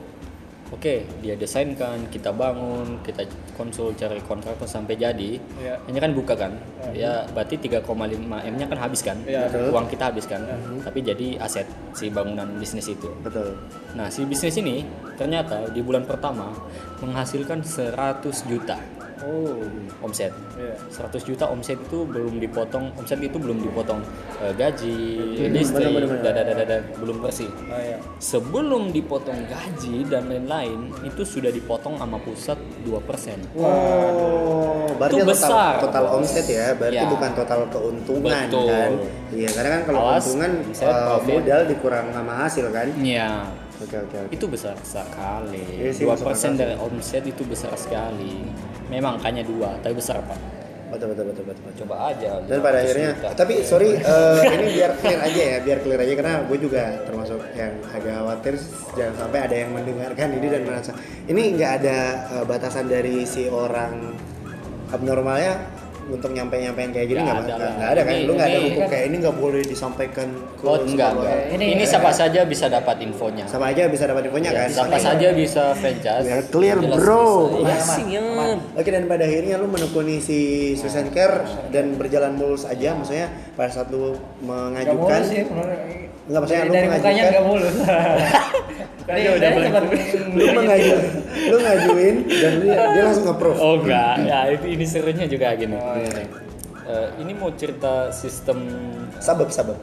[0.72, 0.94] oke
[1.24, 3.24] dia desainkan, kita bangun, kita
[3.56, 5.40] konsul cari kontraktor sampai jadi.
[5.58, 5.74] Iya.
[5.88, 6.52] Ini kan buka kan,
[6.92, 7.88] ya berarti 3,5
[8.44, 9.72] M nya kan habis kan, Iya, betul.
[9.72, 10.42] uang kita habis kan,
[10.84, 11.66] tapi jadi aset
[11.96, 13.08] si bangunan bisnis itu.
[13.24, 13.56] Betul.
[13.96, 14.84] Nah si bisnis ini
[15.16, 16.52] ternyata di bulan pertama
[17.02, 18.78] menghasilkan 100 juta
[19.20, 19.62] Oh.
[19.98, 20.30] omset.
[20.54, 20.74] Iya.
[20.88, 23.98] 100 juta omset itu belum dipotong, omset itu belum dipotong
[24.38, 24.98] eh, gaji,
[25.38, 25.90] Hmm, listrik,
[26.96, 27.50] belum bersih.
[27.66, 27.98] Ah, iya.
[28.18, 33.38] Sebelum dipotong gaji dan lain-lain, itu sudah dipotong sama pusat 2%.
[33.58, 37.08] Oh, berarti Itu total, besar, total omset ya, berarti Ya.
[37.08, 38.68] bukan total keuntungan Betul.
[38.68, 38.90] kan?
[39.28, 41.32] Iya, karena kan kalau Awas, keuntungan omset, profit.
[41.34, 42.86] modal dikurang sama hasil kan?
[42.96, 43.28] Iya,
[43.78, 44.34] Oke oke oke.
[44.34, 45.62] itu besar sekali.
[45.78, 48.42] Iya 2% masuk akal dari omset itu besar sekali.
[48.90, 50.38] Memang angkanya dua, tapi besar pak.
[50.88, 51.62] Betul betul betul betul.
[51.62, 51.72] betul.
[51.84, 52.30] Coba aja.
[52.48, 53.28] Dan pada 500 akhirnya, juta.
[53.36, 57.40] tapi sorry, eh, ini biar clear aja ya, biar clear aja karena gue juga termasuk
[57.54, 58.54] yang agak khawatir
[58.96, 60.90] jangan sampai ada yang mendengarkan ini dan merasa
[61.28, 61.98] ini nggak ada
[62.40, 64.16] eh, batasan dari si orang
[64.88, 65.60] abnormalnya
[66.08, 68.12] untuk nyampe nyampein kayak gini Nggak ada nggak ada kan?
[68.12, 71.38] Ini- Lu nggak ada hukum kan- kayak ini nggak boleh disampaikan ke Oh enggak, enggak.
[71.52, 73.44] Ini, Ini- siapa saja bisa dapat infonya.
[73.44, 74.68] Sama aja bisa dapat infonya Ya, kan?
[74.70, 75.04] siapa Oke.
[75.04, 76.24] saja bisa franchise.
[76.24, 77.28] Biar clear, bro.
[77.60, 78.58] Iya, siap.
[78.74, 80.38] Oke dan pada akhirnya lu menekuni si
[80.74, 85.20] Susan Care dan berjalan mulus aja maksudnya pada saat lu Gak mengajukan
[86.28, 87.74] Enggak, maksudnya dari, lu dari mukanya mengajukan- nggak mulus.
[89.08, 89.48] Tadi udah
[90.28, 91.00] lu mengajuin
[91.48, 93.56] lu ngajuin dan lu, dia langsung nge-approve.
[93.56, 95.72] Oh enggak, ya itu ini serunya juga gini.
[95.72, 95.97] Oh, iya.
[96.00, 96.28] Gini nih.
[96.84, 98.58] Eh, ini mau cerita sistem
[99.18, 99.76] Sabab sabab.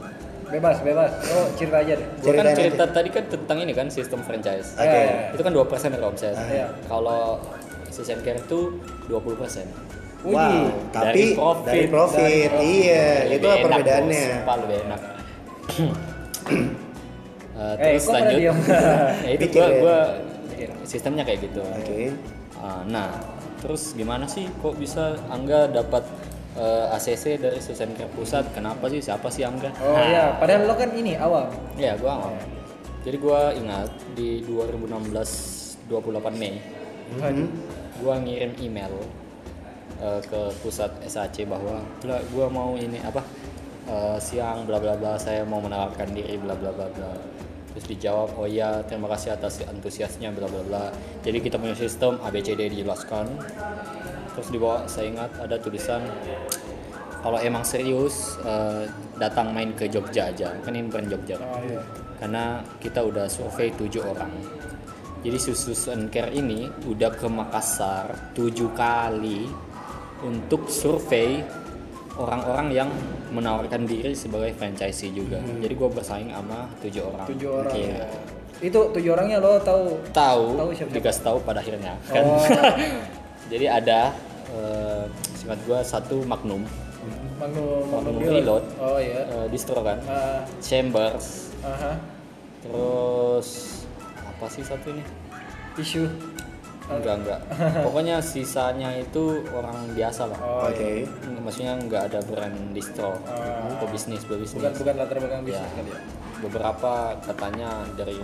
[0.46, 1.10] bebas bebas.
[1.28, 2.06] Oh cerita aja deh.
[2.06, 4.74] Kan Ceritain cerita tadi kan tentang ini kan sistem franchise.
[4.74, 4.86] Oke.
[4.86, 6.34] Iya, Itu kan 2% dari omset.
[6.36, 6.70] Iya.
[6.86, 7.42] Kalau
[7.88, 9.66] Susan Care itu 20%.
[10.22, 11.66] Wih, tapi Dari profit.
[11.68, 12.50] dari profit, Dari profit.
[12.64, 14.22] iya, Lebih enak, perbedaannya.
[14.22, 14.30] bos.
[14.32, 15.00] Sumpah lebih enak.
[17.56, 18.36] Eh, Eh, terus pada lanjut.
[18.42, 18.56] diam?
[19.18, 19.98] ya itu gua, gua
[20.82, 21.62] sistemnya kayak gitu.
[21.64, 22.12] Oke.
[22.54, 23.08] Ah, nah,
[23.58, 26.04] terus gimana sih kok bisa Angga dapat
[26.54, 28.52] eh, ACC dari Susan Care Pusat?
[28.52, 29.00] Kenapa sih?
[29.00, 29.68] Siapa sih Angga?
[29.78, 31.48] Oh Nah, iya, padahal lo kan ini awam.
[31.76, 32.34] Ya, gua awam.
[33.04, 36.58] Jadi gua ingat di 2016 28 Mei,
[37.14, 37.46] Mhm.
[38.02, 38.90] gua ngirim email
[39.96, 43.22] eh, ke pusat SAC bahwa "Bla, gua mau ini apa
[43.86, 47.10] eh, siang bla bla bla saya mau menawarkan diri bla bla bla bla
[47.76, 50.84] terus dijawab oh ya terima kasih atas antusiasnya bla bla bla.
[51.20, 53.28] Jadi kita punya sistem ABCD dijelaskan.
[54.32, 56.00] Terus di bawah saya ingat ada tulisan
[57.20, 58.88] kalau emang serius eh,
[59.20, 60.56] datang main ke Jogja aja.
[60.64, 61.36] Kan ini bukan Jogja.
[61.36, 61.84] Oh iya.
[62.16, 64.32] karena kita udah survei tujuh orang.
[65.20, 69.44] Jadi Susus and Care ini udah ke Makassar tujuh kali
[70.24, 71.44] untuk survei
[72.16, 72.88] orang-orang yang
[73.28, 77.72] menawarkan diri sebagai franchisee juga jadi gue bersaing sama tujuh orang Tujuh orang.
[77.72, 78.06] Iya.
[78.58, 80.00] Itu tujuh orangnya lo tahu.
[80.10, 82.40] tahu, Tahu dikasih tahu pada akhirnya kan Oh.
[83.52, 84.00] jadi ada
[84.48, 85.04] eh,
[85.34, 86.64] singkat gue satu Magnum
[87.36, 88.64] Magnum Magnum Magnum Reload.
[88.80, 89.22] Oh iya.
[89.22, 92.00] eh, distro kan Ah, Chambers aha.
[92.64, 93.48] terus
[94.16, 95.04] apa sih satu ini
[95.76, 96.08] Isu.
[96.88, 97.40] Enggak enggak
[97.86, 101.02] pokoknya sisanya itu orang biasa lah Oh Oke.
[101.02, 101.38] iya.
[101.40, 103.74] maksudnya enggak ada brand distro Ah.
[103.80, 105.98] pebisnis pebisnis Bukan bukan latar belakang ya bisnis kali ya.
[106.38, 108.18] beberapa katanya dari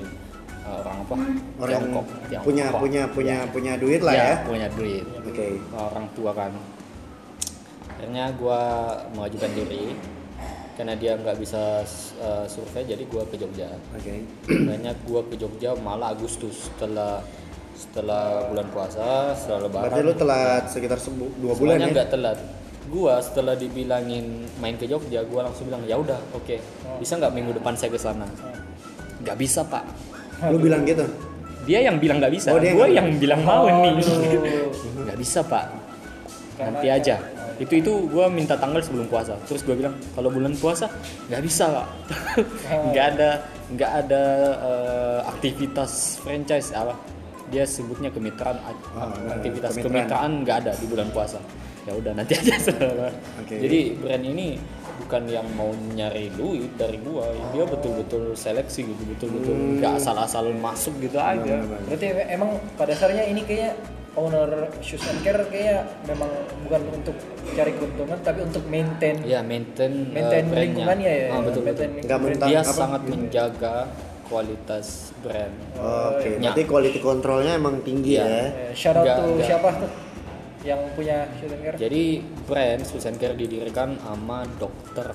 [0.63, 1.15] uh, orang apa
[1.59, 2.45] Orang yang Tiongkok Tiongkok.
[2.45, 4.33] punya punya punya punya duit lah ya.
[4.43, 5.47] punya duit Oke.
[5.73, 6.53] orang tua kan
[7.93, 8.61] akhirnya gua
[9.15, 9.95] mengajukan diri
[10.73, 11.85] karena dia nggak bisa
[12.19, 14.23] uh, survei jadi gua ke Jogja Oke.
[14.45, 17.23] akhirnya gua ke Jogja malah Agustus setelah
[17.73, 19.85] setelah bulan puasa setelah lebaran.
[19.89, 21.89] Berarti lu telat sekitar sebu- dua bulan ya?
[21.91, 22.39] nggak telat.
[22.91, 26.57] Gua setelah dibilangin main ke Jogja gua langsung bilang ya udah oke.
[27.01, 28.27] Bisa nggak minggu depan saya ke sana?
[29.23, 29.85] Nggak bisa pak.
[30.49, 31.07] Lu bilang gitu?
[31.63, 32.51] dia yang bilang nggak bisa.
[32.51, 33.47] Oh, dia gua yang bilang.
[33.47, 34.75] mau nih Aduh.
[35.07, 35.71] nggak bisa pak.
[36.59, 37.17] Nanti aja.
[37.61, 39.39] itu itu gua minta tanggal sebelum puasa.
[39.47, 40.91] Terus gua bilang kalau bulan puasa
[41.31, 41.87] nggak bisa pak.
[42.91, 43.31] Nggak ada
[43.73, 44.23] nggak ada
[44.61, 46.93] eh, aktivitas franchise apa
[47.53, 48.57] dia sebutnya kemitraan
[48.91, 49.85] Oh, aktivitas kemitraan.
[49.85, 51.39] kemitraan nggak ada di bulan puasa
[51.83, 53.11] ya udah nanti aja saudara.
[53.37, 53.59] Oke.
[53.59, 54.55] jadi brand ini
[54.99, 59.77] bukan yang mau nyari duit dari gua dia betul-betul seleksi gitu betul-betul Hmm.
[59.77, 63.75] nggak asal-asal masuk gitu aja Berarti emang pada dasarnya ini kayak
[64.13, 64.47] owner
[64.79, 66.29] shoes and care kayak memang
[66.63, 67.17] bukan untuk
[67.51, 70.63] cari keuntungan tapi untuk maintain ya maintain uh, maintain brandnya.
[70.63, 71.29] lingkungannya ya.
[71.29, 72.47] Ah, betul betul maintain Nggak lingkungan.
[72.47, 72.73] dia apa?
[72.73, 73.77] sangat menjaga
[74.33, 76.29] kualitas brand Oke.
[76.33, 76.49] Ya.
[76.49, 78.25] Berarti quality controlnya emang tinggi Iya.
[78.25, 78.41] ya.
[78.41, 79.91] Eh, shout out Nggak- to siapa tuh
[80.63, 81.77] yang punya shoes and care?
[81.77, 82.03] jadi
[82.45, 85.13] brand Susan Care didirikan sama dokter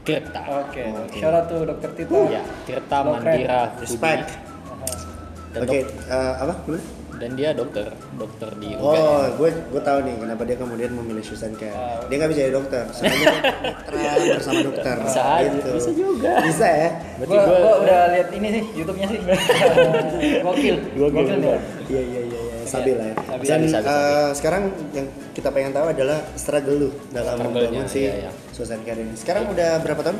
[0.00, 1.14] Tirta Oke, Oke.
[1.14, 2.16] shout out to Dokter Tito.
[2.26, 2.98] ya Tirta.
[3.04, 3.76] Mandira.
[3.78, 4.26] Respect.
[5.54, 5.78] Oke.
[5.84, 6.54] dok- eh, apa?
[6.64, 6.82] Gimana?
[7.18, 11.20] Dan dia dokter dokter di Oh, UGM gue gue tahu nih kenapa dia kemudian memilih
[11.20, 11.70] Susan Care.
[11.70, 11.98] Ah.
[12.06, 14.02] Dia nggak bisa jadi dokter, soalnya mitra
[14.32, 14.96] bersama dokter.
[15.02, 15.70] Bisa aja, Gitu.
[15.74, 16.32] bisa juga.
[16.40, 16.88] Bisa ya.
[17.16, 19.18] berarti Gua, gua, gua udah lihat ini sih YouTube-nya sih.
[20.46, 20.76] Gokil.
[20.94, 21.58] Gokil, ya.
[21.88, 23.16] Iya iya iya iya, sabil lah ya.
[23.18, 23.44] Sabil.
[23.44, 24.62] Dan Sabil, sabil, eh, sekarang
[24.92, 28.30] yang kita pengen tahu adalah struggle lu dalam membangun si iya, iya.
[28.52, 29.12] Susan Care ini.
[29.12, 30.18] Sekarang udah berapa tahun?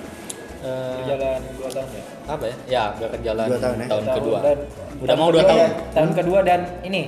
[0.59, 2.03] eh, Berjalan 2 tahun ya.
[2.29, 3.87] Apa ya ya berjalan Dua tahun ya?
[3.87, 4.62] tahun Tahun kedua dan-
[4.99, 5.70] udah tahun mau dua kedua tahun ya.
[5.91, 7.03] Tahun kedua dan ini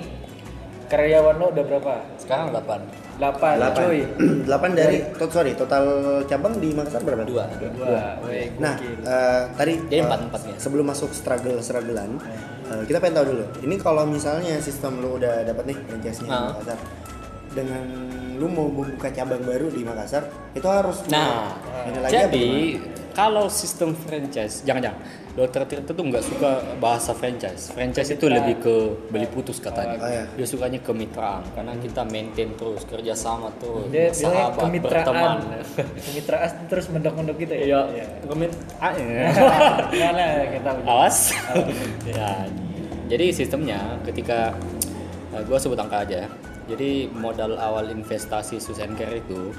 [0.87, 1.93] karyawan lo udah berapa?
[2.17, 2.81] sekarang delapan
[3.21, 3.83] 8, Delapan.
[3.85, 4.01] cuy.
[4.49, 5.85] Delapan dari to- sorry total
[6.25, 7.21] cabang di Makassar berapa?
[7.23, 8.17] dua Dua.
[8.19, 8.97] Woi, Nah, gokil.
[8.99, 10.55] eh, tadi Jadi eh, empat- empatnya.
[10.57, 12.17] sebelum masuk struggle strugglean,
[12.67, 13.45] eh, kita pengen tahu dulu.
[13.61, 16.49] Ini kalau misalnya sistem lu udah dapat nih franchise-nya di Ah.
[16.51, 16.79] Makassar,
[17.51, 17.85] dengan
[18.35, 22.49] lu mau membuka cabang baru di Makassar, itu harus Nah, ini lagi apa jadi?
[23.21, 24.97] Kalau sistem franchise, jangan-jangan
[25.37, 26.51] dokter Tirta tuh nggak suka
[26.81, 27.69] bahasa franchise.
[27.69, 28.75] Franchise itu lebih ke
[29.13, 30.01] beli putus katanya.
[30.01, 30.25] Oh, iya.
[30.41, 35.05] Dia sukanya kemitraan karena kita maintain terus, kerja sama terus, dia sahabat, kemitraan.
[35.05, 35.37] berteman.
[36.09, 37.65] kemitraan terus mendok-mendok gitu ya.
[37.93, 38.93] Iya, kemitraan.
[39.93, 40.27] Mana
[40.57, 41.19] kita Awas.
[42.17, 42.49] ya.
[43.11, 44.57] Jadi sistemnya ketika
[45.45, 46.25] gue sebut angka aja.
[46.73, 49.51] Jadi modal awal investasi Susan Care itu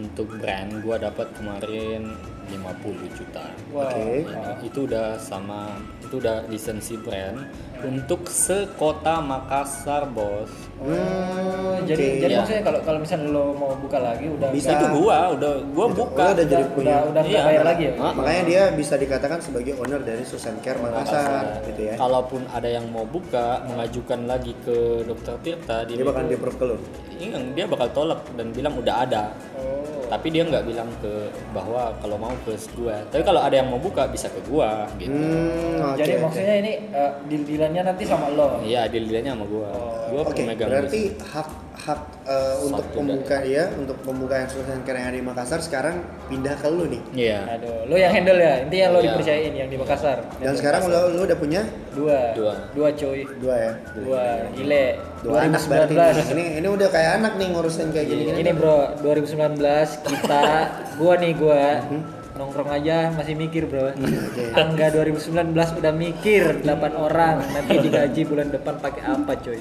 [0.00, 2.16] untuk brand gue dapat kemarin
[2.52, 3.44] 50 juta.
[3.72, 3.88] Wah.
[3.88, 4.22] Oke.
[4.22, 7.40] Ya, itu udah sama itu udah lisensi brand
[7.80, 10.52] untuk sekota Makassar bos
[10.82, 12.20] Hmm, jadi oke.
[12.20, 12.38] jadi Iya.
[12.42, 14.74] maksudnya kalau kalau misalnya lo mau buka lagi udah Bisa.
[14.74, 16.90] itu gua udah gua Itu buka lo udah jadi udah punya.
[16.90, 17.42] udah, udah Iya.
[17.46, 17.92] bayar lagi ya.
[18.12, 21.94] Makanya dia bisa dikatakan sebagai owner dari Susan Care Makassar, gitu ya.
[21.94, 24.76] Kalaupun ada yang mau buka, mengajukan lagi ke
[25.06, 26.76] dokter Tirta, Dia bakal di ke lo.
[27.14, 29.22] Iya, dia bakal tolak dan bilang udah ada.
[29.54, 33.00] oh Tapi dia nggak bilang ke bahwa kalau mau ke gua.
[33.08, 35.08] Tapi kalau ada yang mau buka bisa ke gua gitu.
[35.08, 35.96] Hmm, oke.
[35.96, 36.22] jadi oke.
[36.28, 39.72] maksudnya ini uh, deal dealannya nanti sama lo Iya, deal-dealnya sama gua.
[40.12, 41.48] gua Oke, pemegang berarti hak
[41.82, 46.54] hak eh, untuk pembuka ya, untuk pembukaan Susan Care yang ada di Makassar sekarang pindah
[46.54, 47.02] ke lu nih.
[47.12, 47.38] Iya.
[47.50, 49.06] aduh lo yang handle ya intinya lo Iya.
[49.08, 52.54] dipercayain yang di Makassar Dan sekarang lo, lo udah punya dua Dua.
[52.70, 53.72] dua cuy dua ya.
[53.96, 54.22] dua
[54.52, 54.86] gile
[55.20, 55.94] Dua anak berarti.
[55.94, 58.38] 2019 Ini ini udah kayak anak nih ngurusin kayak gini gini.
[58.40, 59.58] ini bro 2019
[60.04, 60.42] kita
[60.98, 62.00] gua nih gua Mhm.
[62.32, 64.44] nongkrong aja masih mikir bro Oke.
[64.52, 66.64] angga 2019 udah mikir 8
[66.96, 69.58] orang nanti digaji bulan depan pakai apa coy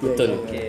[0.00, 0.42] Betul.
[0.42, 0.64] oke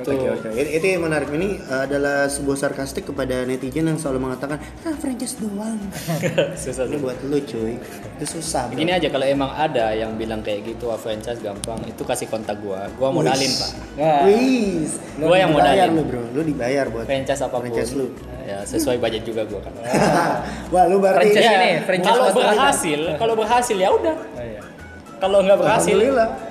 [0.00, 0.48] Oke oke.
[0.56, 5.36] Itu, itu yang menarik ini adalah sebuah sarkastik kepada netizen yang selalu mengatakan ah franchise
[5.36, 5.76] doang.
[6.62, 7.76] Susah Ini buat lu cuy.
[8.16, 8.72] Itu susah.
[8.72, 8.80] bro.
[8.80, 12.56] Gini aja kalau emang ada yang bilang kayak gitu wah franchise gampang, itu kasih kontak
[12.64, 12.88] gua.
[12.96, 13.70] Gua modalin, Pak.
[14.00, 14.96] Wah, Wis.
[15.20, 15.92] Gua yang modalin.
[15.92, 16.22] lu bro.
[16.32, 17.68] Lu dibayar buat Franchise apa pun.
[17.68, 18.08] franchise lu.
[18.48, 19.72] Ya, sesuai budget juga gua kan.
[20.74, 24.16] Wah lu berarti Franchise Ya, ini, franchise kalau berhasil, kalau berhasil ya udah.
[24.16, 24.60] Oh, iya.
[25.20, 25.96] Kalau nggak berhasil,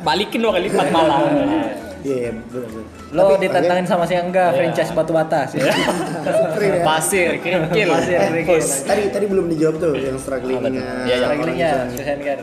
[0.05, 1.25] balikin dua kali lipat malah.
[1.99, 2.83] Iya iya betul betul.
[3.09, 4.57] lo Tapi, ditantangin sama si Angga Iya.
[4.57, 6.83] franchise batu bata sih Keren ya.
[6.83, 7.87] Pasir, kerikil.
[7.89, 8.61] Pasir, Eh, kerikil.
[8.83, 10.69] tadi tadi belum dijawab tuh yang strugglingnya.
[10.69, 11.25] Iya, iya.
[11.25, 11.71] Strugglingnya.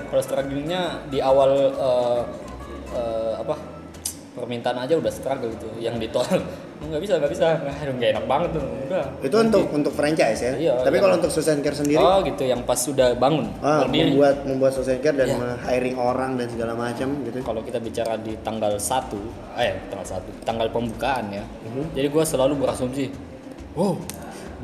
[0.06, 2.20] Kalau strugglingnya di awal eh,
[2.92, 3.54] eh, apa
[4.36, 6.38] permintaan aja udah struggle gitu, yang ditolak
[6.76, 9.04] nggak bisa nggak bisa, aduh nggak enak banget tuh, udah.
[9.24, 10.52] Itu untuk untuk franchise ya.
[10.54, 11.02] Iya, Tapi iya.
[11.02, 14.12] kalau untuk Susan Care sendiri Oh gitu, yang pas sudah bangun ah, berdiri.
[14.12, 15.56] membuat membuat Susan Care dan Iya.
[15.64, 17.40] hiring orang dan segala macam gitu.
[17.40, 19.16] Kalau kita bicara di tanggal 1,
[19.56, 21.44] eh tanggal 1, tanggal pembukaan ya.
[21.64, 21.96] Mhm.
[21.96, 23.08] Jadi gua selalu berasumsi,
[23.72, 23.96] wow,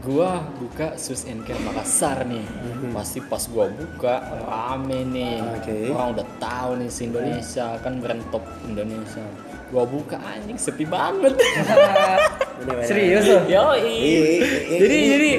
[0.01, 0.31] gua
[0.61, 2.44] buka Sus and Care Makassar nih.
[2.93, 5.40] Pasti pas gua buka rame nih.
[5.59, 5.89] Oke.
[5.89, 9.24] Orang udah tahu nih si Indonesia kan brand top Indonesia.
[9.73, 11.32] Gua buka anjing sepi banget.
[12.85, 15.31] Serius lo Yo, Iya, iya, iya, jadi jadi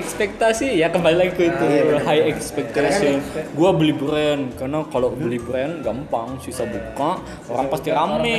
[0.00, 1.66] ekspektasi ya kembali lagi ke itu
[2.02, 3.22] high expectation.
[3.54, 7.20] Gua beli brand karena kalau beli brand gampang susah buka
[7.52, 8.34] orang pasti rame.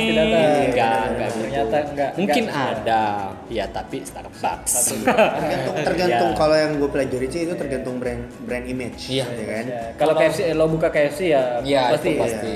[0.68, 1.40] Enggak, enggak gitu.
[1.46, 2.70] ternyata enggak, Mungkin enggak.
[2.82, 3.02] ada,
[3.48, 4.74] ya tapi Starbucks.
[5.00, 9.08] Tergantung tergantung kalau yang gue pelajari sih itu tergantung brand brand image.
[9.08, 9.26] Iya.
[9.30, 9.64] ya kan.
[9.64, 11.42] Ya, kalau KFC lo buka KFC ya
[11.94, 12.54] pasti itu pasti.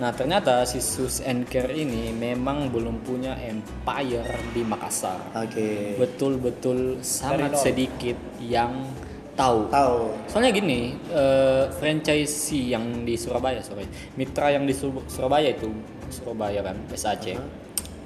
[0.00, 5.20] Nah, ternyata si Sus and Care ini memang belum punya empire di Makassar.
[5.36, 6.00] Oke.
[6.00, 8.88] Betul-betul sangat sedikit yang
[9.36, 10.08] tahu Tahu.
[10.24, 13.84] Soalnya gini, eh, franchise yang di Surabaya, sorry,
[14.16, 15.68] mitra yang di Sur- Surabaya itu
[16.08, 17.36] Surabaya kan, SAC,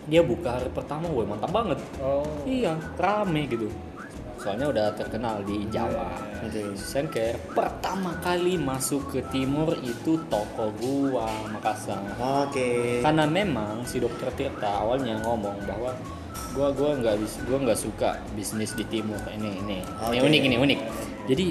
[0.04, 1.78] dia buka hari pertama, woi mantap banget.
[1.98, 3.70] oh Iya, rame gitu.
[4.44, 6.20] Soalnya udah terkenal di Jawa.
[6.44, 6.76] Oke.
[6.76, 12.04] Senker pertama kali masuk ke timur itu toko gua Makassar.
[12.44, 13.00] Oke.
[13.00, 15.96] Karena memang si dokter Tirta awalnya ngomong bahwa
[16.52, 19.80] gua gua nggak bis- gua nggak suka bisnis di timur ini ini
[20.12, 20.28] ini Oke.
[20.28, 20.80] unik ini unik.
[21.24, 21.46] Jadi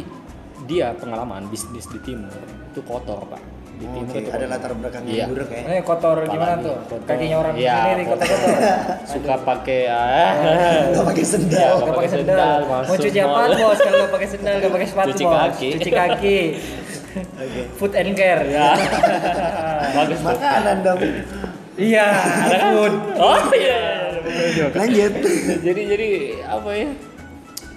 [0.70, 2.30] dia pengalaman bisnis di timur
[2.70, 3.42] itu kotor pak.
[3.84, 4.48] Di timur Oke, itu ada kotor.
[4.50, 5.16] latar belakang Iya.
[5.18, 5.62] yang buruk ya.
[5.68, 6.76] Eh kotor gimana Apalagi tuh?
[6.80, 7.00] kotor.
[7.04, 8.56] Kakinya orang Iya, sendiri kotor-kotor.
[9.12, 10.32] Suka pakai ah,
[10.88, 11.72] Nggak pakai sendal.
[11.74, 12.38] Nggak Gak pakai sendal.
[12.64, 13.78] sendal, Mau cuci apa bos?
[13.78, 15.68] Kalau gak pakai sendal, gak pakai sepatu Cuci kaki.
[15.76, 16.38] Cuci kaki.
[17.36, 17.62] Oke.
[17.78, 18.44] Food and care.
[18.48, 18.70] ya.
[19.92, 20.20] Bagus.
[20.24, 21.00] Makanan dong.
[21.76, 22.08] Iya.
[22.48, 22.70] Ada kan?
[22.72, 22.94] Food.
[23.20, 23.82] Oh iya.
[24.50, 24.76] juga.
[24.80, 25.12] Lanjut.
[25.60, 26.10] jadi jadi
[26.48, 26.90] apa ya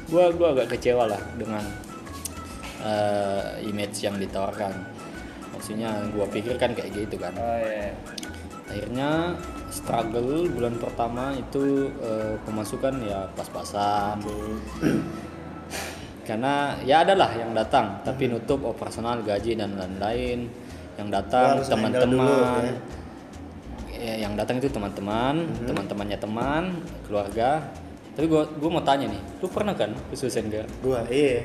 [0.07, 1.65] gua gua agak kecewa lah dengan
[2.79, 4.71] eh, image yang ditawarkan
[5.57, 7.33] maksudnya gua pikir kan kayak gitu kan.
[7.41, 7.97] Oh iya.
[8.67, 9.39] akhirnya
[9.71, 14.21] struggle bulan pertama itu eh, pemasukan ya pas-pasan.
[16.29, 20.51] Karena ya adalah yang datang tapi nutup operasional gaji dan lain-lain.
[21.01, 22.65] Yang datang teman-teman.
[23.97, 26.63] ya, yang datang itu teman-teman teman-temannya teman
[27.09, 27.65] keluarga.
[28.19, 31.45] Tapi gua gua mau tanya nih lu pernah kan ke Susengar Gua iya.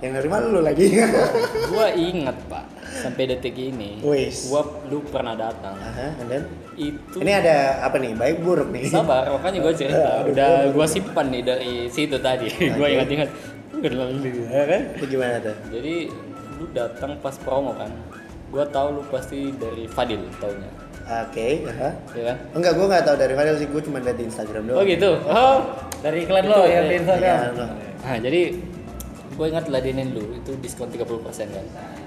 [0.00, 0.86] Yang dari mana lu lagi?
[1.70, 4.48] gua ingat pak sampai detik ini Wis.
[4.48, 6.42] gua lu pernah datang Aha, and then?
[6.74, 8.12] itu Ini ada apa nih?
[8.14, 8.88] Baik buruk nih.
[8.88, 12.48] sabar makanya gue cerita udah gue simpan nih dari situ tadi
[12.78, 13.28] gue ingat-ingat
[13.70, 15.56] Nggak lalu, ya kan Itu gimana tuh?
[15.70, 15.94] jadi
[16.56, 17.88] lu datang pas promo kan
[18.50, 20.68] gue tahu lu pasti dari Fadil taunya
[21.10, 21.90] Oke, aha.
[22.12, 24.78] ya kan Enggak, gua nggak tahu dari Fadil sih, gua cuma lihat di Instagram doang.
[24.78, 25.58] oh gitu oh
[25.98, 27.38] Dari iklan lo yang di Instagram.
[27.50, 27.66] Iya,
[28.00, 28.40] nah jadi
[29.40, 31.00] gue ingat ladenin lu itu diskon 30%
[31.48, 31.64] kan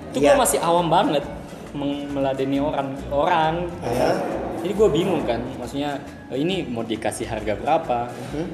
[0.08, 0.30] itu Iya.
[0.30, 1.26] gue masih awam banget
[2.08, 4.14] meladeni orang orang Aha.
[4.62, 5.98] jadi gue bingung kan maksudnya
[6.30, 8.54] eh, ini mau dikasih harga berapa Hmm?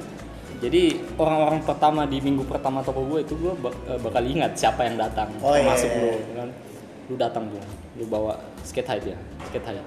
[0.58, 0.82] jadi
[1.14, 3.52] orang-orang pertama di minggu pertama toko gue itu gue
[3.98, 6.34] bakal ingat siapa yang datang Oh, iya, termasuk iya, lu iya.
[6.34, 6.48] kan
[7.06, 7.60] lu datang tuh
[7.94, 8.32] lu bawa
[8.62, 9.84] skate hide ya skate hide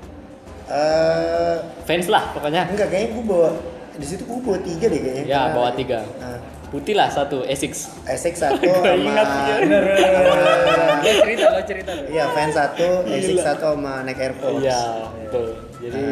[0.64, 3.50] Eh, fans lah pokoknya enggak kayaknya gue bawa
[3.94, 5.26] di situ gue bawa tiga deh kayaknya.
[5.28, 6.40] ya bawa tiga Nah,
[6.74, 7.94] putih lah satu Essex.
[8.10, 11.92] Essex satu sama ingat ya bener bener cerita lo cerita.
[12.10, 14.66] Iya fans satu Essex satu sama naik Air Force.
[14.66, 15.22] Iya, iya.
[15.30, 15.48] betul.
[15.84, 16.04] Jadi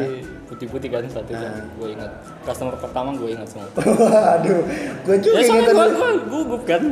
[0.51, 1.65] putih-putih kan satu kan, nah.
[1.65, 2.11] gue ingat.
[2.45, 3.67] Customer pertama gue ingat semua.
[4.37, 4.61] Aduh
[5.01, 6.83] gue juga ya, ingat gue gue gugup kan.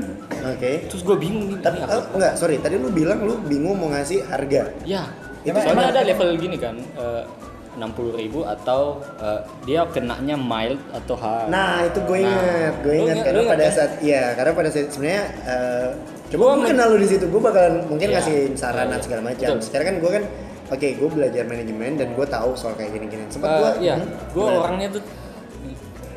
[0.49, 0.57] Oke.
[0.57, 0.75] Okay.
[0.89, 2.57] terus gue bingung tapi uh, enggak sorry.
[2.57, 4.73] Tadi lu bilang lu bingung mau ngasih harga.
[4.81, 7.23] Iya itu soalnya ada level gini kan uh,
[7.77, 11.53] 60.000 atau uh, dia kenanya mild atau hard.
[11.53, 13.71] Nah, itu gue inget, nah, gue inget karena pada ya?
[13.71, 15.89] saat iya, karena pada saat sebenarnya uh,
[16.33, 19.53] coba gue kenal lu di situ, gue bakalan mungkin kasih ngasih saran yeah, segala macam.
[19.61, 20.23] Sekarang kan gue kan
[20.69, 23.29] oke, okay, gue belajar manajemen dan gue tahu soal kayak gini-gini.
[23.29, 25.03] Sempat uh, eh, gue iya, hmm, gue orangnya tuh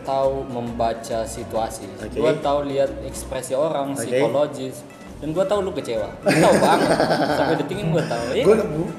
[0.02, 1.86] tahu membaca situasi.
[1.98, 2.18] Okay.
[2.18, 4.10] Gue tahu lihat ekspresi orang, okay.
[4.10, 4.82] psikologis,
[5.22, 6.10] dan gue tahu lu kecewa.
[6.18, 6.88] Gue tahu banget.
[7.32, 8.24] Sampai detik ini gue tahu.
[8.32, 8.42] Iya.
[8.42, 8.54] gue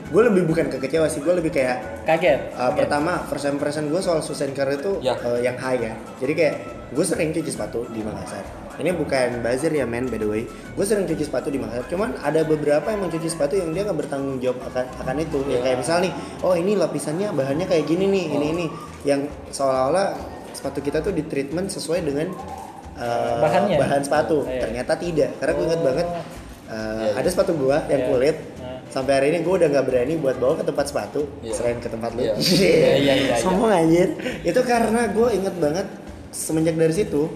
[0.07, 2.55] gue lebih bukan kekecewa sih, gue lebih kayak Kaget.
[2.55, 5.15] Uh, pertama first impression gue soal Susan Car itu Ya.
[5.15, 6.55] uh, yang high ya jadi kayak
[6.89, 8.43] gue sering cuci sepatu di Makassar
[8.75, 12.15] ini bukan buzzer ya men by the way gue sering cuci sepatu di Makassar cuman
[12.19, 15.59] ada beberapa yang mencuci sepatu yang dia nggak bertanggung jawab akan akan itu ya Ya.
[15.63, 18.53] kayak misal nih oh ini lapisannya bahannya kayak gini nih ini Oh.
[18.53, 18.65] ini
[19.03, 20.13] yang seolah-olah
[20.51, 22.29] sepatu kita tuh di treatment sesuai dengan
[22.95, 23.77] uh, Bahannya?
[23.77, 24.61] bahan sepatu Iya.
[24.61, 26.21] ternyata tidak karena gue inget banget uh,
[26.71, 27.11] Iya, iya.
[27.15, 28.09] ada sepatu gua yang Iya.
[28.09, 28.79] kulit Nah.
[28.89, 31.53] sampai hari ini gue udah nggak berani buat bawa ke tempat sepatu Iya.
[31.53, 32.33] selain ke tempat lu Iya.
[32.39, 34.09] Iya, iya, iya, sombong anjir
[34.41, 35.87] itu karena gue inget banget
[36.29, 37.29] semenjak dari situ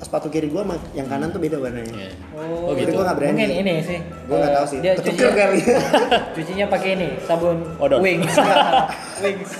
[0.00, 2.12] sepatu kiri gue sama yang kanan tuh beda warnanya Iya.
[2.32, 2.88] Oh, Oh, gitu.
[2.90, 3.98] gue nggak berani Mungkin ini sih.
[4.00, 5.58] gue nggak eh, tahu sih Dia ketuker cucinya, kali
[6.34, 7.98] cucinya pakai ini, sabun Odol.
[8.00, 8.32] wings.
[9.22, 9.50] wings.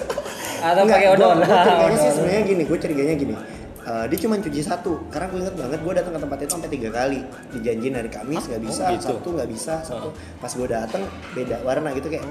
[0.61, 1.41] Atau pakai odol.
[1.41, 3.35] curiganya sih sebenarnya gini gue curiganya gini
[3.81, 5.01] Eh, dia cuma cuci satu.
[5.09, 7.20] Karena gue inget banget gue datang ke tempat itu sampai tiga kali.
[7.51, 9.05] Dijanjiin hari Kamis nggak bisa Oh, gitu.
[9.09, 10.09] Sabtu nggak bisa Sabtu.
[10.36, 11.02] Pas gue datang
[11.32, 12.24] beda warna gitu kayak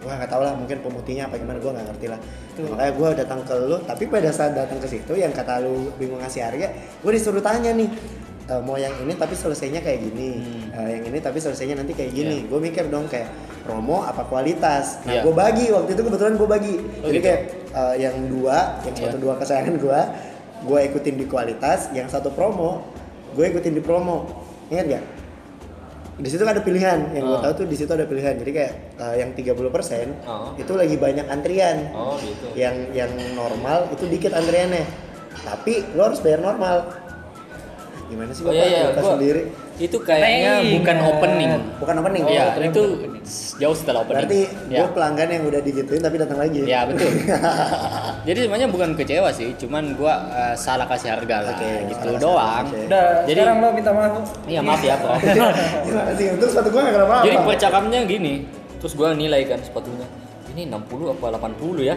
[0.00, 2.20] wah nggak tahu lah mungkin pemutihnya apa gimana gue nggak ngerti lah.
[2.54, 5.90] Nah, makanya gue datang ke lu tapi pada saat datang ke situ yang kata lu
[5.96, 6.68] bingung ngasih harga
[7.02, 7.90] gue disuruh tanya nih
[8.44, 10.42] "Eh, mau yang ini tapi selesainya kayak gini.
[10.70, 12.46] Eh, yang ini tapi selesainya nanti kayak gini.
[12.46, 13.30] Gue mikir dong kayak
[13.62, 15.02] promo apa kualitas?
[15.02, 15.22] Nah Iya.
[15.22, 16.74] gue bagi waktu itu kebetulan gue bagi.
[16.78, 17.26] Oh, jadi gitu.
[17.26, 17.40] kayak
[17.72, 19.18] eh, yang dua yang Iya.
[19.18, 20.00] dua kesayangan gue
[20.62, 22.86] gue ikutin di kualitas yang satu promo
[23.32, 24.28] gue ikutin di promo.
[24.68, 25.04] Ingat gak
[26.12, 27.16] di situ kan ada pilihan.
[27.16, 27.42] Yang gue Oh.
[27.42, 28.36] tahu tuh di situ ada pilihan.
[28.36, 30.52] Jadi kayak eh, yang 30% Oh.
[30.54, 31.88] itu lagi banyak antrian.
[31.92, 32.52] Oh gitu.
[32.54, 34.84] yang yang normal itu dikit antriannya.
[35.32, 37.01] Tapi lo harus bayar normal
[38.12, 39.42] gimana sih Oh bapak iya iya, Bapak gua- sendiri
[39.74, 41.52] itu kayaknya bukan opening.
[41.76, 43.24] bukan opening Iya, ternyata itu bukan opening.
[43.58, 44.16] jauh setelah opening.
[44.20, 44.78] berarti ya.
[44.78, 47.08] gue pelanggan yang udah digituin tapi datang lagi Ya betul.
[48.28, 52.20] Jadi sebenarnya bukan kecewa sih, cuman gua eh, salah kasih harga lah, Oke, gitu salah-
[52.20, 52.64] doang.
[52.64, 52.78] oke.
[52.84, 54.24] Udah, Jadi- sekarang lo minta maaf.
[54.44, 55.14] Iya maaf ya bro.
[56.36, 58.34] untuk sepatu gue gak kenapa-apa Jadi percakapannya gini,
[58.78, 60.06] terus gua nilai kan sepatunya.
[60.52, 61.96] Ini 60 apa 80 ya?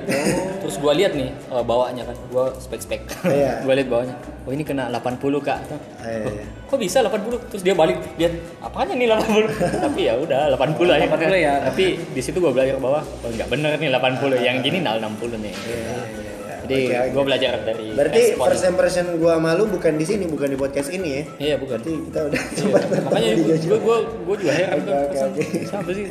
[0.63, 3.03] Terus gua lihat nih eh, bawahnya kan, gua spek-spek.
[3.27, 3.67] Iya.
[3.67, 4.15] gua lihat bawahnya.
[4.47, 5.59] Oh ini kena 80 kak.
[6.07, 6.45] Eh, iya.
[6.71, 7.51] Kok bisa 80?
[7.51, 8.31] Terus dia balik lihat
[8.63, 9.83] apanya nih 80?
[9.83, 11.05] Tapi ya udah 80 aja.
[11.11, 11.53] 80 ya.
[11.67, 15.35] Tapi di situ gua belajar bahwa oh nggak bener nih 80, yang gini nah 60
[15.43, 15.53] nih.
[16.65, 17.09] Jadi Oke, oke.
[17.11, 18.45] gua belajar dari Berarti respon.
[18.47, 21.21] first impression gua malu bukan di sini, bukan di podcast ini ya.
[21.37, 21.77] Iya bukan.
[21.77, 25.29] Berarti kita udah Iya, sempat makanya gue gue gue juga heran Oke, kan oke, pesan
[25.29, 25.43] oke.
[25.63, 26.05] siapa sih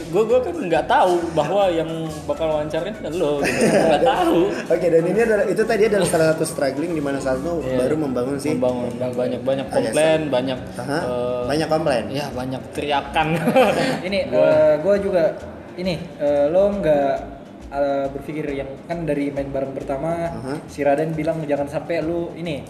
[0.00, 1.90] gue gue kan nggak tahu bahwa yang
[2.24, 3.66] bakal wawancarin kan lo gitu.
[3.66, 7.38] nggak tahu Oke, dan ini adalah itu tadi adalah salah satu struggling di mana saat
[7.38, 7.76] lu Iya.
[7.78, 8.54] baru membangun sih.
[8.54, 12.04] membangun banyak banyak Agak komplain banyak Aha, eh, banyak komplain.
[12.08, 13.28] ya banyak teriakan
[14.06, 14.18] Ini
[14.78, 15.22] gue juga
[15.74, 17.12] ini eh, lo nggak
[17.68, 20.54] eh, berpikir yang kan dari main bareng pertama Aha.
[20.66, 22.64] si Raden bilang jangan sampai lu ini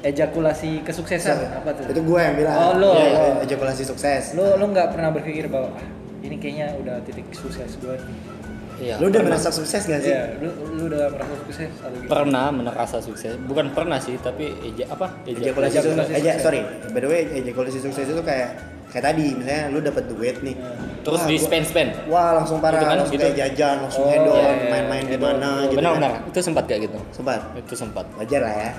[0.00, 1.84] ejakulasi kesuksesan apa tuh?
[1.92, 2.54] Itu gua yang bilang.
[2.56, 2.90] Oh, lo.
[2.96, 4.32] Iya, iya, ejakulasi sukses.
[4.32, 5.84] Lu lu nggak pernah berpikir bahwa ah,
[6.20, 7.96] ini kayaknya udah titik sukses gue.
[8.80, 9.36] Iya, Lu udah pernah.
[9.36, 10.08] merasa sukses gak sih?
[10.08, 12.08] Iya, lu lu udah merasa sukses atau gitu?
[12.08, 15.84] pernah merasa sukses bukan pernah sih tapi eja apa Ejakulasi sukses.
[15.84, 16.40] Ejakulasi Eja, sukses.
[16.40, 16.60] sorry.
[16.88, 18.56] By the way, ejakulasi sukses itu kayak
[18.90, 20.56] kayak tadi misalnya lu dapat duit nih.
[21.00, 21.90] terus Wah, di spend spend?
[22.06, 23.24] Wah, langsung parah, Gitu kan, langsung gitu.
[23.24, 25.90] kayak jajan, langsung Oh, hedon, iya, iya, main-main di mana gitu benar.
[25.90, 25.96] kan.
[25.96, 26.98] benar itu sempat kayak gitu?
[27.10, 27.40] Sempat.
[27.56, 28.04] itu sempat.
[28.14, 28.70] Wajar lah ya.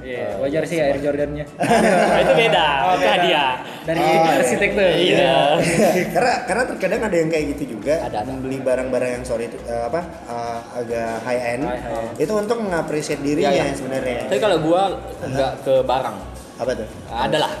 [0.00, 1.44] Iya, wajar sih Air Jordan-nya.
[2.10, 2.66] Nah, itu beda.
[2.82, 3.52] Oh, itu hadiah.
[3.80, 4.90] Dari Oh, arsitektur.
[4.90, 5.60] iya.
[6.16, 8.00] Karena karena terkadang ada yang kayak gitu juga.
[8.02, 8.32] Ada, ada.
[8.34, 12.16] beli barang-barang yang sorry itu eh, apa eh, agak high end High end.
[12.18, 13.76] itu untuk mengapresiasi dirinya Iya, iya.
[13.76, 14.18] sebenarnya.
[14.26, 14.82] Tapi kalau gua
[15.20, 16.16] nggak ke barang.
[16.56, 16.88] Apa tuh?
[17.06, 17.52] Ada lah.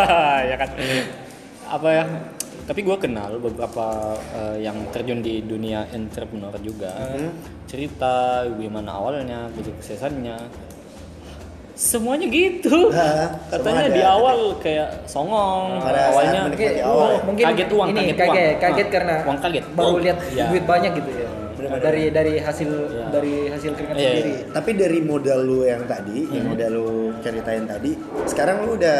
[0.50, 0.70] Ya kan
[1.68, 2.04] apa ya
[2.64, 3.86] tapi gue kenal beberapa
[4.30, 6.92] eh, yang terjun di dunia entrepreneur juga
[7.64, 8.14] cerita
[8.50, 10.36] gimana awalnya kesuksesannya
[11.72, 12.90] semuanya gitu
[13.52, 14.10] katanya di ada.
[14.10, 17.20] awal kayak songong Pada awalnya Mungkin, awal ya?
[17.22, 18.58] mungkin Kaget uang, ini, kaget kaget, uang.
[18.58, 19.64] kaget karena uang kaget.
[19.72, 20.44] baru Oh, lihat iya.
[20.50, 21.28] duit banyak gitu ya.
[21.54, 21.82] Bener-bener.
[21.84, 23.04] Dari dari hasil Iya.
[23.08, 24.32] dari hasil keringat Iya, sendiri.
[24.50, 26.52] Tapi dari modal lu yang tadi, yang Hmm.
[26.52, 27.90] modal lu ceritain tadi,
[28.26, 28.98] sekarang lu udah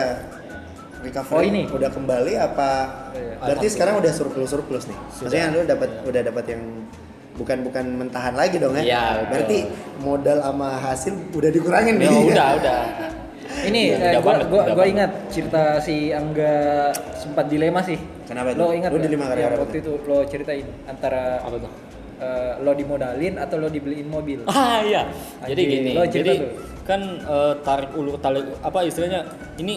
[1.01, 1.63] recovery, Oh, ini?
[1.67, 2.71] udah kembali apa?
[3.13, 3.35] Iya.
[3.39, 4.99] Berarti sekarang udah surplus surplus nih.
[4.99, 6.63] Maksudnya lu dapat udah dapat yang
[7.35, 8.83] bukan bukan mentahan lagi dong ya?
[8.83, 9.29] Iya, betul.
[9.31, 9.59] Berarti
[10.01, 12.23] modal sama hasil udah dikurangin ya nih.
[12.29, 12.81] udah udah
[13.59, 17.97] Ini Udah- eh, udah gua gua, ingat cerita si Angga sempat dilema sih.
[18.23, 18.77] Kenapa Lo tuh?
[18.77, 19.07] ingat Lo nggak?
[19.09, 21.73] dilema apa waktu itu lo ceritain antara apa tuh
[22.19, 24.45] eh, lo dimodalin atau lo dibeliin mobil.
[24.47, 25.09] Ah iya.
[25.43, 26.51] Jadi Anjing, gini, lo cerita jadi tuh.
[26.85, 29.21] kan eh, tarik ulur tarik apa istilahnya?
[29.57, 29.75] Ini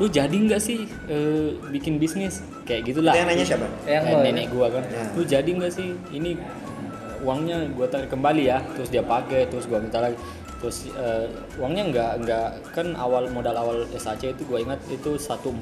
[0.00, 3.12] lu jadi nggak sih eh, bikin bisnis kayak gitulah.
[3.12, 3.66] Itu yang nanya siapa?
[3.84, 4.84] Yang Eh, nenek gua kan.
[4.88, 5.04] Ya.
[5.12, 9.68] Lu jadi nggak sih ini eh, uangnya gua tarik kembali ya, terus dia pakai, terus
[9.68, 10.16] gua minta lagi.
[10.62, 11.26] Terus eh,
[11.58, 15.58] uangnya nggak nggak kan awal modal awal SAC itu gua ingat itu 147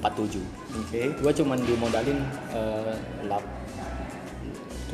[0.77, 1.09] Oke.
[1.17, 2.21] gue cuman dimodalin
[2.53, 2.95] eh,
[3.25, 3.41] lap,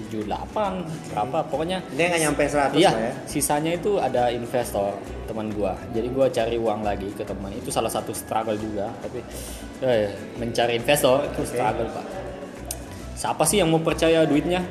[0.09, 3.13] 78 berapa pokoknya Dia nggak nyampe 100 iya ya.
[3.27, 4.95] sisanya itu ada investor
[5.27, 5.75] teman gua.
[5.91, 7.51] Jadi gua cari uang lagi ke teman.
[7.53, 9.21] Itu salah satu struggle juga tapi
[9.83, 12.07] eh, mencari investor itu struggle pak.
[13.17, 14.63] Siapa sih yang mau percaya duitnya?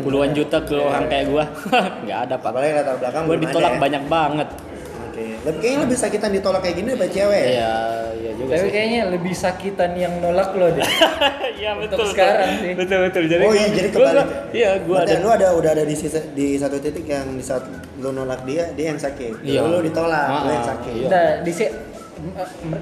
[0.00, 1.44] Puluhan juta ke orang kayak gua?
[2.06, 2.50] Nggak ada pak.
[2.54, 3.82] Apalagi latar belakang gua ditolak ada ya.
[3.82, 4.48] banyak banget
[5.14, 5.26] Oke.
[5.40, 7.46] Lebih kayaknya lebih sakitan ditolak kayak gini daripada cewek ya?
[7.48, 7.74] iya
[8.12, 10.82] iya juga Tapi sih kayaknya lebih sakitan yang nolak lo deh.
[11.54, 12.72] iya Untuk sekarang sih.
[12.74, 14.26] betul betul jadi oh iya, jadi kebalik.
[14.50, 17.40] iya gua Berarti ada lu ada udah ada di sisa, di satu titik yang di
[17.40, 17.62] saat
[17.96, 19.40] lu nolak dia, dia yang sakit.
[19.40, 19.62] Iya.
[19.62, 20.92] Lu ditolak, lu Ah, yang sakit.
[20.92, 21.06] iya.
[21.06, 21.74] Udah di si-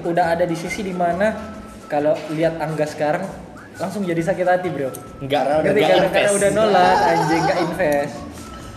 [0.03, 1.37] udah ada di sisi di mana
[1.85, 3.21] kalau lihat Angga sekarang
[3.75, 4.89] langsung jadi sakit hati bro.
[5.19, 8.15] Enggak, Karena enggak karena, udah nolak anjing nggak invest.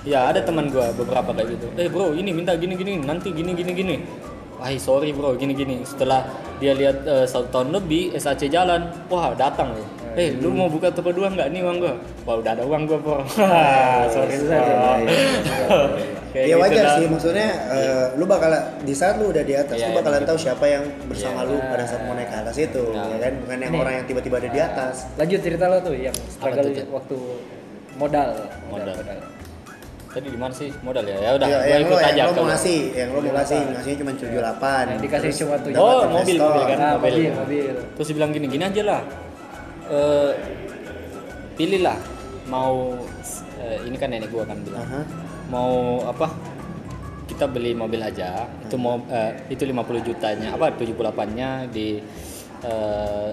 [0.06, 1.66] Ya ada teman gua beberapa kayak gitu.
[1.74, 3.96] Eh bro ini minta gini gini nanti gini gini gini.
[4.56, 5.82] Wah sorry bro gini gini.
[5.82, 6.22] Setelah
[6.56, 9.84] dia lihat eh, satu tahun lebih SAC jalan, wah datang loh.
[10.16, 11.94] Eh lu mau buka toko dua nggak nih uang gua?
[12.24, 13.18] Wah udah ada uang gua bro.
[14.14, 14.74] sorry Susah deh.
[14.78, 14.94] bro.
[16.36, 16.96] Ya gitu wajar dah.
[17.00, 18.52] sih, maksudnya eh, lu bakal
[18.84, 21.48] di saat lu udah di atas, Iya, lu bakalan iya, tahu siapa yang bersama Iya.
[21.48, 23.08] lu pada saat mau naik ke atas itu, Nah.
[23.08, 23.32] ya kan?
[23.40, 23.80] Bukan yang Nih.
[23.80, 24.94] orang yang tiba-tiba ada di atas.
[25.16, 27.16] Lanjut cerita lo tuh yang struggle waktu
[27.96, 28.30] modal.
[28.68, 28.94] Modal.
[30.06, 31.16] Tadi di mana sih modal ya?
[31.20, 33.32] Ya udah, Ya, gua yang ikut lo, aja yang lo mau ngasih, yang lo mau
[33.36, 34.84] ngasih, ngasihnya cuma 78.
[34.88, 35.76] Yang dikasih Terus cuma tujuh.
[35.76, 36.48] Oh, mobil, investor.
[36.48, 36.78] mobil kan?
[36.80, 37.12] Ah, mobil.
[37.12, 37.74] mobil, mobil.
[37.96, 39.02] Terus dibilang gini, gini aja lah.
[39.86, 40.32] Eh,
[41.56, 41.98] pilihlah
[42.46, 42.94] mau
[43.58, 45.02] eh, ini kan nenek gua kan bilang Aha.
[45.50, 46.30] mau apa
[47.26, 51.98] kita beli mobil aja itu mau eh, itu 50 jutanya apa 78 nya di
[52.62, 53.30] eh,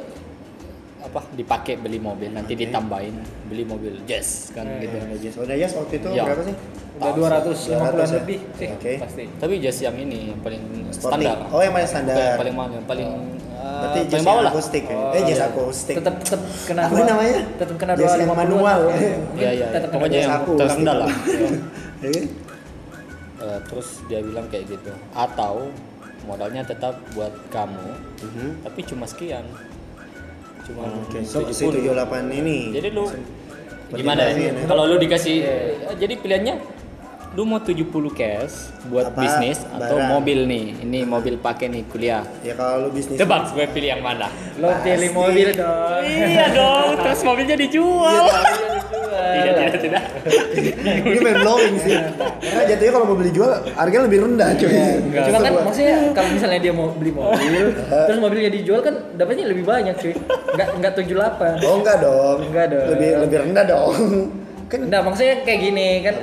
[1.03, 3.11] apa dipakai beli mobil nanti ditambahin
[3.45, 5.35] beli mobil jazz kan gitu Udah Jazz.
[5.38, 6.23] Udah Jazz waktu itu Iya.
[6.23, 6.55] berapa sih?
[6.93, 8.15] Udah Tahu 250-an 200 ya?
[8.15, 8.93] lebih sih Oke.
[8.97, 9.23] pasti.
[9.35, 11.25] tapi jazz yang ini yang paling Sporting.
[11.25, 12.13] standar Oh, yang paling standar.
[12.13, 14.95] Bukan yang paling mahal yang paling eh, Berarti paling bawah yang lah akustik ya?
[14.95, 15.47] Oh, eh, Jazz iya.
[15.49, 15.95] akustik.
[15.97, 17.05] Tetap tetap kena Apa dua.
[17.05, 17.39] namanya?
[17.53, 18.38] Tetap kena dua 50-an.
[18.38, 18.80] manual.
[19.34, 20.23] Iya, iya, Tetap kena pokoknya dua.
[20.23, 20.59] yang akustik.
[20.61, 21.09] terendah lah.
[22.01, 22.21] Ya?
[23.43, 25.67] Eh, terus dia bilang kayak gitu atau
[26.23, 27.84] modalnya tetap buat kamu
[28.21, 28.49] Mhm.
[28.63, 29.43] tapi cuma sekian
[30.64, 31.91] cuma Oke, so, si 70.
[31.91, 32.72] 78 ini.
[32.72, 33.03] jadi lu
[33.91, 34.52] gimana ya?
[34.64, 36.56] kalau lu dikasih eh, jadi pilihannya
[37.34, 40.10] lu mau 70 cash buat Apa bisnis atau barang?
[40.14, 44.02] mobil nih ini mobil pakai nih kuliah Ya kalau lu bisnis tebak gue pilih yang
[44.02, 46.02] mana Lo pilih mobil dong.
[46.06, 48.30] iya dong terus mobilnya dijual
[49.14, 50.03] tidak tidak tidak
[51.06, 51.95] ini main blowing sih.
[52.40, 54.69] Karena jatuhnya kalau mau beli jual harganya lebih rendah cuy.
[54.69, 55.23] Enggak.
[55.26, 57.65] Cuma kan maksudnya kalau misalnya dia mau beli mobil,
[58.07, 60.14] terus mobilnya dijual kan dapatnya lebih banyak cuy.
[60.53, 61.65] Enggak enggak 78.
[61.65, 62.38] Oh enggak dong.
[62.49, 62.88] Enggak dong.
[62.93, 63.93] Lebih lebih rendah dong.
[64.69, 66.15] Kan Nah, maksudnya kayak gini kan.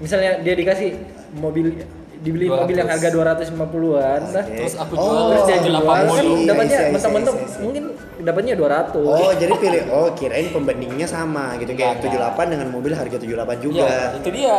[0.00, 0.96] Misalnya dia dikasih
[1.36, 1.76] mobil
[2.20, 4.44] dibeli mobil yang harga 250-an dah.
[4.44, 4.56] Oke.
[4.58, 5.88] Terus aku Oh, jual, terus dia jual Jual 80.
[5.88, 7.58] kan Iya, dapatnya iya, iya, iya.
[7.58, 7.84] mungkin
[8.20, 9.00] dapatnya 200.
[9.00, 13.56] Oh, jadi pilih oh kirain pembandingnya sama gitu kayak Enggak, 78 dengan mobil harga 78
[13.58, 13.80] juga.
[13.82, 14.56] Ya, itu dia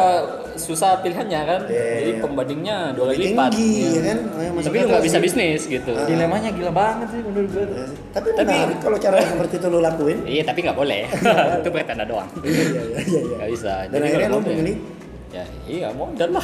[0.51, 1.61] susah pilihannya kan.
[1.63, 2.19] Iya, Jadi iya.
[2.19, 3.49] pembandingnya dua kali lipat.
[3.51, 3.89] tinggi, Iya.
[3.91, 4.17] ya kan?
[4.25, 5.93] Oh, ya, Tapi lu nggak bisa bisnis gitu.
[6.01, 7.65] Dilemanya gila banget sih menurut gue.
[7.67, 7.85] Ya.
[8.11, 10.17] Tapi Tapi- menarik kalau cara seperti itu lu lakuin.
[10.25, 11.01] Iya, tapi nggak boleh.
[11.61, 12.29] itu bertanda doang.
[12.41, 13.21] Iya iya iya iya.
[13.37, 13.73] Nggak bisa.
[13.85, 14.77] Dan Jadi akhirnya lu mobil- memilih
[15.31, 16.43] Ya, iya modal lah.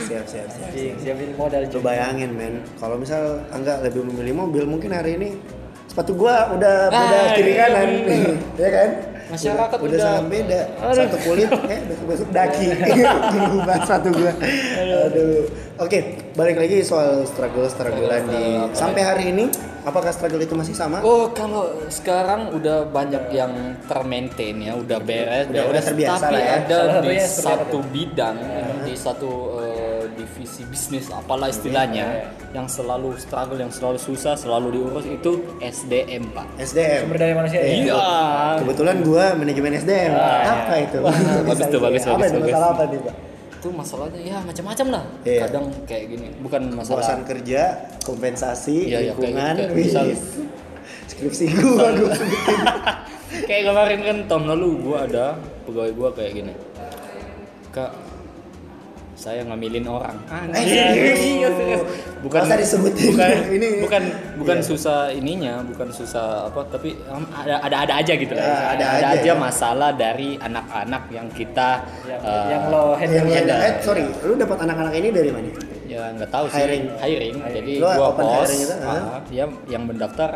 [0.00, 0.72] siap siap siap.
[0.72, 1.82] Anjing, siapin modal Lu cuy.
[1.84, 5.36] bayangin men, kalau misal enggak lebih memilih mobil, mungkin hari ini
[5.84, 8.34] sepatu gua udah Ah, beda kiri iya, kanan, bener.
[8.56, 8.90] ya kan?
[9.26, 10.60] Masyarakat udah, udah udah- sangat beda.
[10.74, 10.96] Aduh.
[10.96, 12.66] Satu kulit, eh besok besok daki,
[13.36, 14.32] berubah sepatu gua.
[15.04, 15.40] Aduh.
[15.76, 15.98] Oke,
[16.32, 18.42] balik lagi soal struggle strugglean di
[18.72, 19.44] sampai hari ini
[19.84, 20.98] apakah struggle itu masih sama?
[21.00, 23.52] Oh kalau sekarang udah banyak yang
[23.84, 25.84] termaintain ya, udah beres, Udah- udah beres.
[25.86, 26.52] terbiasa Tapi lah ya.
[26.58, 28.36] ada Salah di apa satu bidang,
[28.82, 29.30] di satu
[29.60, 32.06] eh, divisi bisnis apalah istilahnya,
[32.50, 35.30] yang selalu struggle, yang selalu susah, selalu diurus itu
[35.60, 36.46] SDM pak.
[36.56, 37.00] SDM.
[37.04, 37.60] Sumber daya manusia.
[37.60, 37.98] Iya.
[38.58, 40.12] Kebetulan gua manajemen SDM.
[40.14, 40.98] apa itu?
[41.44, 42.48] bagus tuh, bagus, apa bagus, itu bagus.
[42.48, 43.16] masalah apa nih, Pak?
[43.64, 45.04] Itu masalahnya ya macam-macam lah.
[45.24, 45.40] Iya.
[45.48, 47.00] Kadang kayak gini, bukan masalah.
[47.00, 47.62] Bosan kerja,
[48.04, 50.22] kompensasi, Iya, iya, kayak lingkungan, gitu, kayak misal- wis.
[51.08, 52.60] skripsi gua gua sebutin.
[53.48, 56.52] kayak kemarin kan tahun lalu gua ada pegawai gua kayak gini.
[57.72, 57.88] Kak,
[59.14, 60.16] saya ngambilin orang.
[60.52, 61.18] serius?
[61.18, 61.82] iya serius.
[62.20, 63.14] Bukan Masa disebutin?
[63.14, 64.02] Bukan Ini- bukan
[64.36, 64.66] bukan Iya.
[64.66, 68.34] susah ininya, bukan susah apa, tapi um, ada ada ada aja gitu.
[68.34, 69.34] Ya, ada aja aja ya.
[69.34, 73.14] masalah dari anak-anak yang kita Yang, eh, yang lo handle.
[73.14, 73.60] yang Handle.
[73.60, 75.50] eh, sorry, lu dapat anak-anak ini dari mana?
[75.84, 76.84] ya nggak tahu sih Hiring.
[76.98, 77.36] hiring.
[77.46, 79.20] Jadi Lo gua open pos, hiring itu, ah, ah.
[79.24, 80.30] dia yang mendaftar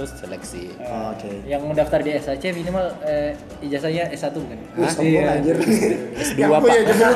[0.00, 0.72] terus seleksi.
[0.80, 1.44] Oh, Oke.
[1.44, 4.58] Yang mendaftar di SAC minimal eh, ijazahnya S1 kan?
[4.74, 5.56] Wih, sombong anjir.
[5.60, 6.60] S2, Yang Pak.
[6.64, 7.12] judul.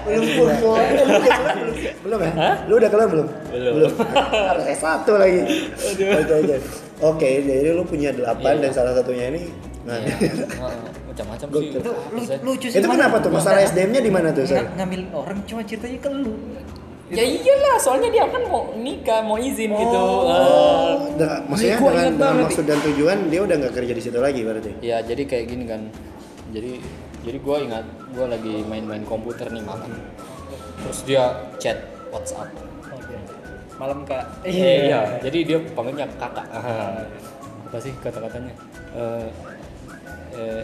[0.00, 1.66] belum belum belum Eh, lu udah keluar belum
[2.00, 2.32] belum ya
[2.64, 3.92] lu udah keluar belum Belum.
[4.48, 5.40] harus S1 lagi
[5.76, 6.04] oke
[6.40, 6.56] oke
[7.04, 8.62] oke jadi lu punya delapan Iya.
[8.62, 9.52] dan salah satunya ini
[9.84, 11.68] nah, Iya, heeh, macam-macam sih.
[11.74, 11.92] Itu
[12.40, 12.80] lucu sih.
[12.80, 12.96] itu mana?
[13.06, 16.34] kenapa tuh masalah SDM-nya di mana tuh sorry Ng- ngambilin orang cuma ceritanya ke lu.
[17.10, 20.02] Ya iyalah, soalnya dia kan mau nikah, mau izin gitu.
[20.24, 23.74] Eh, Oh, dengan- maksudnya gua dengan, ingat dengan banget maksud dan tujuan dia udah nggak
[23.74, 24.70] kerja di situ lagi berarti.
[24.80, 25.82] ya jadi kayak gini kan.
[26.48, 26.72] Jadi
[27.20, 29.90] jadi gua ingat gua lagi main-main komputer nih malam.
[30.80, 31.24] Terus dia
[31.56, 32.46] chat WhatsApp.
[33.74, 34.44] Malam kak.
[34.44, 36.46] Iya, jadi dia panggilnya kakak.
[37.66, 38.52] Apa sih kata-katanya?
[38.92, 39.28] Eh,
[40.32, 40.62] eh,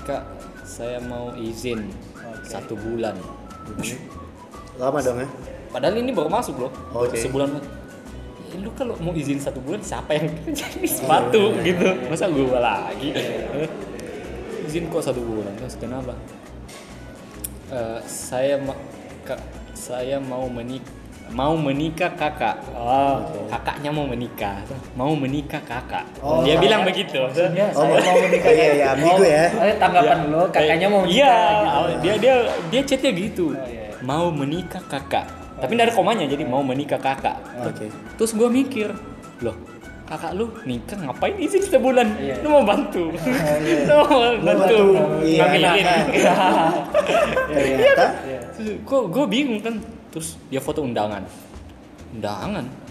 [0.00, 0.22] kak,
[0.62, 1.92] saya mau izin
[2.42, 3.12] satu bulan.
[4.74, 5.28] Lama dong ya?
[5.74, 7.18] Padahal ini baru masuk loh, Oke.
[7.18, 7.50] sebulan.
[8.46, 11.98] Ya, lu kalau mau izin satu bulan siapa yang jadi sepatu gitu?
[12.06, 13.10] Masa gua lagi?
[13.10, 13.66] Eh,
[14.62, 15.50] izin kok satu bulan?
[15.58, 16.14] Terus kenapa?
[17.68, 18.78] Eh, saya ma-
[19.26, 19.42] kak,
[19.74, 20.86] saya mau menik
[21.32, 22.60] mau menikah kakak.
[22.76, 23.18] Oh,
[23.48, 24.60] kakaknya mau menikah,
[24.94, 26.04] mau menikah kakak.
[26.20, 26.44] Oh.
[26.44, 27.16] Dia bilang begitu.
[27.16, 28.50] Maksudnya Oh, saya mau menikah.
[28.52, 29.44] iya, iya, ambigu ya.
[29.66, 31.18] Eh, tanggapan lo kakaknya mau menikah.
[31.18, 31.98] Iya, gitu.
[31.98, 32.34] dia dia
[32.70, 33.46] dia chatnya gitu.
[33.50, 33.98] Oh, iya.
[34.04, 35.26] Mau menikah kakak.
[35.64, 37.40] Tapi ada komanya jadi mau menikah kakak.
[37.64, 37.88] Oke.
[38.20, 38.92] Terus gue mikir,
[39.40, 39.56] loh
[40.04, 42.04] kakak lu nikah ngapain izin sebulan?
[42.20, 42.36] Iya.
[42.44, 43.08] Lu mau bantu?
[43.88, 44.76] Lu mau bantu
[45.24, 45.84] Iya, ngambilin?
[47.48, 48.06] Ternyata
[48.84, 49.80] Kok gue bingung kan?
[50.12, 51.24] Terus dia foto undangan.
[52.12, 52.83] Undangan?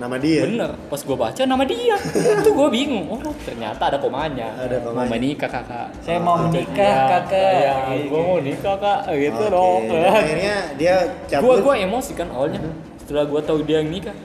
[0.00, 0.40] Nama dia.
[0.42, 0.70] bener.
[0.88, 1.96] Pas gue baca nama dia.
[2.40, 3.04] Itu gue bingung.
[3.12, 4.48] Oh ternyata ada komanya.
[4.56, 5.10] Ada Mau komanya.
[5.12, 5.88] menikah kakak.
[6.00, 7.52] Saya mau menikah Iya, kakak.
[7.52, 8.08] Iya, Gitu.
[8.08, 9.00] gue mau nikah kak.
[9.12, 9.52] Gitu Oke.
[9.52, 9.82] dong.
[9.86, 10.94] Dan Akhirnya dia
[11.28, 11.44] cabut.
[11.44, 12.60] Gua gua emosi kan awalnya.
[12.96, 14.16] Setelah gua tahu dia yang nikah,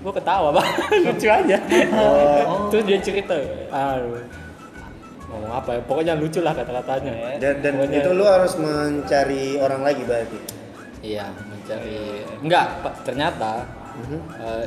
[0.00, 0.68] gua ketawa bang,
[1.04, 1.58] lucu aja.
[2.70, 3.34] Terus dia cerita,
[3.68, 4.22] aduh,
[5.26, 5.80] ngomong apa ya?
[5.82, 7.36] Pokoknya lucu lah kata-katanya.
[7.36, 10.38] dan, dan Pokoknya- itu lu harus mencari orang lagi berarti.
[11.00, 12.22] Iya, mencari.
[12.38, 12.94] Enggak, Pak,
[14.36, 14.66] eh,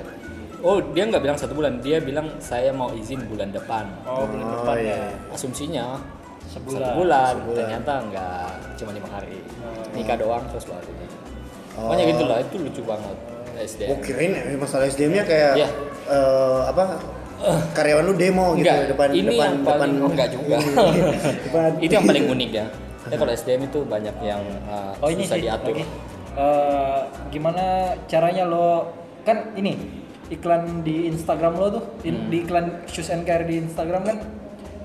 [0.59, 3.85] oh dia nggak bilang satu bulan, dia bilang saya mau izin bulan depan.
[4.03, 4.95] Oh, bulan Oh, depan iya.
[4.95, 5.07] ya.
[5.29, 5.85] Asumsinya
[6.45, 6.79] Sebulan.
[6.79, 7.57] satu bulan, Sebulan.
[7.57, 9.39] ternyata enggak, cuma lima hari.
[9.59, 9.83] Oh.
[9.91, 10.91] Nikah doang terus baru.
[11.73, 11.81] Oh.
[11.83, 13.17] Pokoknya gitu lah, itu lucu banget
[13.55, 13.87] SDM.
[13.87, 15.69] Gue kirain eh, masalah SDM-nya kayak Iya.
[16.07, 16.83] eh, apa?
[17.73, 20.57] Karyawan lu demo gitu Enggak, depan ini depan yang depan paling enggak juga.
[21.45, 22.65] depan itu yang paling unik ya.
[23.03, 25.75] Ya kalau SDM itu banyak yang uh, Oh ini susah sih diatur.
[25.75, 25.83] lagi.
[26.33, 26.99] Eh,
[27.29, 27.63] gimana
[28.07, 28.89] caranya lo
[29.23, 29.75] kan ini
[30.29, 32.29] iklan di Instagram lo tuh in- Hmm.
[32.29, 34.17] di iklan shoes and care di Instagram kan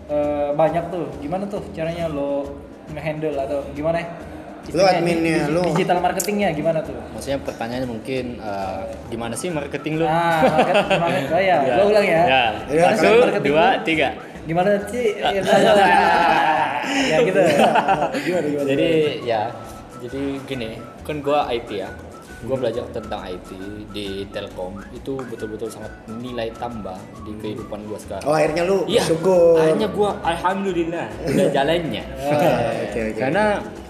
[0.08, 2.48] eh, banyak tuh gimana tuh caranya lo
[2.88, 4.08] ngehandle atau gimana ya?
[4.08, 5.60] Lo Istilahnya adminnya, di- lo.
[5.66, 10.04] digital marketingnya gimana tuh Maksudnya pertanyaannya mungkin uh, gimana sih marketing lu?
[10.04, 12.24] ah market, gimana oh ya lo ulang ya Ya.
[12.28, 13.80] Ya, Gimana sih Satu, marketing dua, lo?
[13.82, 14.08] tiga.
[14.44, 15.28] gimana sih ya,
[17.04, 17.40] ya gitu
[18.18, 18.66] gimana gimana?
[18.66, 18.90] Jadi
[19.24, 19.42] ya,
[19.98, 20.70] jadi gini,
[21.02, 21.88] kan gua IT ya.
[22.38, 23.50] Gua belajar tentang IT
[23.90, 28.22] di Telkom itu betul-betul sangat nilai tambah di kehidupan gua sekarang.
[28.24, 29.58] Oh akhirnya lu Iya, bersyukur.
[29.58, 32.04] akhirnya gua alhamdulillah udah jalannya.
[32.16, 33.18] Ah, Oke oke.
[33.18, 33.44] Karena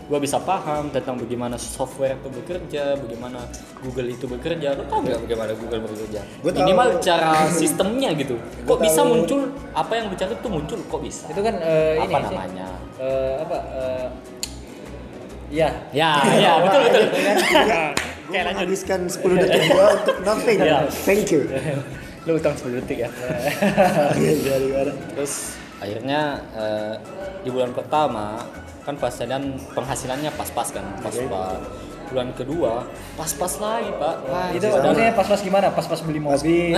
[0.09, 3.45] gua bisa paham tentang bagaimana software itu bekerja, bagaimana
[3.85, 4.69] Google itu bekerja.
[4.75, 6.21] Lo tau nggak bagaimana Google bekerja?
[6.41, 6.61] Gua tahu.
[6.65, 8.41] Minimal cara sistemnya gitu.
[8.65, 10.79] Kok bisa muncul apa yang lu cari tuh muncul?
[10.89, 11.29] Kok bisa?
[11.29, 12.33] itu kan eh, ini apa sih.
[12.33, 12.69] namanya?
[12.97, 14.07] Eh, apa eh,
[15.53, 17.05] ya Ya, ya betul betul.
[18.29, 20.59] Gue menghabiskan 10 detik gua untuk nothing.
[20.61, 20.79] Iya.
[21.03, 21.49] Thank you.
[22.29, 23.11] lu utang 10 detik ya.
[24.21, 24.93] Iya, iya, gimana?
[25.11, 26.21] Terus akhirnya
[26.53, 26.95] eh,
[27.41, 28.45] di bulan pertama
[28.83, 29.31] kan pasien
[29.73, 31.61] penghasilannya pas-pas kan, pas-pas.
[32.09, 32.89] bulan kedua
[33.21, 35.69] pas-pas lagi pak Wah, itu dan- maksudnya pas-pas gimana?
[35.69, 36.73] Pas-pas beli mobil,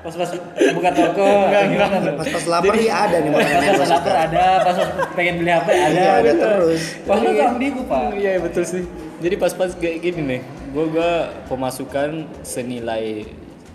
[0.00, 0.28] pas-pas
[0.72, 2.12] buka toko, gimana tuh?
[2.16, 5.92] Pas pas lapar sih ada nih Pas-pas lapar ada, pas-pas pengen beli HP ada.
[5.92, 6.80] Iya, ada terus.
[7.04, 8.00] Pas lu tuh ambigu pak.
[8.16, 8.82] Iya betul sih.
[9.16, 10.40] Jadi pas-pas kayak gini nih,
[10.76, 11.10] gua gua
[11.48, 13.24] pemasukan senilai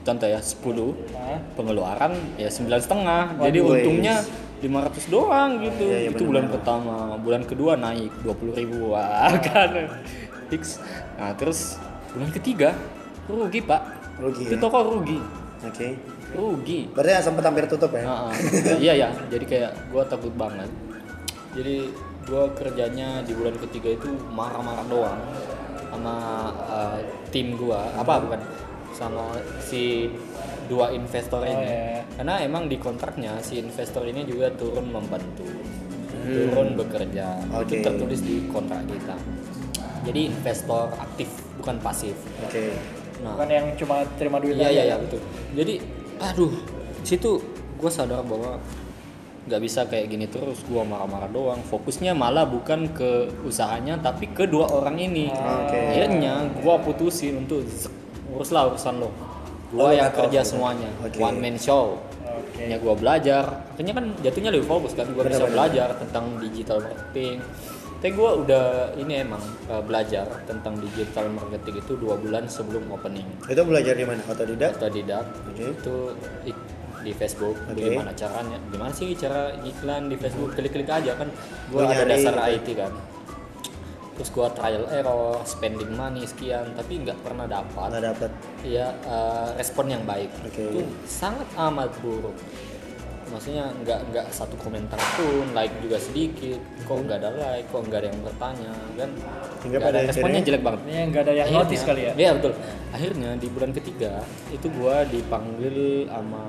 [0.02, 0.58] contoh ya 10
[1.14, 1.40] Hah?
[1.58, 3.24] pengeluaran ya sembilan setengah.
[3.42, 4.16] Jadi untungnya
[4.62, 5.86] 500 doang gitu.
[5.90, 6.54] Iya, iya, itu bulan benar-benar.
[6.54, 9.90] pertama, bulan kedua naik 20 ribu wah kan
[10.54, 10.78] fix.
[11.18, 11.82] Nah terus
[12.14, 12.78] bulan ketiga
[13.26, 13.82] rugi pak.
[14.22, 14.62] Rugi Itu ya?
[14.62, 15.18] toko rugi,
[15.66, 15.98] Oke.
[16.38, 16.86] rugi.
[16.94, 18.06] Berarti sempat hampir tutup ya?
[18.06, 18.34] Nah, ah.
[18.78, 20.70] iya ya, jadi kayak gua takut banget.
[21.58, 21.90] Jadi
[22.26, 25.20] gua kerjanya di bulan ketiga itu marah-marah doang
[25.90, 26.16] sama
[26.68, 27.00] eh,
[27.30, 28.42] tim gua, apa bukan
[28.92, 30.12] sama si
[30.68, 31.64] dua investor ini.
[31.64, 32.04] iya.
[32.16, 35.48] Karena emang di kontraknya si investor ini juga turun membantu,
[36.24, 37.40] turun bekerja.
[37.44, 37.78] Itu Oke.
[37.82, 39.16] tertulis di kontrak kita.
[40.02, 41.28] Jadi investor aktif
[41.58, 42.16] bukan pasif.
[42.46, 42.74] Oke.
[43.22, 44.74] Nah, Bukan yang cuma terima duit Iya aja.
[44.74, 45.22] iya iya betul.
[45.54, 45.74] Jadi
[46.18, 46.54] aduh
[47.02, 47.32] situ
[47.78, 48.58] gue sadar bahwa
[49.42, 51.62] nggak bisa kayak gini terus gue marah-marah doang.
[51.62, 53.10] Fokusnya malah bukan ke
[53.42, 55.30] usahanya tapi ke dua orang ini.
[55.30, 55.78] Oke.
[55.92, 57.66] Akhirnya gue putusin untuk
[58.30, 59.10] uruslah urusan lo.
[59.72, 60.50] Gue Oh, yang off kerja gitu.
[60.52, 60.90] semuanya.
[61.00, 61.18] Oke.
[61.18, 61.98] One man show.
[62.22, 62.60] Oke.
[62.60, 63.44] Hanya gue belajar.
[63.72, 65.08] Akhirnya kan jatuhnya lebih fokus kan.
[65.10, 67.40] Gue bisa belajar tentang digital marketing.
[68.02, 68.66] Tapi gue udah
[68.98, 69.38] ini emang
[69.70, 74.26] uh, belajar tentang digital marketing itu dua bulan sebelum opening Itu belajar di mana?
[74.26, 74.82] Otodidak?
[74.82, 75.70] otodidak Oke.
[75.70, 75.96] itu
[76.50, 76.66] ik-
[77.02, 77.82] di Facebook Oke.
[77.84, 81.28] gimana caranya gimana sih cara iklan di Facebook klik-klik aja kan
[81.68, 82.34] gua ada dasar.
[82.48, 82.94] IT kan
[84.12, 88.32] terus gua trial error spending money sekian tapi nggak pernah dapat Nggak dapat.
[88.62, 90.62] ya eh, respon yang baik Oke.
[90.62, 92.38] itu sangat amat buruk
[93.28, 98.00] maksudnya nggak nggak satu komentar pun like juga sedikit kok nggak ada like kok nggak
[98.04, 99.10] ada yang bertanya kan
[99.64, 102.14] Hingga Nggak pada ada responnya jelek banget yang nggak ada yang Akhirnya- notice kali ya.
[102.18, 102.52] Iya betul.
[102.92, 104.12] Akhirnya di bulan ketiga
[104.52, 105.76] itu gua dipanggil
[106.12, 106.44] sama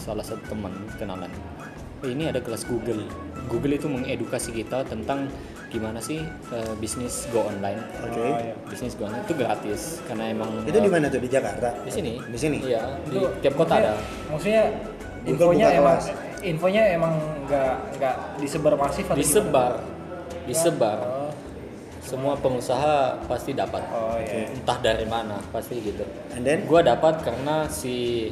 [0.00, 1.28] salah satu teman kenalan.
[2.00, 3.04] "Eh, ini ada kelas Google.
[3.46, 5.28] Google itu mengedukasi kita tentang
[5.68, 6.18] gimana sih
[6.50, 7.78] eh, bisnis go online.
[8.02, 8.18] Oke.
[8.18, 8.54] Oh, iya.
[8.66, 11.20] Bisnis go online itu gratis karena emang Itu di eh, mana tuh?
[11.20, 11.68] Di Jakarta?
[11.84, 12.12] Di sini.
[12.18, 12.58] Di sini?
[12.64, 14.30] Iya, di Itu tiap kota maksudnya- ada.
[14.32, 14.62] Maksudnya
[15.22, 16.06] infonya buka emang kelas.
[16.40, 17.14] infonya emang
[17.44, 19.72] nggak nggak disebar masif atau Disebar.
[20.48, 20.98] Disebar.
[20.98, 21.28] gimana?
[22.00, 22.94] Semua pengusaha
[23.28, 23.84] pasti dapat.
[23.86, 24.50] Oh, oh iya.
[24.50, 26.02] Entah dari mana, pasti gitu.
[26.34, 26.66] And then?
[26.66, 28.26] Gua dapat karena si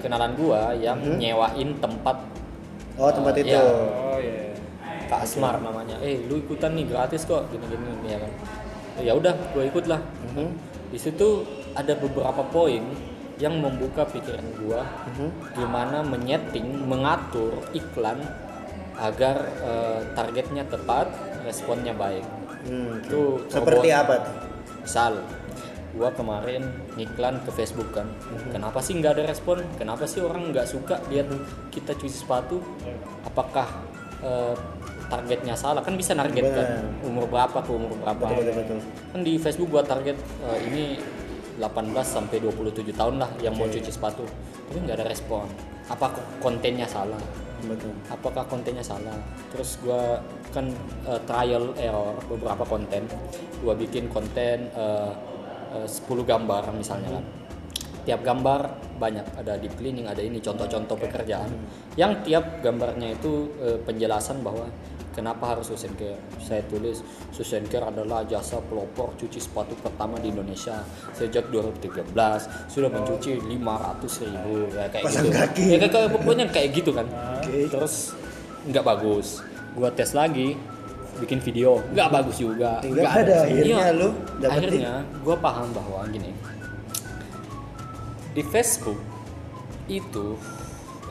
[0.00, 2.16] kenalan gua yang nyewain tempat
[2.96, 3.50] Oh tempat Eh, itu.
[3.50, 3.62] iya.
[3.62, 4.52] Oh iya.
[5.06, 5.96] Kak Asmar namanya.
[6.00, 8.32] Eh, lu ikutan nih gratis kok gini-gini ya kan.
[9.00, 10.04] Ya udah, gue ikut lah.
[10.28, 10.48] Mhm.
[10.90, 12.84] Di situ ada beberapa poin
[13.38, 15.28] yang membuka pikiran gua Mhm.
[15.56, 18.20] gimana menyeting, mengatur iklan
[18.94, 21.08] agar eh, targetnya tepat,
[21.40, 22.26] responnya baik.
[22.60, 23.00] Hmm.
[23.00, 24.00] Itu Seperti robot.
[24.04, 24.34] apa tuh?
[24.84, 25.12] Misal,
[25.96, 26.62] gua kemarin
[26.94, 28.06] iklan ke Facebook kan,
[28.54, 29.62] kenapa sih nggak ada respon?
[29.74, 31.26] Kenapa sih orang nggak suka lihat
[31.74, 32.62] kita cuci sepatu?
[33.26, 33.66] Apakah
[34.22, 34.54] eh,
[35.10, 35.82] targetnya salah?
[35.82, 36.68] Kan bisa narget kan,
[37.02, 38.22] umur berapa ke umur berapa?
[38.22, 38.78] Betul betul betul.
[39.10, 40.84] Kan di Facebook gua target eh, ini
[41.58, 41.66] 18
[42.06, 44.24] sampai 27 tahun lah yang mau cuci sepatu,
[44.70, 45.44] tapi nggak ada respon.
[45.90, 47.18] Apa kontennya salah?
[47.60, 47.92] Betul.
[48.08, 49.12] apakah kontennya salah
[49.52, 50.16] terus gua
[50.48, 50.72] kan
[51.04, 53.04] eh, trial error beberapa konten
[53.60, 55.12] gua bikin konten eh,
[55.72, 57.24] eh, 10 gambar misalnya kan.
[58.00, 58.60] Tiap gambar
[58.96, 61.52] banyak ada deep cleaning ada ini contoh-contoh pekerjaan.
[61.94, 64.66] Yang tiap gambarnya itu eh, penjelasan bahwa
[65.10, 66.16] kenapa harus Susan Care?
[66.40, 70.80] Saya tulis Susan Care adalah jasa pelopor cuci sepatu pertama di Indonesia
[71.12, 72.16] sejak 2013
[72.72, 74.54] sudah mencuci 500 ribu.
[74.72, 75.36] Ya kayak Pasang gitu.
[75.36, 75.64] kaki.
[75.68, 77.06] ya kayak, kayak- pokoknya kayak gitu kan.
[77.36, 77.68] Oke.
[77.68, 78.16] terus
[78.64, 79.44] nggak bagus.
[79.76, 80.56] Gua tes lagi
[81.18, 81.82] bikin video.
[81.90, 82.78] Nggak bagus juga.
[82.80, 83.98] Nggak pada akhirnya Iya.
[83.98, 84.08] lu
[84.38, 86.30] dapetin- akhirnya gua paham bahwa gini
[88.30, 88.98] di Facebook
[89.86, 90.38] itu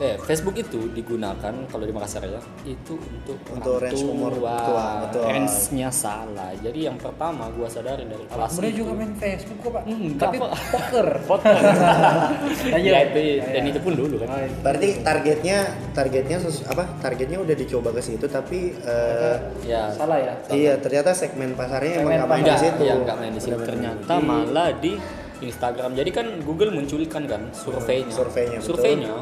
[0.00, 4.56] eh Facebook itu digunakan kalau di Makassar ya itu untuk Untuk orang range umur tua.
[4.58, 5.22] tua, betul.
[5.22, 9.82] range-nya salah jadi yang pertama gua sadari dari kelas itu juga main Facebook kok pak.
[9.84, 10.50] Enggak, Tapi Pak.
[10.72, 11.08] poker.
[11.20, 12.92] ya Lanjut.
[13.12, 14.48] itu dan itu pun dulu kan Oh, iya.
[14.60, 15.58] Berarti targetnya
[15.92, 16.84] targetnya sus- apa?
[16.98, 20.32] Targetnya udah dicoba ke situ tapi eh, ya Salah ya.
[20.48, 22.82] iya ternyata segmen pasarnya emang Segmen nggak main di enggak situ.
[22.82, 24.92] ya enggak main di situ ternyata malah di
[25.40, 29.20] Instagram jadi kan Google munculkan kan surveinya Surveinya, betul.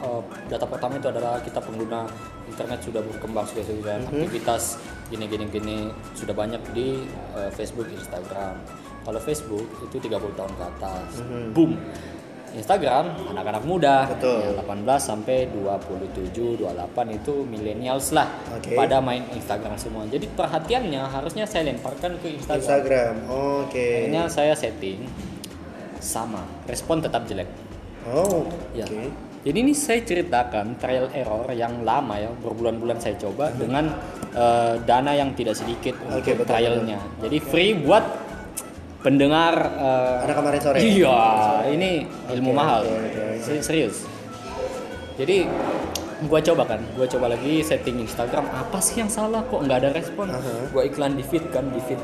[0.00, 2.08] Eh, data pertama itu adalah kita pengguna
[2.46, 4.62] internet sudah berkembang sudah sudah kan aktivitas
[5.08, 5.78] gini gini gini
[6.12, 7.04] sudah banyak di
[7.36, 8.56] eh, Facebook Instagram
[9.00, 11.10] kalau Facebook itu 30 tahun ke atas
[11.50, 11.72] boom
[12.50, 14.42] Instagram anak-anak muda Betul.
[14.42, 16.66] yang 18 sampai 27 28
[17.14, 18.74] itu millennials lah Oke.
[18.74, 23.14] pada main Instagram semua jadi perhatiannya harusnya saya lemparkan ke Instagram, Instagram.
[23.30, 23.86] Oke.
[24.02, 25.06] akhirnya saya setting
[26.02, 27.46] sama respon tetap jelek
[28.02, 28.42] Oh.
[28.74, 29.29] ya Oke.
[29.40, 33.88] Jadi ini saya ceritakan trial error yang lama ya berbulan-bulan saya coba dengan
[34.32, 38.04] eh, dana yang tidak sedikit Oke, untuk betul, trialnya jadi free buat
[39.00, 40.76] pendengar eh, Anak kemarin sore.
[40.78, 41.20] Iya,
[41.72, 42.04] ini
[42.36, 42.82] ilmu Oke, mahal.
[42.84, 43.24] oke.
[43.40, 44.04] Se- Serius.
[45.16, 45.48] Jadi
[46.28, 49.90] gua coba kan, gua coba lagi setting Instagram, apa sih yang salah kok nggak ada
[49.96, 50.28] respon?
[50.28, 50.68] Aha.
[50.68, 51.96] Gua iklan di feed kan, di feed.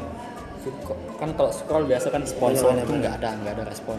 [0.64, 3.98] Feed kok kan kalau scroll biasa kan sponsor itu benar, nggak ada, nggak ada respon.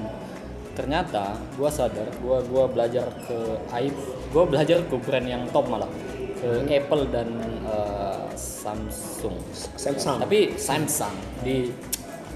[0.77, 3.37] Ternyata gua sadar, gua gua belajar ke
[3.73, 5.89] iPhone, gua belajar ke brand yang top malah
[6.37, 6.69] ke Hmm.
[6.69, 7.33] Apple dan
[7.65, 9.33] eh, Samsung.
[9.73, 10.21] Samsung.
[10.21, 11.73] Tapi Samsung di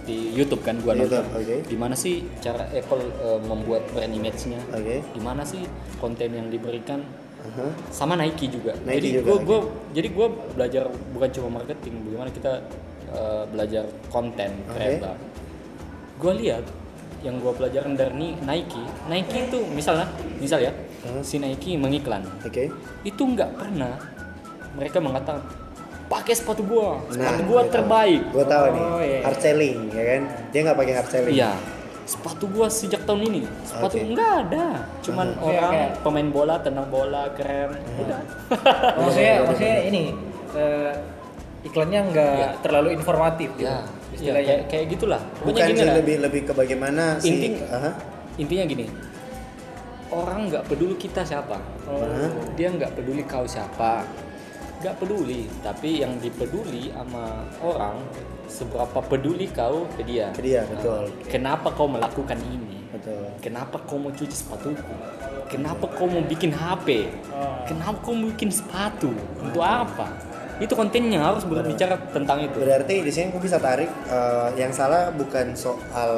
[0.02, 1.22] di YouTube kan gua Di nonton.
[1.38, 1.56] Oke.
[1.70, 4.58] Gimana sih cara Apple eh, membuat brand image-nya?
[4.74, 5.06] Oke.
[5.14, 5.62] Gimana sih
[6.02, 7.06] konten yang diberikan?
[7.46, 7.70] Aha.
[7.94, 8.74] Sama Nike juga.
[8.82, 9.60] Nike jadi juga, gua
[9.94, 10.28] jadi gua
[10.58, 12.54] belajar bukan cuma marketing, bagaimana kita
[13.14, 15.14] eh, belajar konten kreatif.
[16.18, 16.66] Gua lihat
[17.22, 20.74] yang gua pelajaran dari Ni- Nike, Nike itu misalnya, misal ya,
[21.04, 21.22] Aha.
[21.22, 22.70] si Nike mengiklan, Oke.
[23.02, 23.94] itu nggak pernah
[24.72, 25.42] mereka mengatakan
[26.08, 28.22] pakai sepatu gua, sepatu Nah, gua terbaik.
[28.30, 28.84] Gua tahu nih.
[28.84, 29.20] Oh, iya.
[29.22, 30.22] Hard selling, ya kan?
[30.50, 31.36] Dia nggak pakai hard selling.
[31.36, 31.52] Iya.
[32.02, 33.42] Sepatu gua sejak tahun ini.
[33.64, 34.04] Sepatu Oke.
[34.04, 34.68] enggak ada.
[35.00, 37.72] Cuman Iya, orang kayak- pemain bola, tendang bola, keren.
[37.96, 38.20] Udah.
[38.98, 40.04] maksudnya maksudnya ini
[40.52, 40.92] eh,
[41.64, 42.50] iklannya nggak Iya.
[42.60, 43.72] terlalu informatif gitu.
[44.22, 44.48] Ya, ya istilahnya.
[44.48, 45.22] kayak, kayak gitulah.
[45.34, 45.96] Pokoknya Bukan gini sih lah.
[45.98, 47.30] lebih lebih ke bagaimana sih.
[47.30, 47.92] Inti- Aha.
[48.38, 48.86] Intinya gini.
[50.08, 51.58] Orang nggak peduli kita siapa.
[51.86, 52.28] Aha.
[52.54, 54.04] Dia nggak peduli kau siapa.
[54.80, 58.02] Nggak peduli, tapi yang dipeduli sama orang
[58.46, 60.28] seberapa peduli kau ke dia.
[60.32, 61.06] Ke dia, betul.
[61.26, 62.82] Kenapa kau melakukan ini?
[62.92, 63.24] Betul.
[63.40, 64.84] Kenapa kau mau cuci sepatuku?
[65.48, 67.08] Kenapa kau mau bikin HP?
[67.64, 69.14] Kenapa kau mau bikin sepatu?
[69.38, 70.12] Untuk apa?
[70.62, 72.62] Itu kontennya harus berbicara tentang itu.
[72.62, 76.12] Berarti di sini aku bisa tarik eh, yang salah bukan soal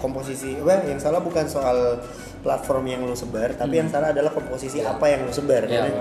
[0.00, 0.88] komposisi, apa?
[0.88, 2.00] Yang salah bukan soal
[2.42, 5.62] platform yang lu sebar, tapi yang salah adalah komposisi apa yang lu sebar.
[5.70, 5.92] Ya, kan?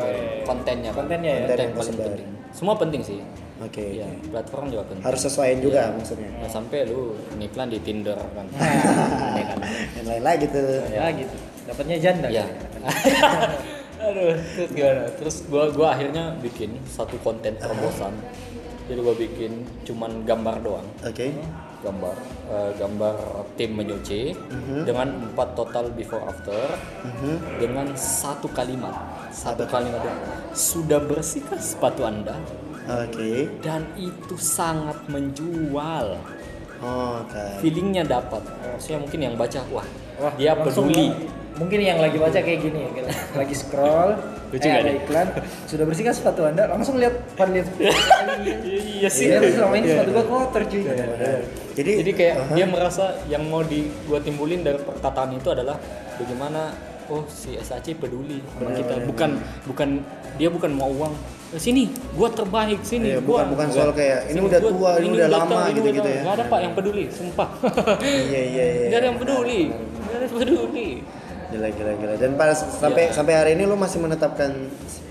[0.47, 0.89] kontennya.
[0.89, 1.05] Kan?
[1.05, 1.39] Kontennya ya.
[1.45, 2.07] Konten Konten yang paling tersebar.
[2.09, 2.29] penting.
[2.51, 3.19] Semua penting sih.
[3.61, 3.85] Oke.
[4.01, 5.05] Iya, platform juga penting.
[5.05, 6.29] Harus sesuaiin juga maksudnya.
[6.41, 8.45] Nggak sampai lu ngiklan di Tinder kan.
[8.57, 9.59] Kan.
[10.01, 10.65] Yang lain lagi tuh.
[10.89, 11.35] ya gitu.
[11.69, 12.27] Dapatnya janda.
[12.33, 12.45] Ya.
[14.01, 15.03] Aduh, terus gimana?
[15.13, 18.13] Terus gua gua akhirnya bikin satu konten terobosan.
[18.85, 19.51] Jadi gua bikin
[19.83, 20.87] cuman gambar doang.
[21.01, 21.31] Oke.
[21.81, 22.13] gambar
[22.45, 23.15] eh, gambar
[23.57, 24.37] tim menyuci
[24.85, 27.57] dengan empat total before after Mhm.
[27.57, 28.93] dengan satu kalimat
[29.33, 30.21] satu kalimat doang.
[30.53, 32.37] sudah bersihkah sepatu anda
[32.85, 33.49] Oke.
[33.65, 36.21] dan itu sangat menjual
[36.85, 37.65] Oh, Oke.
[37.65, 39.87] feelingnya dapat maksudnya mungkin yang baca wah,
[40.21, 41.17] Wah, dia langsung peduli
[41.51, 42.89] Mungkin yang lagi baca kayak gini ya,
[43.35, 44.15] lagi scroll,
[44.51, 44.99] Lucu eh, ada nih?
[44.99, 45.27] iklan,
[45.63, 47.67] sudah bersihkan sepatu anda, langsung lihat, pada lihat.
[48.97, 49.27] iya sih.
[49.27, 50.83] Iya, selama ini sepatu gua kotor cuy.
[51.71, 52.53] Jadi, jadi kayak aha.
[52.53, 55.79] dia merasa yang mau di gua timbulin dari perkataan itu adalah
[56.15, 56.75] bagaimana
[57.07, 59.03] oh si SAC peduli sama kita.
[59.03, 59.29] bukan
[59.65, 59.89] bukan
[60.35, 61.15] dia bukan mau uang.
[61.51, 63.43] "Eh, sini gua terbaik sini Iya, gua.
[63.43, 66.21] bukan- bukan soal kayak, ini udah tua, ini udah lama, ini gitu-gitu udah- ya.
[66.23, 67.49] nggak ada pak yang peduli sumpah.
[68.01, 68.85] Iya iya iya.
[68.87, 69.61] nggak ada yang peduli.
[69.69, 70.89] Nggak ada yang peduli
[71.51, 72.13] Gila gila gila.
[72.15, 73.13] Dan pas sampai Iya.
[73.13, 74.51] sampai hari ini lu masih menetapkan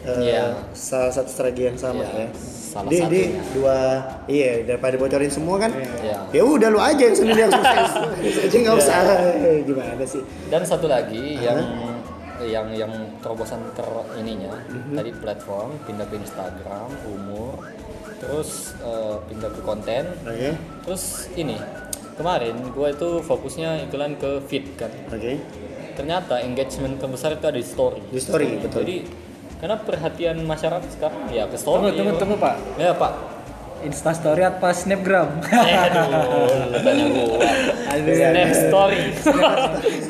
[0.00, 0.56] eh, Iya.
[0.72, 2.08] salah satu strategi yang sama ya.
[2.16, 2.28] Iya,
[2.66, 3.42] salah di, di satunya.
[3.52, 3.78] dua
[4.26, 5.70] iya daripada bocorin semua kan.
[6.00, 6.16] Iya.
[6.30, 7.90] Ya udah lu aja yang sendiri yang sukses.
[8.48, 8.96] Aja nggak usah.
[9.36, 10.22] Eh, Gimana sih?
[10.46, 11.60] dan satu lagi yang
[12.40, 12.88] yang yang
[13.20, 13.84] terobosan ter
[14.16, 14.96] ininya Mhm.
[14.96, 17.60] tadi platform pindah ke Instagram umur
[18.16, 20.56] terus eh, pindah ke konten Oke.
[20.80, 21.04] terus
[21.34, 21.60] ini
[22.16, 25.36] kemarin gue itu fokusnya iklan ke feed kan Oke.
[26.00, 28.80] Ternyata engagement terbesar itu ada di story Di story, betul.
[28.80, 28.96] jadi
[29.60, 32.56] karena perhatian masyarakat sekarang ya ke story Tunggu, tunggu, tunggu pak.
[32.80, 33.12] ya pak
[33.80, 35.40] Insta story apa snapgram?
[35.40, 36.04] aduh
[36.68, 37.40] lu tanya gua
[37.90, 38.12] Aduh.
[38.12, 39.00] snap story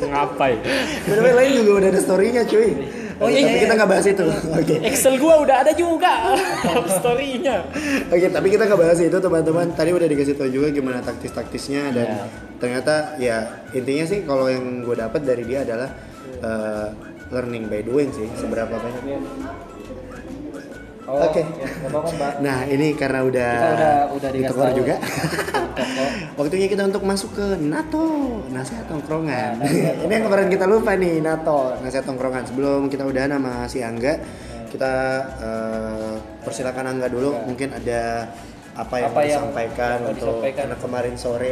[0.01, 0.59] ngapain
[1.07, 2.71] Btw lain juga udah ada story-nya cuy.
[3.21, 3.77] Oh, iya, tapi iya, kita iya.
[3.77, 4.25] nggak bahas itu.
[4.49, 4.75] Oke.
[4.81, 6.33] Excel gua udah ada juga
[6.97, 7.61] story-nya
[8.09, 9.67] Oke, tapi kita nggak bahas itu teman-teman.
[9.77, 12.25] Tadi udah dikasih tahu juga gimana taktis-taktisnya dan Iya.
[12.57, 13.37] ternyata ya
[13.71, 15.89] intinya sih kalau yang gue dapat dari dia adalah
[16.41, 16.87] eh,
[17.29, 18.25] learning by doing sih.
[18.35, 19.03] Seberapa banyak?
[21.01, 21.41] Oh, Oke.
[21.41, 22.33] ya, apa-apa mbak.
[22.39, 24.95] Nah ini karena udah Kita udah- udah dikasih juga.
[26.39, 28.05] Waktunya kita untuk masuk ke NATO,
[28.47, 29.57] nasihat tongkrongan.
[30.05, 32.45] ini yang kemarin kita lupa nih NATO, nasihat tongkrongan.
[32.45, 34.21] Sebelum kita udah nama si Angga,
[34.69, 34.93] kita
[35.41, 37.33] eh, persilakan Angga dulu.
[37.45, 38.29] Mungkin ada
[38.71, 40.57] apa yang Apa yang disampaikan untuk disampaikan.
[40.63, 41.51] karena kemarin sore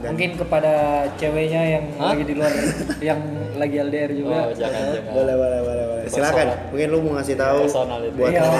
[0.00, 0.72] Dan- Mungkin kepada
[1.14, 2.10] ceweknya yang Hah?
[2.10, 2.52] lagi di luar,
[3.00, 3.20] yang
[3.54, 4.36] lagi LDR juga.
[4.42, 5.12] Oh, jangan jangan.
[5.12, 6.70] boleh boleh boleh boleh silakan Personal.
[6.72, 8.16] mungkin lu mau ngasih tahu Personal itu.
[8.16, 8.56] buat Iya, iya,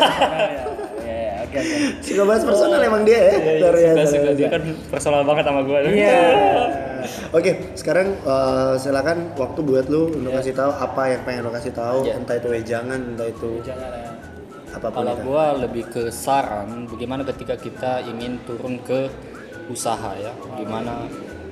[1.00, 1.76] iya, oke oke.
[2.00, 4.30] suka bahas personal emang dia ya Iya, iya, suka, suka.
[4.34, 5.78] Dia kan personal banget sama gue.
[5.90, 6.18] Iya.
[7.32, 11.72] Oke, sekarang eh, silakan waktu buat lu untuk kasih tahu apa yang pengen lu kasih
[11.72, 12.14] tahu, Iya.
[12.14, 14.10] entah itu wejangan, entah itu Jangan ya.
[14.70, 15.22] apa pun Kalau itu.
[15.24, 19.08] gue lebih ke saran, bagaimana ketika kita ingin turun ke
[19.66, 21.08] usaha ya, gimana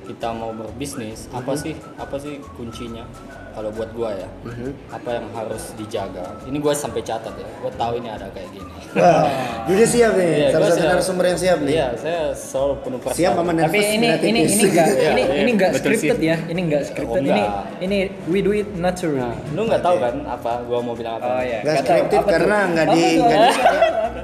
[0.09, 1.59] kita mau berbisnis, apa Mhm.
[1.59, 3.05] sih, apa sih kuncinya?
[3.49, 4.71] Kalau buat gua ya, Mhm.
[4.89, 6.33] apa yang harus dijaga?
[6.43, 8.71] Ini gue sampai catat ya, gue tahu ini ada kayak gini.
[8.91, 9.25] Wah,
[9.65, 10.89] jadi siap nih, Iya, salah gua satu siap.
[10.91, 11.71] narasumber yang siap nih.
[11.71, 13.19] Iya, saya selalu penuh perasaan.
[13.19, 16.35] Siap sama nervous Tapi ini ini ini enggak Iya, ini iya, ini enggak scripted ya.
[16.43, 17.21] Ini enggak scripted.
[17.21, 17.63] Ini enggak.
[17.79, 19.19] ini we do it naturally.
[19.19, 21.27] Nah, lu nggak tahu kan apa gua mau bilang apa?
[21.27, 21.59] Oh iya.
[21.61, 21.77] Tahu.
[21.83, 23.39] scripted karena nggak di nggak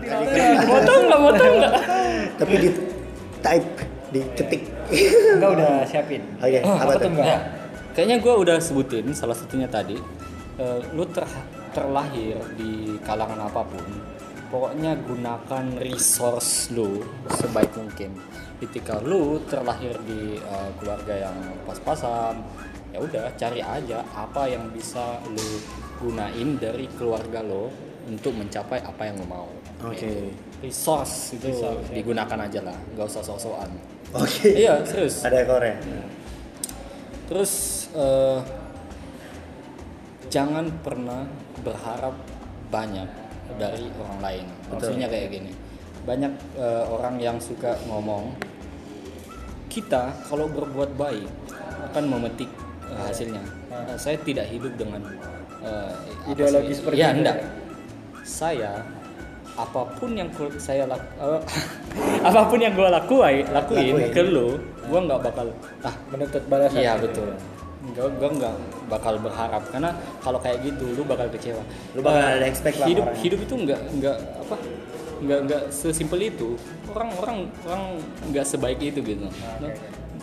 [0.01, 1.19] di Mau tahu nggak?
[1.19, 1.73] Mau tahu nggak?
[2.35, 2.69] tapi di
[3.39, 3.69] type,
[4.11, 4.61] diketik.
[5.35, 6.22] Enggak udah siapin.
[6.38, 7.09] Oke, Oh, apa apa tuh?
[7.09, 7.26] enggak?
[7.26, 7.38] Ya,
[7.91, 9.97] kayaknya gue udah sebutin salah satunya tadi.
[10.55, 11.27] Eh, lu ter-
[11.72, 13.84] terlahir di kalangan apa pun,
[14.47, 18.15] pokoknya gunakan resource lu sebaik mungkin.
[18.57, 22.39] Ketika lu terlahir di eh, keluarga yang pas-pasan,
[22.89, 25.59] ya udah cari aja apa yang bisa lu
[25.97, 27.67] gunain dari keluarga lo
[28.07, 29.49] untuk mencapai apa yang lo mau.
[29.85, 29.97] Oke.
[29.97, 30.11] Gitu.
[30.65, 31.51] Resource itu
[31.93, 33.69] digunakan aja lah, nggak usah sok-sokan.
[34.15, 34.49] Oke.
[34.55, 35.21] Iya serius.
[35.21, 35.77] Ada ekornya.
[37.29, 37.53] Terus
[37.93, 38.39] eh,
[40.31, 41.29] jangan pernah
[41.61, 42.15] berharap
[42.73, 43.09] banyak
[43.61, 44.45] dari orang lain.
[44.73, 45.51] Maksudnya kayak gini.
[46.05, 48.33] Banyak eh, orang yang suka ngomong
[49.69, 51.27] kita kalau berbuat baik
[51.91, 52.49] akan memetik
[52.89, 53.43] eh, hasilnya.
[53.69, 55.03] Nah, saya tidak hidup dengan
[55.65, 55.97] apa
[56.29, 57.21] Ideologi seperti ya, itu.
[57.21, 57.37] enggak.
[58.25, 58.85] Saya
[59.56, 60.27] apa pun yang
[60.60, 61.40] saya lak, eh,
[62.27, 64.11] apa pun yang gue lakuin, lakuin Lakuin.
[64.11, 65.48] ke lo, gue nggak bakal
[65.82, 66.84] ah Menuntut balasan.
[66.84, 67.32] Iya betul.
[67.95, 68.56] Gue gue nggak
[68.91, 71.64] bakal berharap karena kalau kayak gitu lu bakal kecewa.
[71.95, 73.22] Lu bakal ada expect lah Hidup orangnya.
[73.23, 74.56] hidup itu nggak nggak apa
[75.15, 76.49] nggak nggak sesimpel itu.
[76.91, 77.84] Orang orang orang
[78.27, 79.23] nggak sebaik itu gitu.
[79.23, 79.72] Nah,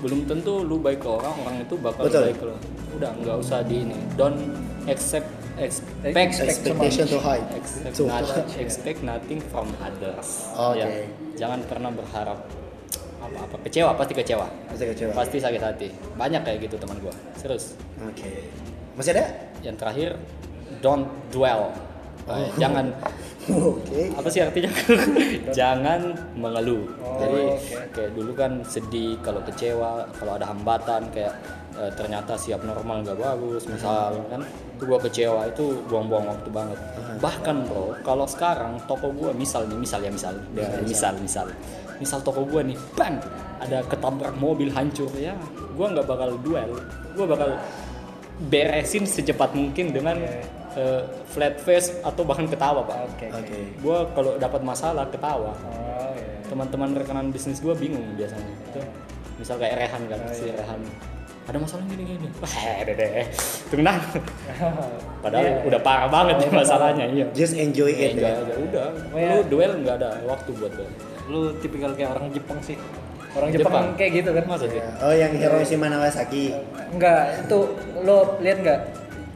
[0.03, 2.23] belum tentu lu baik ke orang orang itu bakal Betul.
[2.27, 2.57] baik ke lu.
[2.99, 3.95] Udah nggak usah di ini.
[4.13, 4.39] Don't
[4.85, 7.39] accept expect Expectation too high.
[7.55, 10.51] expect, Too not- expect nothing from others.
[10.53, 10.77] Oke.
[10.77, 10.87] Ya,
[11.39, 12.39] jangan pernah berharap
[13.23, 15.15] apa-apa kecewa pasti kecewa Pasti kecewa.
[15.15, 15.89] pasti sakit hati
[16.19, 18.51] banyak kayak gitu teman gua serius Oke.
[18.93, 19.31] Masih ada?
[19.63, 20.19] yang terakhir
[20.83, 21.71] don't dwell
[22.25, 22.91] Eh, jangan
[23.51, 24.15] Oke.
[24.15, 24.71] apa sih artinya?
[25.59, 26.87] Jangan mengeluh.
[27.03, 27.75] Oh, jadi oke.
[27.91, 31.35] kayak dulu kan sedih kalau kecewa kalau ada hambatan kayak
[31.75, 34.47] eh, ternyata siap normal nggak bagus misal kan?
[34.79, 36.79] Itu gua kecewa itu buang-buang waktu banget.
[37.19, 40.35] Bahkan bro kalau sekarang toko gua misal nih misal ya misal.
[40.55, 41.15] Ya, misal.
[41.19, 41.47] misal
[41.99, 42.19] misal.
[42.23, 43.19] Toko gua nih bang
[43.59, 45.11] ada ketabrak mobil hancur.
[45.19, 45.35] Ya
[45.75, 46.79] gua nggak bakal duel.
[47.19, 47.59] Gua bakal
[48.47, 50.19] beresin secepat mungkin dengan
[50.75, 53.27] eh, flat face atau bahkan ketawa pak Oke.
[53.31, 53.59] Oke.
[53.75, 56.45] gue kalau dapat masalah ketawa Oh iya.
[56.45, 58.81] teman-teman rekanan bisnis gue bingung biasanya itu
[59.35, 60.81] misal kayak Rehan kan si Rehan
[61.43, 63.27] ada masalah gini gini wah deh deh
[63.69, 63.99] tenang
[65.19, 65.59] padahal Iya.
[65.65, 68.39] udah parah banget nih masalahnya iya Just enjoy it Enjoy ya.
[68.39, 69.31] aja udah Oh, iya.
[69.33, 70.91] lu duel nggak ada waktu buat duel
[71.25, 72.75] Lu tipikal kayak orang Jepang sih.
[73.33, 73.73] Orang Jepang?
[73.73, 74.45] Jepang, kayak gitu kan?
[74.59, 74.69] sih
[75.01, 76.51] Oh, yang Hiroshima Nagasaki.
[76.91, 77.59] Enggak, itu
[78.03, 78.81] lo lihat nggak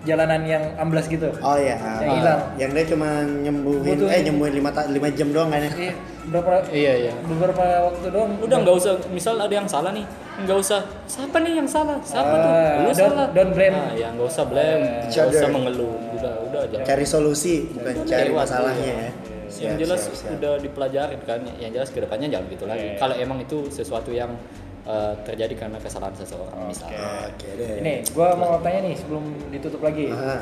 [0.06, 1.28] jalanan yang amblas gitu?
[1.36, 1.74] Oh iya.
[1.98, 2.40] Yang hilang.
[2.56, 5.70] Yang dia cuma nyembuhin Butuh- eh nyembuhin 5 ta- 5 jam doang kan ya.
[5.72, 5.92] Iya,
[6.26, 8.30] beberapa iya iya beberapa waktu doang.
[8.40, 10.02] udah nggak usah misal ada yang salah nih
[10.36, 13.70] nggak usah siapa nih yang salah siapa Ah, tuh lu don't- salah don't blame.
[13.72, 17.94] nah, ya nggak usah blame Each nggak usah mengeluh udah udah aja Cari solusi bukan
[18.04, 18.96] cari masalahnya iya.
[18.98, 19.06] ya.
[19.06, 19.14] yang
[19.46, 20.34] Siap, jelas siap, siap.
[20.34, 24.34] udah dipelajarin kan yang jelas ke depannya jangan gitu lagi kalau emang itu sesuatu yang
[24.86, 27.82] eh, terjadi karena kesalahan seseorang misalnya Oke deh.
[27.82, 30.08] Ini, gua mau tanya nih sebelum ditutup lagi.
[30.14, 30.38] Aha.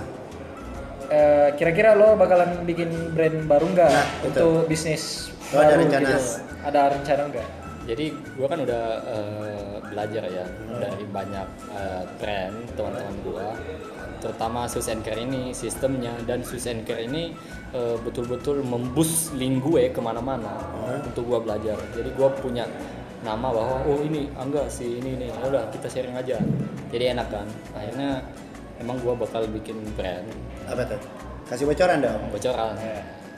[1.05, 6.09] Eh, kira-kira lo bakalan bikin brand baru nggak Nah, untuk bisnis Lo ada baru rencana?
[6.09, 6.21] gitu?
[6.65, 7.49] Ada rencana nggak?
[7.85, 10.47] jadi gua kan udah eh, belajar ya
[10.81, 13.53] dari banyak eh, brand teman-teman gua
[14.25, 17.37] terutama Sus and Care ini sistemnya dan Sus and Care ini
[17.77, 20.57] eh, betul-betul membus link gue ke mana-mana
[21.05, 22.65] untuk gua belajar jadi gua punya
[23.25, 26.37] nama bahwa oh ini angga si ini nih Ya udah kita sharing aja
[26.93, 28.21] jadi enak kan akhirnya
[28.79, 30.29] emang gua bakal bikin brand
[30.65, 31.01] Apa tuh?
[31.45, 32.21] Kasih bocoran dong.
[32.29, 32.77] bocoran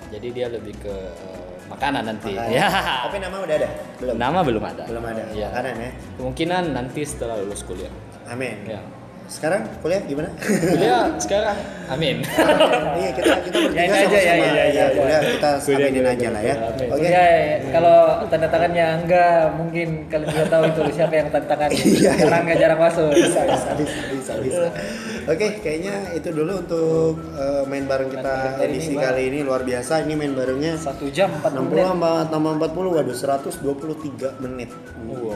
[0.06, 2.50] jadi dia lebih ke eh, makanan nanti Makanan.
[2.52, 2.66] ya
[3.06, 3.68] Tapi nama udah ada?
[3.98, 4.14] Belum.
[4.16, 5.22] nama belum ada Belum ada.
[5.30, 5.48] Iya.
[5.50, 5.90] Makanan ya.
[6.18, 7.90] kemungkinan nanti setelah lulus kuliah
[8.26, 8.66] Amin.
[8.66, 8.82] ya
[9.26, 10.28] sekarang kuliah gimana?
[10.38, 11.56] Kuliah sekarang.
[11.86, 12.16] Amin.
[13.00, 14.84] iya kita kita bertiga Ya, aja, ya, sama-sama ya, ya, ya, ya.
[14.92, 16.54] kuliah kita Kuliah, aminin kuliah, aja lah ya.
[16.90, 17.06] Oke.
[17.06, 21.70] Ya, ya, kalau tanda tangannya enggak, mungkin kalian juga tahu itu siapa yang tanda tangan.
[21.96, 23.08] Iya, Karena enggak jarang masuk.
[23.12, 24.62] bisa bisa bisa bisa bisa.
[25.26, 30.02] Oke, kayaknya itu dulu untuk eh, main bareng kita edisi ini, kali ini luar biasa.
[30.02, 31.82] Ini main barengnya Satu jam 40 60 menit.
[31.84, 34.70] sama tambah 40 waduh 123 menit.
[35.02, 35.34] Wow.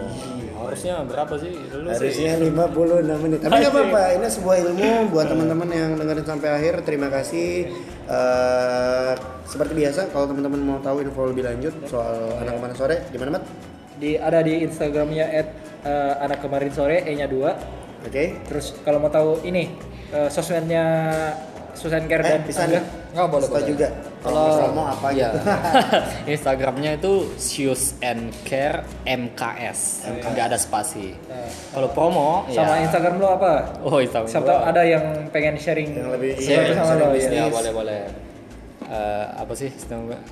[0.67, 1.53] Harusnya berapa sih?
[1.57, 1.97] Dulu sih.
[1.97, 3.39] Harusnya 56 menit.
[3.41, 6.75] Tapi nggak apa-apa, ini sebuah ilmu buat teman-teman yang dengerin sampai akhir.
[6.85, 7.73] Terima kasih.
[8.11, 9.13] Eh,
[9.47, 13.19] seperti biasa, kalau teman-teman mau tahu info lebih lanjut soal anak ke mana sore, di
[13.19, 13.45] mana Mat?
[14.01, 15.49] Di ada di Instagramnya at
[15.87, 18.09] eh, anak kemarin sore e-nya 2.
[18.09, 18.41] Oke.
[18.49, 19.71] Terus kalau mau tahu ini
[20.13, 20.85] eh, sosmednya
[21.75, 22.79] Susan Care Eh, dan bisa Angga.
[22.79, 22.83] nih.
[23.11, 23.89] Nggak boleh, juga.
[24.21, 25.29] Kalau promo apa iya.
[25.33, 25.39] gitu.
[26.37, 30.07] Instagramnya itu Shoes and Care MKS.
[30.31, 31.17] Nggak ada spasi.
[31.73, 32.87] Kalau promo Sama ya.
[32.87, 33.53] Instagram lo apa?
[33.83, 34.31] Oh, Instagram.
[34.31, 37.31] Siapa ada yang pengen sharing Yang lebih- iya, sama sharing lo ya.
[37.31, 38.30] Ya boleh boleh.
[38.91, 39.71] Eh, apa sih?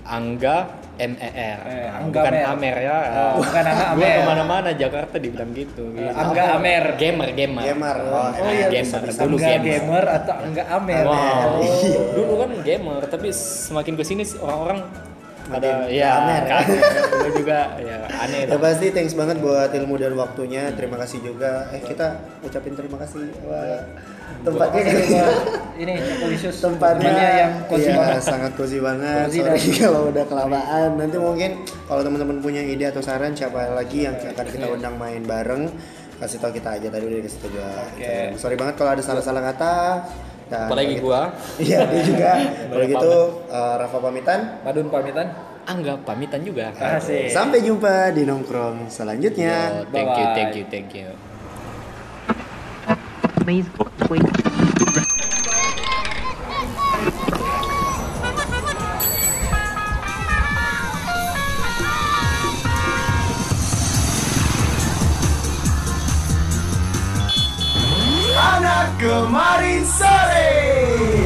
[0.03, 0.67] Angga
[0.99, 1.59] M E R.
[1.63, 2.47] Eh, Angga bukan Mer.
[2.51, 2.97] Amer ya.
[2.99, 4.11] Oh, bukan Angga Amer.
[4.11, 5.95] ke mana-mana Jakarta dibilang gitu.
[5.95, 6.11] gitu.
[6.11, 6.99] Angga Amer.
[6.99, 7.63] Gamer gamer.
[7.63, 7.97] Gamer.
[8.11, 8.83] Oh, Oh iya, gamer.
[8.83, 9.21] bisa, bisa.
[9.23, 9.63] Dulu Angga gamer.
[9.79, 11.05] gamer atau Angga Amer.
[11.07, 11.63] Wow.
[11.63, 12.03] Oh.
[12.19, 14.79] Dulu kan gamer, tapi semakin ke sini orang-orang
[15.49, 16.43] ada ya Amer.
[16.51, 16.83] kaget.
[17.15, 18.43] Gua juga ya aneh.
[18.45, 20.75] Ya pasti thanks banget buat ilmu dan waktunya.
[20.75, 21.71] Terima kasih juga.
[21.71, 23.23] Eh kita ucapin terima kasih.
[23.47, 23.87] Wah,
[24.43, 24.83] tempatnya
[25.79, 28.23] ini Polisius tempatnya yang cozy iya, banget.
[28.23, 29.25] sangat cozy banget.
[29.31, 30.89] Cozy Sorry dan- kalau udah kelamaan.
[30.99, 31.51] Nanti mungkin
[31.87, 35.71] kalau teman-teman punya ide atau saran siapa lagi yang akan kita undang main bareng
[36.19, 37.69] kasih tahu kita aja tadi udah dikasih tahu juga.
[37.95, 38.15] Oke.
[38.35, 39.75] Sorry banget kalau ada salah-salah kata.
[40.49, 41.21] Dan Apalagi kalau gua.
[41.61, 42.33] gitu- Iya, dia juga.
[42.73, 43.13] Kalau gitu
[43.47, 44.41] eh, Rafa pamitan.
[44.67, 45.27] Madun pamitan.
[45.69, 46.73] Angga pamitan juga.
[46.75, 47.29] Asik.
[47.29, 49.85] Sampai jumpa di nongkrong selanjutnya.
[49.85, 51.28] Yo, thank you, thank you, thank you.
[53.49, 53.65] Please
[54.11, 54.21] wait.
[68.37, 71.18] Anak kemarin sore.